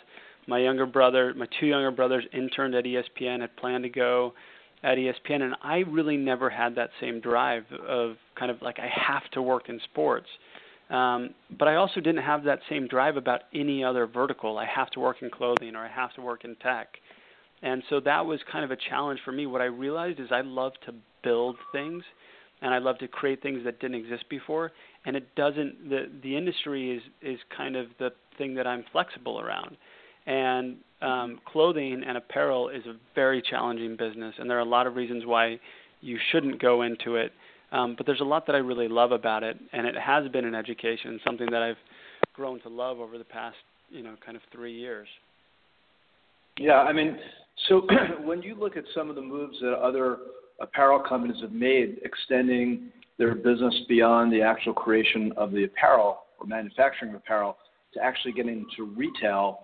My 0.48 0.60
younger 0.60 0.86
brother, 0.86 1.34
my 1.36 1.48
two 1.60 1.66
younger 1.66 1.92
brothers, 1.92 2.24
interned 2.32 2.74
at 2.76 2.86
ESPN, 2.86 3.42
had 3.42 3.56
planned 3.58 3.84
to 3.84 3.90
go 3.90 4.34
at 4.84 4.98
ESPN, 4.98 5.42
and 5.42 5.56
I 5.62 5.80
really 5.80 6.18
never 6.18 6.50
had 6.50 6.76
that 6.76 6.90
same 7.02 7.20
drive 7.20 7.64
of 7.86 8.16
kind 8.38 8.52
of 8.52 8.62
like 8.62 8.80
I 8.80 8.88
have 8.88 9.30
to 9.32 9.42
work 9.42 9.70
in 9.70 9.80
sports. 9.92 10.28
Um, 10.90 11.32
but 11.58 11.68
I 11.68 11.76
also 11.76 12.00
didn't 12.00 12.24
have 12.24 12.44
that 12.46 12.60
same 12.70 12.88
drive 12.88 13.18
about 13.18 13.42
any 13.54 13.84
other 13.84 14.08
vertical. 14.08 14.58
I 14.58 14.66
have 14.66 14.90
to 14.92 15.02
work 15.02 15.18
in 15.22 15.30
clothing 15.30 15.76
or 15.76 15.84
I 15.84 15.90
have 15.90 16.14
to 16.14 16.22
work 16.22 16.46
in 16.46 16.56
tech. 16.58 16.88
And 17.62 17.84
so 17.90 18.00
that 18.02 18.26
was 18.26 18.40
kind 18.50 18.64
of 18.64 18.72
a 18.72 18.78
challenge 18.90 19.20
for 19.26 19.32
me. 19.34 19.48
What 19.48 19.62
I 19.62 19.66
realized 19.66 20.20
is 20.20 20.30
I 20.32 20.42
love 20.42 20.74
to 20.86 20.94
build 21.24 21.58
things 21.74 22.04
and 22.62 22.74
I 22.74 22.78
love 22.78 22.98
to 23.00 23.08
create 23.08 23.42
things 23.42 23.64
that 23.66 23.80
didn't 23.80 23.96
exist 23.96 24.26
before 24.30 24.72
and 25.08 25.16
it 25.16 25.34
doesn't 25.36 25.90
the 25.90 26.12
the 26.22 26.38
industry 26.38 26.92
is 26.92 27.02
is 27.24 27.40
kind 27.56 27.76
of 27.76 27.88
the 27.98 28.12
thing 28.38 28.54
that 28.54 28.68
I'm 28.68 28.84
flexible 28.92 29.40
around. 29.40 29.78
And 30.28 30.76
um, 31.02 31.40
clothing 31.46 32.04
and 32.06 32.18
apparel 32.18 32.68
is 32.68 32.86
a 32.86 32.94
very 33.16 33.42
challenging 33.42 33.96
business, 33.96 34.36
and 34.38 34.50
there 34.50 34.58
are 34.58 34.62
a 34.62 34.66
lot 34.66 34.86
of 34.86 34.96
reasons 34.96 35.26
why 35.26 35.58
you 36.02 36.20
shouldn't 36.32 36.62
go 36.62 36.82
into 36.82 37.16
it. 37.16 37.32
Um, 37.72 37.96
but 37.98 38.06
there's 38.06 38.20
a 38.20 38.26
lot 38.26 38.46
that 38.48 38.56
I 38.56 38.60
really 38.60 38.90
love 38.90 39.14
about 39.14 39.44
it, 39.44 39.58
and 39.72 39.88
it 39.88 39.96
has 39.96 40.28
been 40.30 40.46
an 40.46 40.54
education, 40.54 41.20
something 41.26 41.48
that 41.52 41.62
I've 41.62 41.78
grown 42.34 42.60
to 42.62 42.70
love 42.70 43.00
over 43.00 43.18
the 43.18 43.24
past, 43.24 43.58
you 43.90 44.04
know, 44.04 44.16
kind 44.26 44.36
of 44.36 44.44
three 44.52 44.78
years. 44.78 45.08
Yeah, 46.60 46.80
I 46.80 46.92
mean, 46.92 47.18
so 47.70 47.88
when 48.22 48.42
you 48.42 48.56
look 48.56 48.76
at 48.76 48.84
some 48.94 49.10
of 49.10 49.16
the 49.16 49.22
moves 49.22 49.58
that 49.62 49.74
other 49.74 50.18
apparel 50.60 51.00
companies 51.00 51.42
have 51.42 51.52
made, 51.52 52.00
extending 52.04 52.92
their 53.18 53.36
business 53.36 53.74
beyond 53.88 54.32
the 54.32 54.42
actual 54.42 54.74
creation 54.74 55.32
of 55.38 55.52
the 55.52 55.64
apparel 55.64 56.20
or 56.40 56.48
manufacturing 56.48 57.12
of 57.12 57.18
apparel 57.18 57.58
to 57.94 58.04
actually 58.04 58.32
getting 58.32 58.66
to 58.76 58.86
retail. 58.86 59.62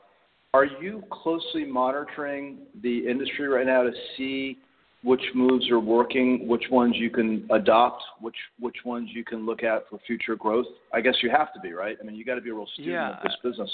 Are 0.53 0.65
you 0.65 1.03
closely 1.11 1.65
monitoring 1.65 2.59
the 2.81 3.07
industry 3.07 3.47
right 3.47 3.65
now 3.65 3.83
to 3.83 3.91
see 4.17 4.59
which 5.03 5.21
moves 5.35 5.69
are 5.69 5.79
working, 5.79 6.47
which 6.47 6.63
ones 6.71 6.95
you 6.97 7.09
can 7.09 7.45
adopt, 7.51 8.01
which 8.21 8.35
which 8.59 8.77
ones 8.85 9.09
you 9.13 9.23
can 9.23 9.45
look 9.45 9.63
at 9.63 9.89
for 9.89 9.99
future 10.07 10.35
growth? 10.35 10.65
I 10.93 11.01
guess 11.01 11.15
you 11.21 11.29
have 11.29 11.53
to 11.53 11.59
be, 11.59 11.73
right? 11.73 11.97
I 11.99 12.05
mean, 12.05 12.15
you 12.15 12.23
got 12.23 12.35
to 12.35 12.41
be 12.41 12.51
a 12.51 12.53
real 12.53 12.67
student 12.73 12.93
yeah. 12.93 13.17
of 13.17 13.23
this 13.23 13.35
business. 13.43 13.69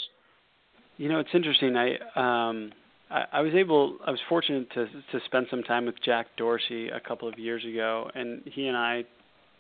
You 0.98 1.10
know, 1.10 1.20
it's 1.20 1.30
interesting. 1.34 1.76
I 1.76 1.96
um 2.16 2.72
I, 3.12 3.26
I 3.34 3.42
was 3.42 3.54
able 3.54 3.98
I 4.06 4.12
was 4.12 4.20
fortunate 4.28 4.72
to 4.72 4.86
to 4.86 5.26
spend 5.26 5.48
some 5.50 5.64
time 5.64 5.86
with 5.86 5.96
Jack 6.04 6.28
Dorsey 6.38 6.90
a 6.90 7.00
couple 7.00 7.28
of 7.28 7.38
years 7.38 7.64
ago 7.66 8.10
and 8.16 8.42
he 8.46 8.68
and 8.68 8.78
I 8.78 9.04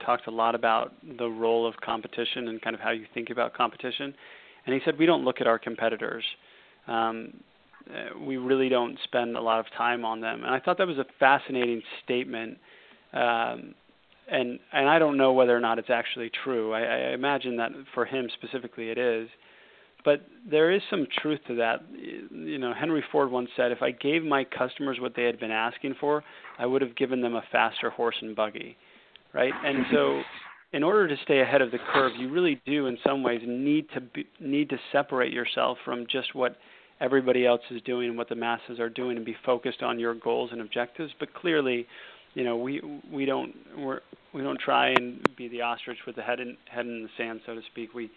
talked 0.05 0.27
a 0.27 0.31
lot 0.31 0.55
about 0.55 0.93
the 1.17 1.27
role 1.27 1.67
of 1.67 1.75
competition 1.77 2.47
and 2.47 2.61
kind 2.61 2.75
of 2.75 2.79
how 2.79 2.91
you 2.91 3.05
think 3.13 3.29
about 3.29 3.53
competition. 3.53 4.13
And 4.65 4.73
he 4.73 4.81
said 4.85 4.97
we 4.97 5.05
don't 5.05 5.23
look 5.23 5.41
at 5.41 5.47
our 5.47 5.59
competitors. 5.59 6.23
Um, 6.87 7.33
uh, 7.89 8.19
we 8.19 8.37
really 8.37 8.69
don't 8.69 8.97
spend 9.03 9.35
a 9.35 9.41
lot 9.41 9.59
of 9.59 9.65
time 9.77 10.05
on 10.05 10.21
them. 10.21 10.43
And 10.43 10.53
I 10.53 10.59
thought 10.59 10.77
that 10.77 10.87
was 10.87 10.97
a 10.97 11.05
fascinating 11.19 11.81
statement. 12.03 12.57
Um, 13.13 13.73
and 14.31 14.59
and 14.71 14.87
I 14.87 14.99
don't 14.99 15.17
know 15.17 15.33
whether 15.33 15.55
or 15.55 15.59
not 15.59 15.79
it's 15.79 15.89
actually 15.89 16.31
true. 16.43 16.73
I, 16.73 16.81
I 16.81 17.13
imagine 17.13 17.57
that 17.57 17.71
for 17.93 18.05
him 18.05 18.29
specifically, 18.37 18.89
it 18.89 18.97
is. 18.97 19.27
But 20.05 20.21
there 20.49 20.71
is 20.71 20.81
some 20.89 21.07
truth 21.21 21.39
to 21.47 21.55
that. 21.55 21.83
You 22.31 22.57
know, 22.57 22.73
Henry 22.73 23.03
Ford 23.11 23.31
once 23.31 23.49
said, 23.55 23.71
"If 23.71 23.81
I 23.81 23.91
gave 23.91 24.23
my 24.23 24.43
customers 24.43 24.97
what 24.99 25.15
they 25.15 25.23
had 25.23 25.39
been 25.39 25.51
asking 25.51 25.95
for, 25.99 26.23
I 26.57 26.65
would 26.65 26.81
have 26.81 26.95
given 26.95 27.21
them 27.21 27.35
a 27.35 27.43
faster 27.51 27.89
horse 27.89 28.15
and 28.21 28.35
buggy." 28.35 28.77
Right? 29.33 29.53
And 29.63 29.85
so, 29.91 30.21
in 30.73 30.83
order 30.83 31.07
to 31.07 31.15
stay 31.23 31.41
ahead 31.41 31.61
of 31.61 31.71
the 31.71 31.77
curve, 31.93 32.13
you 32.17 32.31
really 32.31 32.61
do, 32.65 32.87
in 32.87 32.97
some 33.05 33.23
ways, 33.23 33.41
need 33.45 33.87
to 33.93 34.01
be, 34.01 34.25
need 34.39 34.69
to 34.69 34.77
separate 34.91 35.33
yourself 35.33 35.77
from 35.85 36.05
just 36.11 36.35
what 36.35 36.57
everybody 37.01 37.45
else 37.45 37.61
is 37.71 37.81
doing 37.83 38.09
and 38.09 38.17
what 38.17 38.29
the 38.29 38.35
masses 38.35 38.79
are 38.79 38.89
doing, 38.89 39.17
and 39.17 39.25
be 39.25 39.35
focused 39.45 39.81
on 39.81 39.99
your 39.99 40.15
goals 40.15 40.49
and 40.51 40.61
objectives. 40.61 41.11
But 41.19 41.33
clearly, 41.33 41.85
you 42.33 42.43
know, 42.43 42.57
we 42.57 42.81
we 43.11 43.25
don't 43.25 43.53
we're, 43.77 44.01
we 44.33 44.41
don't 44.41 44.59
try 44.59 44.89
and 44.89 45.19
be 45.37 45.47
the 45.47 45.61
ostrich 45.61 45.97
with 46.05 46.15
the 46.15 46.21
head 46.21 46.39
in 46.39 46.57
head 46.69 46.85
in 46.85 47.03
the 47.03 47.09
sand, 47.17 47.41
so 47.45 47.55
to 47.55 47.61
speak. 47.71 47.93
We 47.93 48.09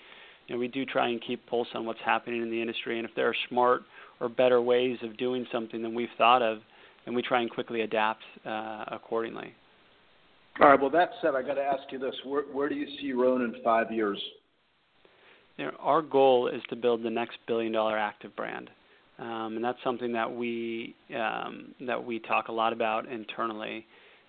you 0.49 0.55
know, 0.55 0.59
we 0.59 0.69
do 0.69 0.85
try 0.85 1.09
and 1.09 1.23
keep 1.25 1.47
pulse 1.47 1.69
on 1.75 1.87
what's 1.87 2.01
happening 2.05 2.43
in 2.43 2.51
the 2.51 2.61
industry, 2.61 2.99
and 2.99 3.09
if 3.09 3.15
there 3.15 3.29
are 3.29 3.37
smart 3.49 3.83
or 4.21 4.29
better 4.29 4.61
ways 4.61 4.99
of 5.03 5.17
doing 5.17 5.47
something 5.53 5.83
than 5.83 5.95
we've 5.95 6.09
thought 6.19 6.43
of, 6.43 6.59
then 7.05 7.15
we 7.15 7.23
try 7.23 7.41
and 7.41 7.51
quickly 7.51 7.83
adapt 7.83 8.23
uh, 8.45 8.85
accordingly. 8.89 9.55
All 10.61 10.69
right. 10.69 10.81
Well, 10.81 10.91
that 10.91 11.11
said, 11.23 11.35
I 11.35 11.43
got 11.43 11.55
to 11.55 11.63
ask 11.63 11.83
you 11.91 11.99
this: 11.99 12.15
where, 12.25 12.43
where 12.43 12.69
do 12.69 12.75
you 12.75 12.87
see 13.01 13.13
Rhone 13.13 13.43
in 13.43 13.63
five 13.63 13.91
years? 13.91 14.21
You 15.57 15.67
know, 15.67 15.73
our 15.81 16.03
goal 16.03 16.49
is 16.49 16.63
to 16.71 16.77
build 16.77 17.03
the 17.03 17.11
next 17.11 17.39
billion-dollar 17.47 17.97
active 17.97 18.35
brand, 18.37 18.71
um, 19.19 19.55
and 19.57 19.65
that's 19.65 19.79
something 19.85 20.13
that 20.13 20.31
we 20.31 20.95
um, 21.17 21.75
that 21.87 22.03
we 22.03 22.19
talk 22.19 22.49
a 22.49 22.53
lot 22.53 22.73
about 22.73 23.11
internally. 23.11 23.87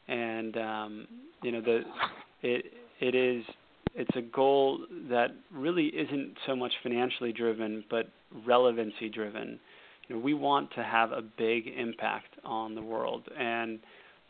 And 0.08 0.58
um, 0.58 1.08
you 1.42 1.52
know, 1.52 1.62
the 1.62 1.82
it 2.42 2.66
it 3.00 3.16
is 3.16 3.44
it's 3.96 4.16
a 4.16 4.22
goal 4.22 4.80
that 5.10 5.28
really 5.54 5.88
isn't 5.88 6.36
so 6.48 6.56
much 6.56 6.72
financially 6.82 7.32
driven, 7.32 7.84
but 7.90 8.08
relevancy 8.46 9.10
driven. 9.10 9.60
You 10.08 10.16
know, 10.16 10.22
we 10.22 10.34
want 10.34 10.74
to 10.76 10.84
have 10.84 11.12
a 11.12 11.22
big 11.22 11.68
impact 11.68 12.36
on 12.44 12.76
the 12.76 12.82
world, 12.82 13.24
and 13.38 13.80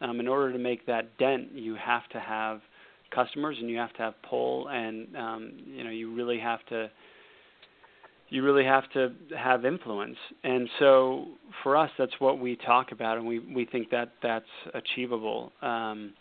um, 0.01 0.19
in 0.19 0.27
order 0.27 0.51
to 0.51 0.59
make 0.59 0.85
that 0.85 1.17
dent, 1.17 1.51
you 1.53 1.75
have 1.75 2.07
to 2.09 2.19
have 2.19 2.61
customers 3.13 3.57
and 3.59 3.69
you 3.69 3.77
have 3.77 3.93
to 3.93 3.99
have 3.99 4.13
pull, 4.27 4.67
and 4.69 5.15
um, 5.15 5.51
you 5.65 5.83
know, 5.83 5.89
you 5.89 6.13
really 6.13 6.39
have 6.39 6.65
to 6.69 6.89
you 8.29 8.41
really 8.43 8.65
have 8.65 8.89
to 8.93 9.11
have 9.37 9.63
influence. 9.63 10.17
And 10.43 10.67
so 10.79 11.25
for 11.61 11.77
us, 11.77 11.91
that's 11.99 12.13
what 12.17 12.39
we 12.39 12.55
talk 12.55 12.91
about, 12.91 13.17
and 13.17 13.27
we 13.27 13.39
we 13.39 13.65
think 13.65 13.89
that 13.91 14.13
that's 14.21 14.45
achievable. 14.73 15.51
Um, 15.61 16.13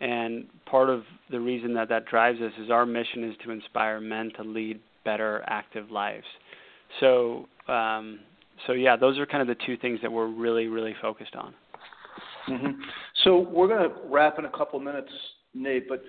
and 0.00 0.46
part 0.66 0.90
of 0.90 1.04
the 1.30 1.40
reason 1.40 1.72
that 1.74 1.88
that 1.88 2.06
drives 2.06 2.40
us 2.40 2.52
is 2.60 2.70
our 2.70 2.84
mission 2.84 3.22
is 3.24 3.36
to 3.44 3.52
inspire 3.52 4.00
men 4.00 4.32
to 4.36 4.42
lead 4.42 4.80
better, 5.04 5.44
active 5.46 5.90
lives. 5.90 6.26
So, 7.00 7.46
um, 7.68 8.20
so 8.66 8.72
yeah, 8.72 8.96
those 8.96 9.18
are 9.18 9.26
kind 9.26 9.48
of 9.48 9.56
the 9.56 9.64
two 9.64 9.76
things 9.76 10.00
that 10.02 10.10
we're 10.10 10.26
really, 10.26 10.66
really 10.66 10.94
focused 11.00 11.36
on. 11.36 11.54
Mm-hmm. 12.48 12.80
So 13.24 13.40
we're 13.40 13.68
going 13.68 13.88
to 13.88 13.96
wrap 14.08 14.38
in 14.38 14.44
a 14.44 14.50
couple 14.50 14.78
minutes, 14.80 15.10
Nate. 15.54 15.88
But 15.88 16.02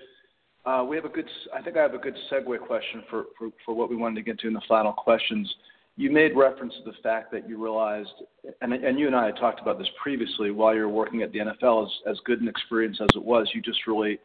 uh, 0.68 0.84
we 0.84 0.96
have 0.96 1.04
a 1.04 1.08
good. 1.08 1.28
I 1.54 1.62
think 1.62 1.76
I 1.76 1.82
have 1.82 1.94
a 1.94 1.98
good 1.98 2.16
segue 2.30 2.58
question 2.60 3.02
for, 3.08 3.24
for, 3.38 3.48
for 3.64 3.74
what 3.74 3.88
we 3.88 3.96
wanted 3.96 4.16
to 4.16 4.22
get 4.22 4.38
to 4.40 4.48
in 4.48 4.54
the 4.54 4.62
final 4.68 4.92
questions 4.92 5.52
you 5.96 6.10
made 6.10 6.36
reference 6.36 6.74
to 6.74 6.90
the 6.90 6.96
fact 7.02 7.32
that 7.32 7.48
you 7.48 7.62
realized, 7.62 8.10
and, 8.60 8.72
and 8.72 8.98
you 8.98 9.06
and 9.06 9.16
I 9.16 9.26
had 9.26 9.36
talked 9.36 9.60
about 9.60 9.78
this 9.78 9.88
previously, 10.00 10.50
while 10.50 10.74
you 10.74 10.82
were 10.82 10.88
working 10.90 11.22
at 11.22 11.32
the 11.32 11.38
NFL, 11.38 11.86
as, 11.86 11.92
as 12.06 12.20
good 12.26 12.42
an 12.42 12.48
experience 12.48 12.98
as 13.00 13.08
it 13.16 13.24
was, 13.24 13.50
you 13.54 13.62
just 13.62 13.86
really, 13.86 14.18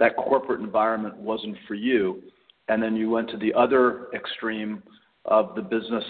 that 0.00 0.16
corporate 0.16 0.60
environment 0.60 1.16
wasn't 1.18 1.56
for 1.66 1.74
you. 1.74 2.22
And 2.68 2.82
then 2.82 2.96
you 2.96 3.10
went 3.10 3.28
to 3.30 3.36
the 3.36 3.52
other 3.52 4.06
extreme 4.14 4.82
of 5.26 5.54
the 5.54 5.60
business 5.60 6.04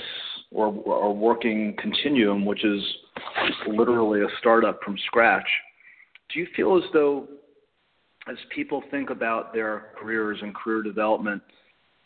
or, 0.53 0.67
or 0.69 1.15
working 1.15 1.77
continuum, 1.79 2.45
which 2.45 2.65
is 2.65 2.83
literally 3.67 4.23
a 4.23 4.29
startup 4.39 4.83
from 4.83 4.97
scratch. 5.07 5.47
Do 6.33 6.41
you 6.41 6.47
feel 6.57 6.77
as 6.77 6.85
though, 6.93 7.27
as 8.31 8.37
people 8.55 8.83
think 8.91 9.11
about 9.11 9.53
their 9.53 9.89
careers 9.99 10.39
and 10.43 10.55
career 10.55 10.83
development, 10.83 11.43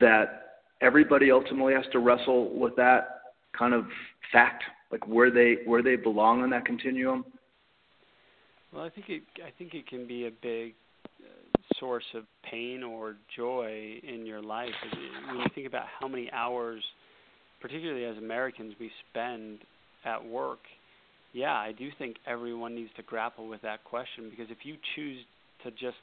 that 0.01 0.61
everybody 0.81 1.31
ultimately 1.31 1.75
has 1.75 1.85
to 1.93 1.99
wrestle 1.99 2.59
with 2.59 2.75
that 2.77 3.21
kind 3.57 3.75
of 3.75 3.85
fact, 4.33 4.65
like 4.91 5.07
where 5.07 5.31
they 5.31 5.59
where 5.65 5.83
they 5.83 5.97
belong 5.97 6.43
on 6.43 6.51
that 6.51 6.65
continuum. 6.65 7.25
Well, 8.73 8.85
I 8.85 8.91
think 8.91 9.09
it 9.09 9.23
I 9.45 9.51
think 9.59 9.75
it 9.75 9.87
can 9.87 10.07
be 10.07 10.27
a 10.27 10.31
big 10.31 10.75
uh, 11.23 11.27
source 11.79 12.05
of 12.15 12.25
pain 12.43 12.83
or 12.83 13.17
joy 13.37 14.01
in 14.03 14.27
your 14.27 14.43
life 14.43 14.71
when 15.29 15.39
you 15.39 15.47
think 15.55 15.67
about 15.67 15.87
how 16.01 16.09
many 16.09 16.31
hours, 16.33 16.83
particularly 17.63 18.05
as 18.05 18.19
Americans, 18.19 18.75
we 18.79 18.91
spend 19.11 19.61
at 20.05 20.23
work. 20.25 20.59
Yeah, 21.33 21.55
I 21.55 21.73
do 21.73 21.89
think 21.99 22.17
everyone 22.27 22.75
needs 22.75 22.91
to 22.97 23.03
grapple 23.03 23.49
with 23.49 23.63
that 23.63 23.85
question 23.85 24.29
because 24.29 24.51
if 24.51 24.59
you 24.65 24.77
choose 24.95 25.19
to 25.65 25.71
just 25.71 25.97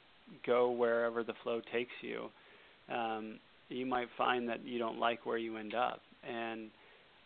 go 0.46 0.70
wherever 0.70 1.22
the 1.22 1.34
flow 1.42 1.60
takes 1.72 1.92
you, 2.02 2.28
um, 2.92 3.38
you 3.68 3.86
might 3.86 4.08
find 4.18 4.48
that 4.48 4.64
you 4.64 4.78
don't 4.78 4.98
like 4.98 5.24
where 5.26 5.38
you 5.38 5.56
end 5.56 5.74
up. 5.74 6.00
And 6.28 6.70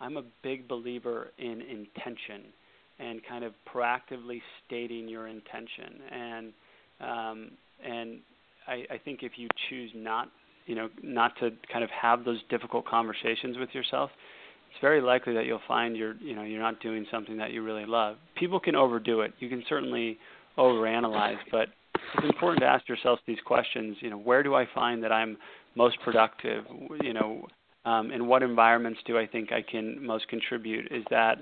I'm 0.00 0.16
a 0.16 0.24
big 0.42 0.68
believer 0.68 1.28
in 1.38 1.62
intention 1.62 2.52
and 2.98 3.20
kind 3.26 3.44
of 3.44 3.52
proactively 3.72 4.40
stating 4.66 5.08
your 5.08 5.28
intention. 5.28 6.00
And 6.12 6.52
um, 7.00 7.50
and 7.84 8.18
I, 8.68 8.84
I 8.94 8.98
think 9.04 9.20
if 9.22 9.32
you 9.36 9.48
choose 9.68 9.90
not, 9.94 10.28
you 10.66 10.74
know, 10.74 10.88
not 11.02 11.32
to 11.40 11.50
kind 11.72 11.84
of 11.84 11.90
have 11.90 12.24
those 12.24 12.38
difficult 12.48 12.86
conversations 12.86 13.58
with 13.58 13.70
yourself, 13.72 14.10
it's 14.70 14.80
very 14.80 15.00
likely 15.00 15.34
that 15.34 15.46
you'll 15.46 15.60
find 15.68 15.96
you're, 15.96 16.16
you 16.16 16.34
know, 16.34 16.42
you're 16.42 16.60
not 16.60 16.80
doing 16.80 17.06
something 17.10 17.36
that 17.36 17.52
you 17.52 17.62
really 17.62 17.86
love. 17.86 18.16
People 18.36 18.58
can 18.58 18.74
overdo 18.74 19.20
it. 19.20 19.32
You 19.38 19.48
can 19.48 19.62
certainly 19.68 20.18
overanalyze, 20.58 21.38
but 21.50 21.68
it's 22.14 22.24
important 22.24 22.60
to 22.60 22.66
ask 22.66 22.88
yourself 22.88 23.20
these 23.26 23.38
questions. 23.44 23.96
You 24.00 24.10
know, 24.10 24.18
where 24.18 24.42
do 24.42 24.54
I 24.54 24.66
find 24.74 25.02
that 25.04 25.12
I'm 25.12 25.36
most 25.76 25.98
productive? 26.04 26.64
You 27.02 27.12
know, 27.12 27.46
um, 27.84 28.10
in 28.10 28.26
what 28.26 28.42
environments 28.42 29.00
do 29.06 29.18
I 29.18 29.26
think 29.26 29.52
I 29.52 29.62
can 29.62 30.04
most 30.04 30.28
contribute? 30.28 30.90
Is 30.90 31.04
that 31.10 31.38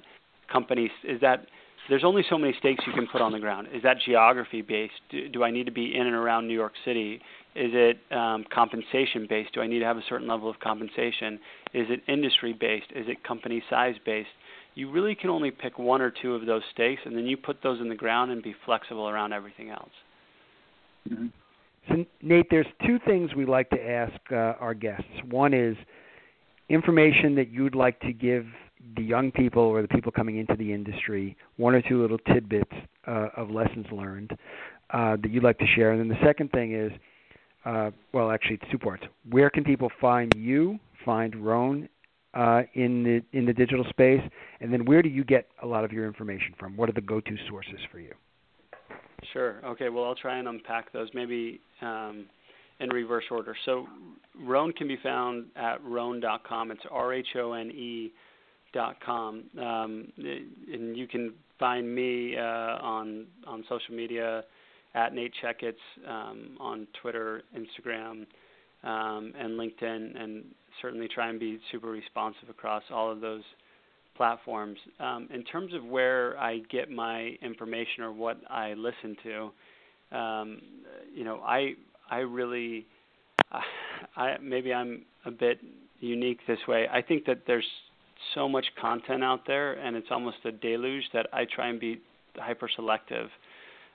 companies? 0.50 0.90
Is 1.04 1.20
that 1.20 1.46
there's 1.88 2.04
only 2.04 2.22
so 2.30 2.38
many 2.38 2.54
stakes 2.58 2.84
you 2.86 2.92
can 2.92 3.06
put 3.06 3.20
on 3.20 3.32
the 3.32 3.40
ground. 3.40 3.68
Is 3.74 3.82
that 3.82 3.96
geography 4.04 4.62
based? 4.62 4.94
Do, 5.10 5.28
do 5.28 5.42
I 5.42 5.50
need 5.50 5.66
to 5.66 5.72
be 5.72 5.94
in 5.94 6.06
and 6.06 6.14
around 6.14 6.46
New 6.46 6.54
York 6.54 6.72
City? 6.84 7.20
Is 7.54 7.70
it 7.74 7.98
um, 8.10 8.44
compensation 8.52 9.26
based? 9.28 9.54
Do 9.54 9.60
I 9.60 9.66
need 9.66 9.80
to 9.80 9.84
have 9.84 9.96
a 9.96 10.02
certain 10.08 10.28
level 10.28 10.48
of 10.48 10.58
compensation? 10.60 11.38
Is 11.74 11.86
it 11.90 12.00
industry 12.08 12.52
based? 12.58 12.86
Is 12.94 13.06
it 13.08 13.22
company 13.24 13.62
size 13.68 13.94
based? 14.06 14.28
You 14.74 14.90
really 14.90 15.14
can 15.14 15.28
only 15.28 15.50
pick 15.50 15.78
one 15.78 16.00
or 16.00 16.10
two 16.10 16.34
of 16.34 16.46
those 16.46 16.62
stakes, 16.72 17.02
and 17.04 17.16
then 17.16 17.26
you 17.26 17.36
put 17.36 17.62
those 17.62 17.80
in 17.80 17.88
the 17.88 17.94
ground 17.94 18.30
and 18.30 18.42
be 18.42 18.54
flexible 18.64 19.08
around 19.08 19.32
everything 19.32 19.68
else. 19.68 19.90
Mm-hmm. 21.10 21.26
So, 21.88 22.04
Nate, 22.22 22.46
there's 22.48 22.66
two 22.86 22.98
things 23.04 23.34
we 23.34 23.44
like 23.44 23.68
to 23.70 23.90
ask 23.90 24.14
uh, 24.30 24.54
our 24.60 24.72
guests. 24.72 25.04
One 25.28 25.52
is 25.52 25.76
information 26.68 27.34
that 27.34 27.50
you'd 27.50 27.74
like 27.74 28.00
to 28.00 28.12
give 28.12 28.46
the 28.96 29.02
young 29.02 29.30
people 29.30 29.62
or 29.62 29.82
the 29.82 29.88
people 29.88 30.12
coming 30.12 30.38
into 30.38 30.54
the 30.56 30.72
industry, 30.72 31.36
one 31.56 31.74
or 31.74 31.82
two 31.82 32.00
little 32.00 32.18
tidbits 32.18 32.72
uh, 33.06 33.28
of 33.36 33.50
lessons 33.50 33.86
learned 33.90 34.32
uh, 34.90 35.16
that 35.22 35.30
you'd 35.30 35.44
like 35.44 35.58
to 35.58 35.66
share. 35.74 35.92
And 35.92 36.00
then 36.00 36.08
the 36.08 36.24
second 36.24 36.50
thing 36.52 36.74
is, 36.74 36.92
uh, 37.64 37.90
well, 38.12 38.30
actually, 38.30 38.58
it's 38.60 38.70
two 38.70 38.78
parts. 38.78 39.04
Where 39.30 39.50
can 39.50 39.64
people 39.64 39.90
find 40.00 40.34
you, 40.34 40.78
find 41.04 41.34
Rhone 41.36 41.88
uh, 42.34 42.62
in 42.74 43.02
the 43.04 43.38
in 43.38 43.46
the 43.46 43.52
digital 43.52 43.84
space, 43.90 44.22
and 44.60 44.72
then 44.72 44.84
where 44.84 45.02
do 45.02 45.08
you 45.08 45.22
get 45.22 45.46
a 45.62 45.66
lot 45.66 45.84
of 45.84 45.92
your 45.92 46.06
information 46.06 46.54
from? 46.58 46.76
What 46.76 46.88
are 46.88 46.92
the 46.92 47.00
go-to 47.00 47.36
sources 47.48 47.78
for 47.90 48.00
you? 48.00 48.14
Sure. 49.32 49.64
Okay. 49.64 49.88
Well, 49.90 50.04
I'll 50.04 50.16
try 50.16 50.38
and 50.38 50.48
unpack 50.48 50.92
those 50.92 51.08
maybe 51.14 51.60
um, 51.82 52.26
in 52.80 52.88
reverse 52.88 53.24
order. 53.30 53.54
So, 53.64 53.86
Rhone 54.40 54.72
can 54.72 54.88
be 54.88 54.98
found 55.02 55.46
at 55.54 55.82
rhone.com. 55.84 56.72
It's 56.72 56.80
R 56.90 57.12
H 57.12 57.26
O 57.36 57.52
N 57.52 57.70
E 57.70 58.12
dot 58.72 58.96
com, 59.04 59.44
um, 59.58 60.12
and 60.16 60.96
you 60.96 61.06
can 61.06 61.34
find 61.58 61.94
me 61.94 62.36
uh, 62.36 62.40
on 62.42 63.26
on 63.46 63.64
social 63.68 63.94
media 63.94 64.44
at 64.94 65.14
Nate 65.14 65.32
Checketts 65.42 65.74
um, 66.08 66.56
on 66.60 66.86
Twitter, 67.00 67.42
Instagram, 67.56 68.26
um, 68.84 69.32
and 69.38 69.58
LinkedIn, 69.58 70.20
and 70.20 70.44
certainly 70.80 71.08
try 71.08 71.28
and 71.30 71.40
be 71.40 71.58
super 71.70 71.88
responsive 71.88 72.48
across 72.48 72.82
all 72.90 73.10
of 73.10 73.20
those 73.20 73.42
platforms. 74.16 74.78
Um, 75.00 75.28
in 75.32 75.44
terms 75.44 75.72
of 75.74 75.84
where 75.84 76.38
I 76.38 76.58
get 76.70 76.90
my 76.90 77.36
information 77.42 78.02
or 78.02 78.12
what 78.12 78.38
I 78.50 78.74
listen 78.74 79.16
to, 79.22 80.16
um, 80.16 80.62
you 81.14 81.24
know, 81.24 81.40
I 81.40 81.74
I 82.10 82.18
really, 82.18 82.86
I 84.16 84.36
maybe 84.42 84.74
I'm 84.74 85.02
a 85.24 85.30
bit 85.30 85.58
unique 86.00 86.40
this 86.46 86.58
way. 86.68 86.86
I 86.92 87.00
think 87.00 87.24
that 87.26 87.42
there's 87.46 87.64
so 88.34 88.48
much 88.48 88.66
content 88.80 89.22
out 89.22 89.46
there, 89.46 89.74
and 89.74 89.96
it's 89.96 90.08
almost 90.10 90.38
a 90.44 90.52
deluge 90.52 91.04
that 91.12 91.26
I 91.32 91.44
try 91.44 91.68
and 91.68 91.78
be 91.80 92.00
hyper 92.36 92.68
selective 92.74 93.28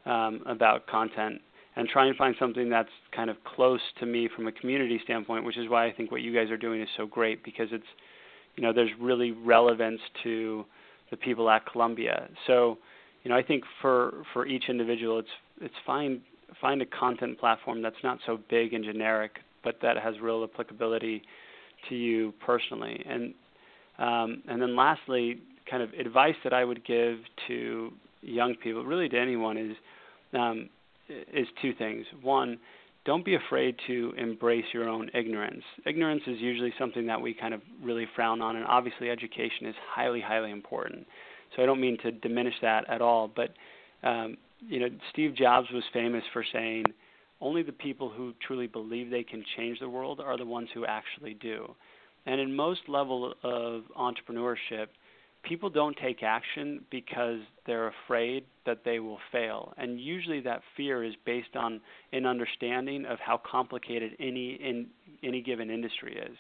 um, 0.05 0.41
about 0.45 0.87
content. 0.87 1.41
and 1.75 1.87
try 1.87 2.07
and 2.07 2.17
find 2.17 2.35
something 2.39 2.69
that's 2.69 2.89
kind 3.15 3.29
of 3.29 3.37
close 3.43 3.81
to 3.99 4.05
me 4.07 4.27
from 4.35 4.47
a 4.47 4.51
community 4.51 4.99
standpoint, 5.03 5.45
which 5.45 5.57
is 5.57 5.69
why 5.69 5.85
I 5.85 5.91
think 5.91 6.11
what 6.11 6.21
you 6.21 6.33
guys 6.33 6.49
are 6.49 6.57
doing 6.57 6.81
is 6.81 6.89
so 6.97 7.05
great 7.05 7.43
because 7.43 7.67
it's 7.71 7.85
you 8.55 8.63
know 8.63 8.73
there's 8.73 8.89
really 8.99 9.31
relevance 9.31 10.01
to 10.23 10.65
the 11.11 11.17
people 11.17 11.47
at 11.49 11.65
Columbia. 11.71 12.29
So 12.47 12.79
you 13.23 13.29
know 13.29 13.37
I 13.37 13.43
think 13.43 13.63
for 13.81 14.23
for 14.33 14.47
each 14.47 14.65
individual 14.69 15.19
it's 15.19 15.29
it's 15.61 15.75
find 15.85 16.21
find 16.59 16.81
a 16.81 16.85
content 16.87 17.39
platform 17.39 17.83
that's 17.83 18.03
not 18.03 18.17
so 18.25 18.39
big 18.49 18.73
and 18.73 18.83
generic, 18.83 19.37
but 19.63 19.75
that 19.81 19.97
has 19.97 20.15
real 20.19 20.43
applicability 20.43 21.21
to 21.89 21.95
you 21.95 22.33
personally. 22.43 23.03
And 23.07 23.33
um, 23.99 24.43
and 24.47 24.61
then 24.61 24.75
lastly, 24.75 25.39
kind 25.69 25.83
of 25.83 25.93
advice 25.93 26.35
that 26.43 26.53
I 26.53 26.63
would 26.63 26.85
give 26.85 27.17
to 27.47 27.91
young 28.21 28.55
people, 28.55 28.83
really 28.83 29.09
to 29.09 29.19
anyone, 29.19 29.57
is 29.57 29.75
um, 30.33 30.69
is 31.09 31.47
two 31.61 31.73
things. 31.73 32.05
One, 32.21 32.59
don't 33.05 33.23
be 33.23 33.35
afraid 33.35 33.75
to 33.87 34.13
embrace 34.17 34.65
your 34.73 34.89
own 34.89 35.09
ignorance. 35.13 35.63
Ignorance 35.85 36.23
is 36.27 36.39
usually 36.39 36.73
something 36.77 37.07
that 37.07 37.19
we 37.19 37.33
kind 37.33 37.53
of 37.53 37.61
really 37.81 38.05
frown 38.15 38.41
on, 38.41 38.57
and 38.57 38.65
obviously 38.65 39.09
education 39.09 39.65
is 39.65 39.75
highly, 39.89 40.19
highly 40.19 40.51
important. 40.51 41.07
So 41.55 41.63
I 41.63 41.65
don't 41.65 41.79
mean 41.79 41.97
to 42.03 42.11
diminish 42.11 42.55
that 42.61 42.87
at 42.89 43.01
all, 43.01 43.31
but 43.33 43.51
um, 44.03 44.37
you 44.67 44.79
know, 44.79 44.89
Steve 45.11 45.35
Jobs 45.35 45.67
was 45.71 45.83
famous 45.93 46.23
for 46.33 46.43
saying, 46.51 46.85
"Only 47.39 47.63
the 47.63 47.71
people 47.71 48.09
who 48.09 48.33
truly 48.45 48.67
believe 48.67 49.09
they 49.09 49.23
can 49.23 49.43
change 49.55 49.79
the 49.79 49.89
world 49.89 50.19
are 50.19 50.37
the 50.37 50.45
ones 50.45 50.69
who 50.73 50.85
actually 50.85 51.35
do." 51.35 51.73
And 52.27 52.41
in 52.41 52.55
most 52.55 52.81
level 52.89 53.33
of 53.41 53.83
entrepreneurship, 53.97 54.87
people 55.43 55.69
don't 55.69 55.97
take 55.97 56.23
action 56.23 56.83
because 56.91 57.39
they're 57.65 57.87
afraid 58.05 58.43
that 58.65 58.79
they 58.83 58.99
will 58.99 59.19
fail. 59.31 59.73
And 59.77 59.99
usually 59.99 60.41
that 60.41 60.61
fear 60.75 61.05
is 61.05 61.13
based 61.25 61.55
on 61.55 61.79
an 62.11 62.25
understanding 62.25 63.05
of 63.05 63.17
how 63.19 63.41
complicated 63.49 64.11
any 64.19 64.55
in 64.55 64.87
any 65.23 65.41
given 65.41 65.69
industry 65.71 66.17
is. 66.17 66.37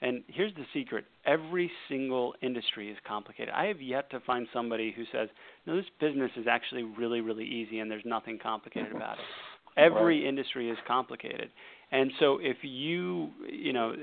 And 0.00 0.22
here's 0.26 0.54
the 0.54 0.64
secret 0.72 1.04
every 1.26 1.70
single 1.88 2.34
industry 2.42 2.90
is 2.90 2.96
complicated. 3.06 3.52
I 3.54 3.66
have 3.66 3.80
yet 3.82 4.10
to 4.10 4.20
find 4.20 4.46
somebody 4.54 4.90
who 4.96 5.04
says, 5.12 5.28
no, 5.66 5.76
this 5.76 5.86
business 6.00 6.30
is 6.36 6.46
actually 6.46 6.82
really, 6.82 7.20
really 7.20 7.44
easy 7.44 7.80
and 7.80 7.90
there's 7.90 8.04
nothing 8.06 8.38
complicated 8.42 8.92
about 8.92 9.18
it. 9.18 9.24
Every 9.76 10.20
right. 10.20 10.28
industry 10.28 10.70
is 10.70 10.78
complicated. 10.86 11.50
And 11.92 12.10
so 12.18 12.38
if 12.40 12.58
you, 12.62 13.30
you 13.48 13.72
know, 13.72 13.94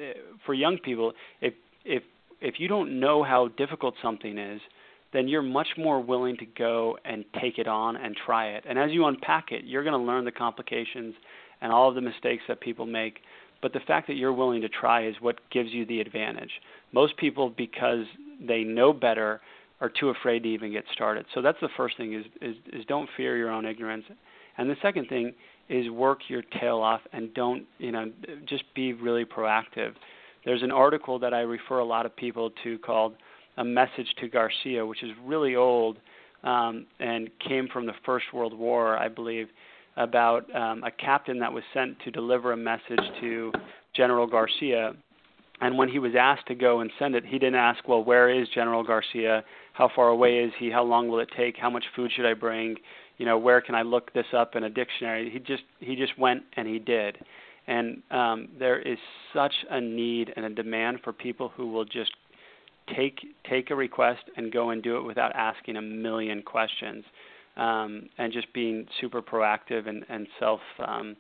for 0.46 0.54
young 0.54 0.78
people, 0.78 1.14
if 1.42 1.54
if 1.86 2.04
if 2.42 2.56
you 2.60 2.68
don't 2.68 3.00
know 3.00 3.24
how 3.24 3.50
difficult 3.58 3.96
something 4.02 4.38
is, 4.38 4.62
then 5.14 5.28
you're 5.28 5.42
much 5.42 5.68
more 5.78 6.02
willing 6.02 6.36
to 6.38 6.46
go 6.46 6.98
and 7.06 7.24
take 7.40 7.58
it 7.58 7.68
on 7.68 7.96
and 7.96 8.16
try 8.26 8.50
it. 8.50 8.64
And 8.68 8.78
as 8.80 8.92
you 8.92 9.06
unpack 9.06 9.52
it, 9.52 9.64
you're 9.64 9.84
going 9.84 10.00
to 10.00 10.06
learn 10.06 10.26
the 10.26 10.32
complications 10.32 11.14
and 11.62 11.72
all 11.72 11.88
of 11.88 11.96
the 11.96 12.02
mistakes 12.02 12.44
that 12.48 12.60
people 12.60 12.86
make. 12.86 13.20
But 13.62 13.72
the 13.72 13.80
fact 13.80 14.08
that 14.08 14.16
you're 14.16 14.34
willing 14.34 14.62
to 14.62 14.70
try 14.70 15.08
is 15.08 15.16
what 15.22 15.40
gives 15.52 15.70
you 15.72 15.86
the 15.86 16.02
advantage. 16.02 16.52
Most 16.92 17.16
people, 17.16 17.50
because 17.56 18.06
they 18.46 18.64
know 18.64 18.92
better, 18.92 19.40
are 19.80 19.90
too 19.90 20.10
afraid 20.10 20.44
to 20.44 20.50
even 20.50 20.72
get 20.72 20.84
started. 20.92 21.26
So 21.34 21.42
that's 21.42 21.60
the 21.62 21.70
first 21.78 21.96
thing: 21.98 22.14
is 22.14 22.26
is, 22.42 22.56
is 22.74 22.86
don't 22.86 23.10
fear 23.16 23.38
your 23.38 23.52
own 23.52 23.66
ignorance. 23.66 24.06
And 24.58 24.70
the 24.70 24.76
second 24.82 25.08
thing 25.08 25.34
is 25.70 25.90
work 25.90 26.20
your 26.28 26.44
tail 26.60 26.80
off 26.80 27.02
and 27.14 27.34
don't 27.34 27.64
you 27.78 27.92
know 27.92 28.12
just 28.46 28.64
be 28.76 28.94
really 28.94 29.26
proactive. 29.26 29.94
There's 30.46 30.62
an 30.62 30.72
article 30.72 31.20
that 31.20 31.34
I 31.34 31.42
refer 31.42 31.80
a 31.80 31.86
lot 31.86 32.06
of 32.06 32.16
people 32.16 32.52
to 32.64 32.78
called 32.80 33.16
"A 33.58 33.64
Message 33.64 34.08
to 34.20 34.28
Garcia," 34.28 34.86
which 34.86 35.04
is 35.04 35.12
really 35.24 35.56
old 35.56 35.98
um, 36.44 36.86
and 37.00 37.30
came 37.48 37.68
from 37.72 37.86
the 37.86 37.94
First 38.06 38.26
World 38.34 38.58
War, 38.58 38.98
I 38.98 39.08
believe, 39.08 39.48
about 39.96 40.54
um, 40.56 40.84
a 40.84 40.92
captain 40.92 41.40
that 41.40 41.52
was 41.52 41.64
sent 41.74 42.00
to 42.02 42.12
deliver 42.12 42.52
a 42.52 42.58
message 42.58 43.00
to 43.22 43.52
General 43.96 44.28
Garcia. 44.28 44.94
And 45.62 45.78
when 45.78 45.88
he 45.88 46.00
was 46.00 46.12
asked 46.20 46.48
to 46.48 46.56
go 46.56 46.82
and 46.82 46.92
send 47.00 47.16
it, 47.16 47.24
he 47.26 47.40
didn't 47.40 47.56
ask, 47.56 47.88
"Well, 47.88 48.04
where 48.04 48.30
is 48.30 48.50
General 48.50 48.84
Garcia? 48.84 49.46
How 49.74 49.90
far 49.96 50.10
away 50.10 50.40
is 50.40 50.52
he? 50.60 50.70
How 50.70 50.84
long 50.84 51.08
will 51.08 51.20
it 51.20 51.30
take? 51.38 51.56
How 51.58 51.70
much 51.70 51.86
food 51.96 52.12
should 52.12 52.26
I 52.26 52.34
bring? 52.34 52.76
You 53.18 53.26
know, 53.26 53.38
where 53.38 53.62
can 53.62 53.76
I 53.76 53.84
look 53.84 54.14
this 54.14 54.26
up 54.36 54.56
in 54.56 54.64
a 54.64 54.70
dictionary?" 54.70 55.30
He 55.30 55.40
just 55.40 55.64
he 55.80 55.96
just 55.96 56.18
went 56.18 56.44
and 56.58 56.68
he 56.68 56.80
did. 56.80 57.18
And 57.66 58.02
um, 58.12 58.50
there 58.60 58.80
is 58.80 58.98
such 59.34 59.54
a 59.70 59.80
need 59.80 60.34
and 60.36 60.46
a 60.46 60.50
demand 60.50 61.00
for 61.04 61.14
people 61.14 61.50
who 61.56 61.72
will 61.72 61.86
just 61.86 62.12
take 62.96 63.20
take 63.50 63.72
a 63.72 63.76
request 63.76 64.24
and 64.36 64.52
go 64.52 64.72
and 64.72 64.84
do 64.84 64.98
it 64.98 65.04
without 65.04 65.34
asking 65.36 65.78
a 65.78 65.82
million 65.82 66.42
questions, 66.42 67.06
um, 67.56 68.10
and 68.18 68.34
just 68.34 68.52
being 68.54 68.86
super 69.00 69.22
proactive 69.22 69.88
and, 69.88 70.04
and 70.10 70.28
self, 70.40 70.60
um, 70.86 71.16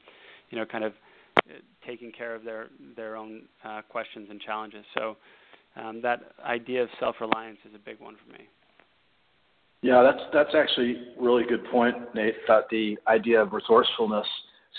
you 0.49 0.57
know, 0.57 0.65
kind 0.65 0.83
of 0.83 0.93
uh, 1.49 1.53
taking 1.87 2.11
care 2.11 2.35
of 2.35 2.43
their 2.43 2.67
their 2.95 3.15
own 3.15 3.43
uh, 3.63 3.81
questions 3.87 4.27
and 4.29 4.41
challenges. 4.41 4.83
So 4.97 5.15
um, 5.75 6.01
that 6.01 6.33
idea 6.43 6.83
of 6.83 6.89
self-reliance 6.99 7.59
is 7.67 7.73
a 7.73 7.79
big 7.79 7.99
one 7.99 8.15
for 8.23 8.33
me. 8.33 8.47
Yeah, 9.83 10.01
that's 10.01 10.23
that's 10.33 10.55
actually 10.55 10.95
a 11.17 11.21
really 11.21 11.43
good 11.43 11.63
point, 11.65 11.95
Nate. 12.15 12.35
About 12.45 12.69
the 12.69 12.97
idea 13.07 13.41
of 13.41 13.53
resourcefulness 13.53 14.25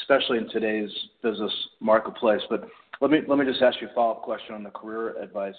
especially 0.02 0.38
in 0.38 0.48
today's 0.50 0.90
business 1.22 1.52
marketplace. 1.80 2.40
But 2.50 2.66
let 3.00 3.10
me 3.10 3.20
let 3.28 3.38
me 3.38 3.44
just 3.44 3.62
ask 3.62 3.80
you 3.80 3.88
a 3.88 3.94
follow-up 3.94 4.22
question 4.22 4.54
on 4.54 4.62
the 4.62 4.70
career 4.70 5.16
advice. 5.20 5.54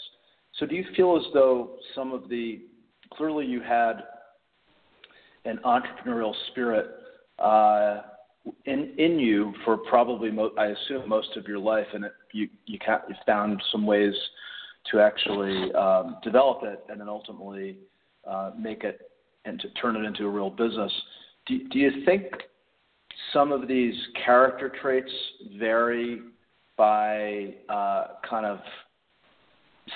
So 0.60 0.66
do 0.66 0.76
you 0.76 0.86
feel 0.96 1.18
as 1.18 1.24
though 1.34 1.78
some 1.94 2.12
of 2.12 2.30
the 2.30 2.62
clearly 3.14 3.46
you 3.46 3.62
had 3.62 4.04
an 5.46 5.60
entrepreneurial 5.66 6.34
spirit 6.52 6.88
uh, 7.40 8.02
in 8.66 8.94
in 8.98 9.20
you 9.20 9.54
for 9.64 9.78
probably 9.78 10.32
mo- 10.32 10.54
I 10.58 10.68
assume 10.68 11.08
most 11.08 11.36
of 11.38 11.48
your 11.48 11.60
life, 11.60 11.88
and 11.94 12.06
it, 12.06 12.14
you 12.34 12.50
you, 12.66 12.78
you 12.84 13.16
found 13.26 13.62
some 13.72 13.86
ways 13.86 14.14
to 14.92 15.00
actually 15.00 15.74
um, 15.74 16.18
develop 16.24 16.60
it 16.64 16.84
and 16.90 17.02
then 17.02 17.10
ultimately 17.10 17.78
uh, 18.28 18.52
make 18.58 18.84
it 18.84 19.02
and 19.46 19.60
to 19.60 19.70
turn 19.82 19.96
it 19.96 20.06
into 20.06 20.26
a 20.26 20.30
real 20.30 20.50
business. 20.50 20.92
Do, 21.48 21.68
do 21.70 21.80
you 21.80 22.06
think 22.06 22.24
some 23.34 23.52
of 23.52 23.68
these 23.68 23.96
character 24.26 24.72
traits 24.82 25.12
vary 25.60 26.22
by 26.78 27.54
uh, 27.70 28.08
kind 28.28 28.46
of 28.46 28.60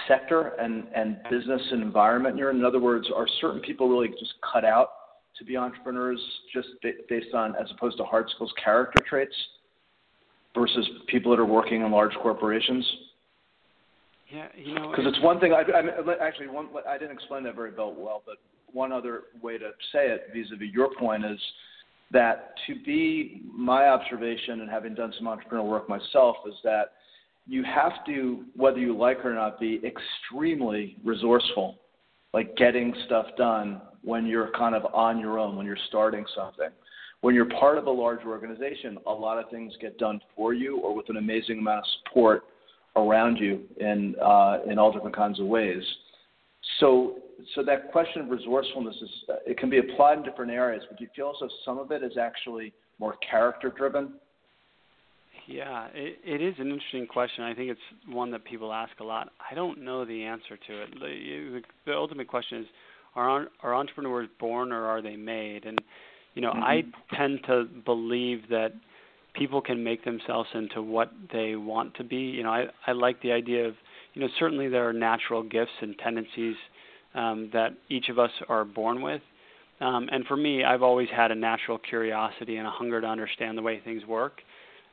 sector 0.08 0.50
and, 0.60 0.86
and 0.95 1.18
business 1.30 1.62
and 1.72 1.82
environment 1.82 2.38
you're 2.38 2.52
in. 2.52 2.58
In 2.58 2.66
other 2.66 2.80
words, 2.80 3.08
are 3.16 3.28
certain 3.41 3.60
people 3.62 3.89
really 3.89 4.10
just 4.10 4.34
cut 4.54 4.64
out 4.64 4.89
to 5.38 5.45
be 5.45 5.58
entrepreneurs 5.58 6.20
just 6.54 6.68
based 7.10 7.34
on, 7.34 7.56
as 7.56 7.70
opposed 7.76 7.97
to 7.97 8.04
hard 8.04 8.30
skills, 8.36 8.54
character 8.64 9.04
traits 9.08 9.36
versus 10.56 10.88
people 11.08 11.32
that 11.32 11.39
are 11.39 11.45
working 11.45 11.82
in 11.82 11.91
large 11.91 12.14
corporations? 12.22 12.86
Yeah, 14.32 14.47
you 14.56 14.76
know, 14.76 14.91
because 14.91 15.06
it's 15.08 15.22
one 15.24 15.39
thing. 15.39 15.54
I, 15.54 15.62
I 15.62 16.28
actually 16.28 16.50
one. 16.50 16.68
I 16.88 17.00
didn't 17.00 17.14
explain 17.14 17.43
that 17.45 17.56
very 17.56 17.72
well, 17.76 18.22
but 18.24 18.36
one 18.74 18.92
other 18.92 19.24
way 19.42 19.58
to 19.58 19.72
say 19.92 20.08
it, 20.10 20.28
vis-a-vis 20.34 20.70
your 20.72 20.90
point, 20.96 21.26
is 21.26 21.40
that 22.12 22.54
to 22.68 22.76
be 22.84 23.44
my 23.54 23.88
observation 23.88 24.62
and 24.62 24.70
having 24.70 24.96
done 24.96 25.14
some 25.18 25.28
entrepreneurial 25.28 25.70
work 25.70 25.88
myself 25.88 26.38
is 26.48 26.56
that 26.64 26.94
you 27.48 27.64
have 27.64 28.06
to, 28.06 28.46
whether 28.56 28.80
you 28.80 28.96
like 28.96 29.20
it 29.20 29.26
or 29.26 29.34
not, 29.34 29.60
be 29.60 29.82
extremely 29.86 30.98
resourceful, 31.04 31.78
like 32.34 32.56
getting 32.58 32.94
stuff 33.06 33.26
done 33.38 33.82
when 34.04 34.26
you're 34.26 34.52
kind 34.52 34.76
of 34.76 34.86
on 34.94 35.20
your 35.20 35.40
own, 35.40 35.56
when 35.56 35.66
you're 35.66 35.78
starting 35.88 36.26
something. 36.36 36.70
When 37.22 37.36
you're 37.36 37.50
part 37.50 37.78
of 37.78 37.88
a 37.88 37.92
large 37.92 38.26
organization, 38.26 38.98
a 39.06 39.12
lot 39.12 39.38
of 39.44 39.50
things 39.50 39.74
get 39.82 39.98
done 39.98 40.22
for 40.36 40.54
you 40.54 40.80
or 40.80 40.96
with 40.96 41.10
an 41.10 41.18
amazing 41.18 41.60
amount 41.60 41.80
of 41.80 41.86
support 42.06 42.44
around 42.96 43.38
you 43.38 43.62
in 43.78 44.16
uh, 44.24 44.60
in 44.68 44.80
all 44.80 44.92
different 44.92 45.16
kinds 45.16 45.40
of 45.40 45.46
ways. 45.46 45.84
So 46.80 47.18
so 47.56 47.64
that 47.64 47.92
question 47.92 48.22
of 48.22 48.30
resourcefulness 48.30 48.96
is 49.02 49.10
it 49.46 49.58
can 49.58 49.70
be 49.70 49.78
applied 49.78 50.20
in 50.20 50.24
different 50.24 50.52
areas, 50.52 50.84
but 50.90 50.98
do 50.98 51.04
you 51.04 51.10
feel 51.16 51.28
also 51.28 51.48
some 51.66 51.78
of 51.78 51.92
it 51.92 52.04
is 52.04 52.18
actually 52.18 52.74
more 53.00 53.16
character 53.30 53.74
driven? 53.76 54.14
Yeah, 55.48 55.88
it, 55.94 56.20
it 56.24 56.42
is 56.42 56.54
an 56.60 56.68
interesting 56.70 57.08
question. 57.08 57.44
I 57.44 57.56
think 57.56 57.72
it's 57.72 57.80
one 58.08 58.30
that 58.32 58.46
people 58.46 58.72
ask 58.72 58.92
a 59.00 59.04
lot. 59.04 59.32
I 59.52 59.56
don't 59.56 59.84
know 59.84 60.06
the 60.06 60.24
answer 60.24 60.58
to 60.68 60.84
it. 60.84 61.00
The, 61.00 61.62
the 61.88 61.94
ultimate 61.94 62.28
question 62.28 62.60
is: 62.60 62.66
Are 63.16 63.48
are 63.64 63.74
entrepreneurs 63.74 64.30
born 64.40 64.72
or 64.72 64.86
are 64.86 65.02
they 65.02 65.16
made? 65.16 65.66
And 65.66 65.80
you 66.36 66.42
know, 66.44 66.52
mm-hmm. 66.52 66.64
I 66.64 66.84
tend 67.18 67.40
to 67.48 67.66
believe 67.84 68.44
that 68.50 68.74
people 69.34 69.62
can 69.62 69.84
make 69.84 70.04
themselves 70.04 70.50
into 70.54 70.84
what 70.84 71.12
they 71.34 71.56
want 71.56 71.96
to 71.96 72.04
be. 72.04 72.18
You 72.18 72.44
know, 72.44 72.52
I 72.52 72.66
I 72.86 72.92
like 72.92 73.20
the 73.24 73.32
idea 73.32 73.68
of 73.68 73.74
you 74.14 74.22
know 74.22 74.28
certainly 74.38 74.68
there 74.68 74.88
are 74.88 74.94
natural 74.94 75.42
gifts 75.42 75.72
and 75.82 75.98
tendencies 75.98 76.58
um, 77.16 77.49
that 77.53 77.74
each 77.89 78.10
of 78.10 78.20
us 78.20 78.32
are 78.47 78.66
born 78.66 79.01
with. 79.01 79.22
Um, 79.82 80.10
and 80.12 80.26
for 80.26 80.36
me, 80.36 80.64
I've 80.64 80.84
always 80.84 81.07
had 81.16 81.32
a 81.32 81.36
natural 81.36 81.78
curiosity 81.78 82.57
and 82.57 82.68
a 82.68 82.72
hunger 82.72 82.99
to 82.99 83.07
understand 83.07 83.57
the 83.57 83.62
way 83.62 83.80
things 83.84 84.05
work. 84.05 84.41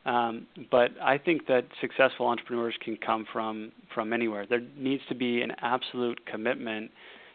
Um, 0.04 0.46
but 0.70 0.90
I 1.02 1.18
think 1.18 1.48
that 1.48 1.64
successful 1.80 2.26
entrepreneurs 2.28 2.74
can 2.80 2.96
come 2.96 3.26
from 3.32 3.72
from 3.92 4.12
anywhere. 4.12 4.46
There 4.48 4.62
needs 4.76 5.02
to 5.08 5.16
be 5.16 5.42
an 5.42 5.50
absolute 5.60 6.24
commitment 6.26 6.92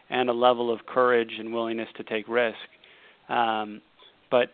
and 0.10 0.30
a 0.30 0.34
level 0.34 0.72
of 0.72 0.86
courage 0.86 1.32
and 1.38 1.54
willingness 1.54 1.90
to 1.98 2.04
take 2.04 2.28
risk. 2.30 2.56
Um, 3.28 3.82
but 4.30 4.52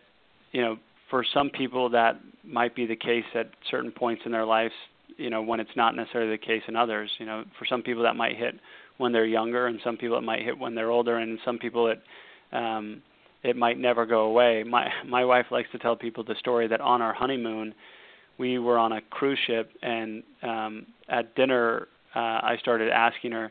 you 0.50 0.62
know, 0.62 0.78
for 1.10 1.24
some 1.32 1.48
people 1.48 1.88
that 1.90 2.20
might 2.44 2.74
be 2.74 2.86
the 2.86 2.96
case 2.96 3.24
at 3.36 3.50
certain 3.70 3.92
points 3.92 4.22
in 4.26 4.32
their 4.32 4.44
lives, 4.44 4.74
you 5.16 5.30
know, 5.30 5.40
when 5.40 5.60
it's 5.60 5.76
not 5.76 5.94
necessarily 5.94 6.32
the 6.32 6.38
case 6.38 6.62
in 6.66 6.74
others. 6.74 7.10
You 7.18 7.26
know, 7.26 7.44
for 7.56 7.66
some 7.66 7.82
people 7.82 8.02
that 8.02 8.16
might 8.16 8.36
hit 8.36 8.54
when 8.98 9.12
they're 9.12 9.24
younger, 9.24 9.66
and 9.66 9.80
some 9.82 9.96
people 9.96 10.18
it 10.18 10.22
might 10.22 10.42
hit 10.42 10.58
when 10.58 10.74
they're 10.74 10.90
older, 10.90 11.18
and 11.18 11.38
some 11.44 11.58
people 11.58 11.88
it 11.88 12.00
um, 12.52 13.02
it 13.42 13.56
might 13.56 13.78
never 13.78 14.04
go 14.04 14.22
away. 14.22 14.64
My 14.64 14.88
my 15.06 15.24
wife 15.24 15.46
likes 15.50 15.68
to 15.72 15.78
tell 15.78 15.96
people 15.96 16.24
the 16.24 16.34
story 16.38 16.68
that 16.68 16.80
on 16.80 17.00
our 17.00 17.14
honeymoon, 17.14 17.74
we 18.38 18.58
were 18.58 18.78
on 18.78 18.92
a 18.92 19.00
cruise 19.00 19.38
ship, 19.46 19.70
and 19.82 20.22
um, 20.42 20.86
at 21.08 21.34
dinner, 21.34 21.88
uh, 22.14 22.18
I 22.18 22.56
started 22.60 22.90
asking 22.90 23.32
her 23.32 23.50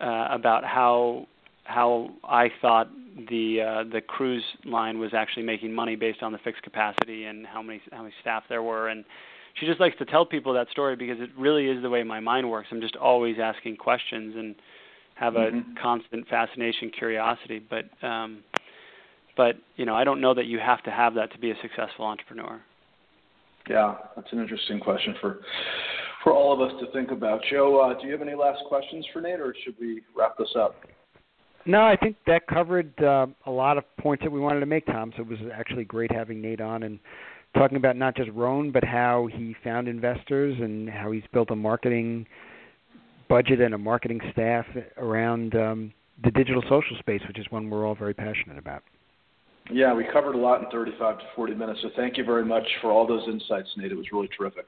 uh, 0.00 0.28
about 0.30 0.64
how 0.64 1.26
how 1.64 2.10
I 2.24 2.48
thought 2.60 2.88
the 3.28 3.60
uh, 3.60 3.90
the 3.92 4.00
cruise 4.00 4.44
line 4.64 4.98
was 4.98 5.12
actually 5.14 5.44
making 5.44 5.72
money 5.72 5.96
based 5.96 6.22
on 6.22 6.32
the 6.32 6.38
fixed 6.38 6.62
capacity 6.62 7.24
and 7.24 7.46
how 7.46 7.62
many 7.62 7.80
how 7.92 8.02
many 8.02 8.14
staff 8.20 8.44
there 8.48 8.62
were 8.62 8.88
and 8.88 9.04
she 9.54 9.66
just 9.66 9.80
likes 9.80 9.96
to 9.98 10.04
tell 10.04 10.24
people 10.24 10.52
that 10.54 10.68
story 10.70 10.96
because 10.96 11.20
it 11.20 11.30
really 11.38 11.66
is 11.66 11.82
the 11.82 11.90
way 11.90 12.02
my 12.02 12.20
mind 12.20 12.48
works. 12.48 12.68
I'm 12.70 12.80
just 12.80 12.96
always 12.96 13.36
asking 13.42 13.76
questions 13.76 14.34
and 14.36 14.54
have 15.14 15.36
a 15.36 15.50
mm-hmm. 15.50 15.72
constant 15.80 16.26
fascination, 16.28 16.90
curiosity. 16.90 17.60
But 17.68 17.84
um, 18.06 18.42
but 19.36 19.56
you 19.76 19.86
know, 19.86 19.94
I 19.94 20.04
don't 20.04 20.20
know 20.20 20.34
that 20.34 20.46
you 20.46 20.58
have 20.58 20.82
to 20.84 20.90
have 20.90 21.14
that 21.14 21.32
to 21.32 21.38
be 21.38 21.50
a 21.50 21.54
successful 21.62 22.04
entrepreneur. 22.04 22.60
Yeah, 23.68 23.94
that's 24.16 24.32
an 24.32 24.40
interesting 24.40 24.80
question 24.80 25.14
for 25.20 25.40
for 26.24 26.32
all 26.32 26.52
of 26.52 26.60
us 26.60 26.78
to 26.80 26.90
think 26.92 27.10
about. 27.10 27.40
Joe, 27.50 27.80
uh, 27.80 28.00
do 28.00 28.06
you 28.06 28.12
have 28.12 28.22
any 28.22 28.34
last 28.34 28.62
questions 28.68 29.06
for 29.12 29.20
Nate, 29.20 29.40
or 29.40 29.54
should 29.64 29.74
we 29.80 30.02
wrap 30.16 30.36
this 30.38 30.54
up? 30.56 30.76
No, 31.64 31.82
I 31.82 31.96
think 31.96 32.16
that 32.26 32.46
covered 32.48 32.92
uh, 33.02 33.26
a 33.46 33.50
lot 33.50 33.78
of 33.78 33.84
points 33.98 34.24
that 34.24 34.30
we 34.30 34.40
wanted 34.40 34.60
to 34.60 34.66
make, 34.66 34.84
Tom. 34.86 35.12
So 35.16 35.22
it 35.22 35.28
was 35.28 35.38
actually 35.54 35.84
great 35.84 36.10
having 36.10 36.40
Nate 36.40 36.60
on 36.60 36.82
and 36.82 36.98
talking 37.54 37.76
about 37.76 37.96
not 37.96 38.16
just 38.16 38.30
Rhone, 38.30 38.70
but 38.70 38.84
how 38.84 39.28
he 39.32 39.54
found 39.62 39.88
investors 39.88 40.56
and 40.60 40.88
how 40.88 41.12
he's 41.12 41.22
built 41.32 41.50
a 41.50 41.56
marketing 41.56 42.26
budget 43.28 43.60
and 43.60 43.74
a 43.74 43.78
marketing 43.78 44.20
staff 44.32 44.66
around 44.96 45.54
um, 45.54 45.92
the 46.24 46.30
digital 46.30 46.62
social 46.62 46.96
space, 46.98 47.20
which 47.26 47.38
is 47.38 47.46
one 47.50 47.68
we're 47.70 47.86
all 47.86 47.94
very 47.94 48.14
passionate 48.14 48.58
about. 48.58 48.82
Yeah, 49.70 49.94
we 49.94 50.04
covered 50.12 50.34
a 50.34 50.38
lot 50.38 50.62
in 50.62 50.70
35 50.70 51.18
to 51.18 51.24
40 51.36 51.54
minutes, 51.54 51.80
so 51.82 51.90
thank 51.96 52.16
you 52.16 52.24
very 52.24 52.44
much 52.44 52.66
for 52.80 52.90
all 52.90 53.06
those 53.06 53.22
insights, 53.28 53.68
Nate. 53.76 53.92
It 53.92 53.96
was 53.96 54.06
really 54.12 54.28
terrific. 54.36 54.66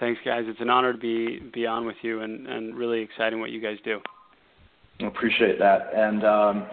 Thanks, 0.00 0.20
guys. 0.24 0.44
It's 0.46 0.60
an 0.60 0.68
honor 0.68 0.92
to 0.92 0.98
be 0.98 1.38
be 1.52 1.66
on 1.66 1.86
with 1.86 1.96
you, 2.02 2.20
and 2.20 2.46
and 2.46 2.74
really 2.74 3.00
exciting 3.00 3.40
what 3.40 3.50
you 3.50 3.60
guys 3.60 3.78
do. 3.84 4.00
I 5.00 5.06
appreciate 5.06 5.58
that. 5.58 5.90
And 5.94 6.24
um, 6.24 6.66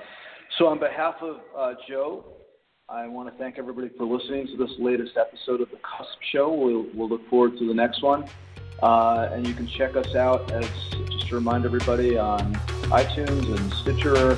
so, 0.57 0.67
on 0.67 0.80
behalf 0.80 1.15
of 1.21 1.38
uh, 1.57 1.73
Joe, 1.88 2.25
I 2.92 3.08
want 3.08 3.32
to 3.32 3.38
thank 3.38 3.60
everybody 3.60 3.90
for 3.96 4.06
listening 4.06 4.48
to 4.48 4.58
this 4.58 4.72
latest 4.80 5.16
episode 5.16 5.62
of 5.62 5.70
the 5.70 5.78
Cusp 5.78 6.18
Show. 6.32 6.52
We'll, 6.52 6.88
we'll 6.96 7.08
look 7.08 7.30
forward 7.30 7.56
to 7.60 7.68
the 7.68 7.74
next 7.74 8.02
one. 8.02 8.26
Uh, 8.82 9.30
and 9.32 9.46
you 9.46 9.54
can 9.54 9.68
check 9.68 9.96
us 9.96 10.16
out, 10.16 10.52
as 10.52 10.68
just 11.12 11.28
to 11.28 11.36
remind 11.36 11.66
everybody, 11.66 12.18
on 12.18 12.56
iTunes 12.90 13.46
and 13.56 13.74
Stitcher 13.76 14.32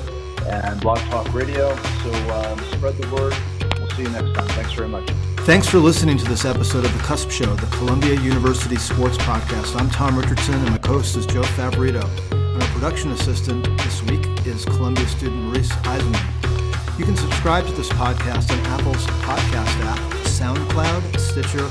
and 0.46 0.78
Blog 0.82 0.98
Talk 1.08 1.32
Radio. 1.32 1.74
So 2.02 2.12
um, 2.34 2.58
spread 2.72 2.98
the 2.98 3.08
word. 3.14 3.34
We'll 3.78 3.88
see 3.96 4.02
you 4.02 4.10
next 4.10 4.34
time. 4.34 4.48
Thanks 4.48 4.72
very 4.74 4.88
much. 4.88 5.08
Thanks 5.46 5.66
for 5.66 5.78
listening 5.78 6.18
to 6.18 6.24
this 6.26 6.44
episode 6.44 6.84
of 6.84 6.92
the 6.92 7.02
Cusp 7.04 7.30
Show, 7.30 7.54
the 7.54 7.74
Columbia 7.78 8.20
University 8.20 8.76
Sports 8.76 9.16
Podcast. 9.16 9.80
I'm 9.80 9.88
Tom 9.88 10.18
Richardson, 10.18 10.56
and 10.56 10.70
my 10.72 10.78
co-host 10.78 11.16
is 11.16 11.24
Joe 11.24 11.42
Favorito. 11.42 12.06
And 12.32 12.62
our 12.62 12.68
production 12.68 13.12
assistant 13.12 13.64
this 13.78 14.02
week 14.02 14.26
is 14.46 14.66
Columbia 14.66 15.06
student 15.06 15.40
Maurice 15.44 15.72
Eisenman. 15.72 16.51
You 16.98 17.06
can 17.06 17.16
subscribe 17.16 17.66
to 17.66 17.72
this 17.72 17.88
podcast 17.88 18.52
on 18.52 18.58
Apple's 18.66 19.06
podcast 19.24 19.80
app, 19.86 19.98
SoundCloud, 20.26 21.18
Stitcher, 21.18 21.66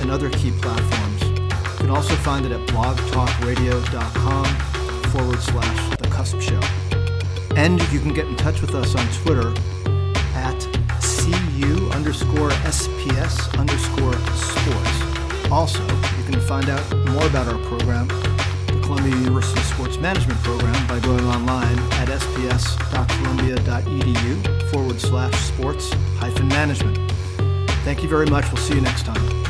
and 0.00 0.10
other 0.10 0.30
key 0.30 0.52
platforms. 0.52 1.22
You 1.22 1.76
can 1.76 1.90
also 1.90 2.14
find 2.16 2.46
it 2.46 2.52
at 2.52 2.66
blogtalkradio.com 2.68 4.44
forward 5.10 5.40
slash 5.40 5.96
The 5.98 6.08
Cusp 6.08 6.40
Show. 6.40 6.60
And 7.56 7.78
you 7.92 8.00
can 8.00 8.14
get 8.14 8.26
in 8.26 8.36
touch 8.36 8.62
with 8.62 8.74
us 8.74 8.94
on 8.94 9.06
Twitter 9.22 9.52
at 10.34 10.58
CU 11.02 11.90
underscore 11.90 12.50
SPS 12.64 13.58
underscore 13.58 14.14
sports. 14.32 15.50
Also, 15.52 15.82
you 16.16 16.24
can 16.24 16.40
find 16.40 16.70
out 16.70 16.96
more 17.08 17.26
about 17.26 17.48
our 17.48 17.58
program 17.66 18.08
Columbia 18.84 19.16
University 19.16 19.60
Sports 19.60 19.98
Management 19.98 20.38
Program 20.42 20.86
by 20.86 21.00
going 21.00 21.24
online 21.24 21.78
at 21.94 22.08
sps.columbia.edu 22.08 24.70
forward 24.70 25.00
slash 25.00 25.34
sports 25.34 25.90
hyphen 26.18 26.48
management. 26.48 26.98
Thank 27.84 28.02
you 28.02 28.08
very 28.10 28.26
much. 28.26 28.44
We'll 28.52 28.62
see 28.62 28.74
you 28.74 28.82
next 28.82 29.06
time. 29.06 29.43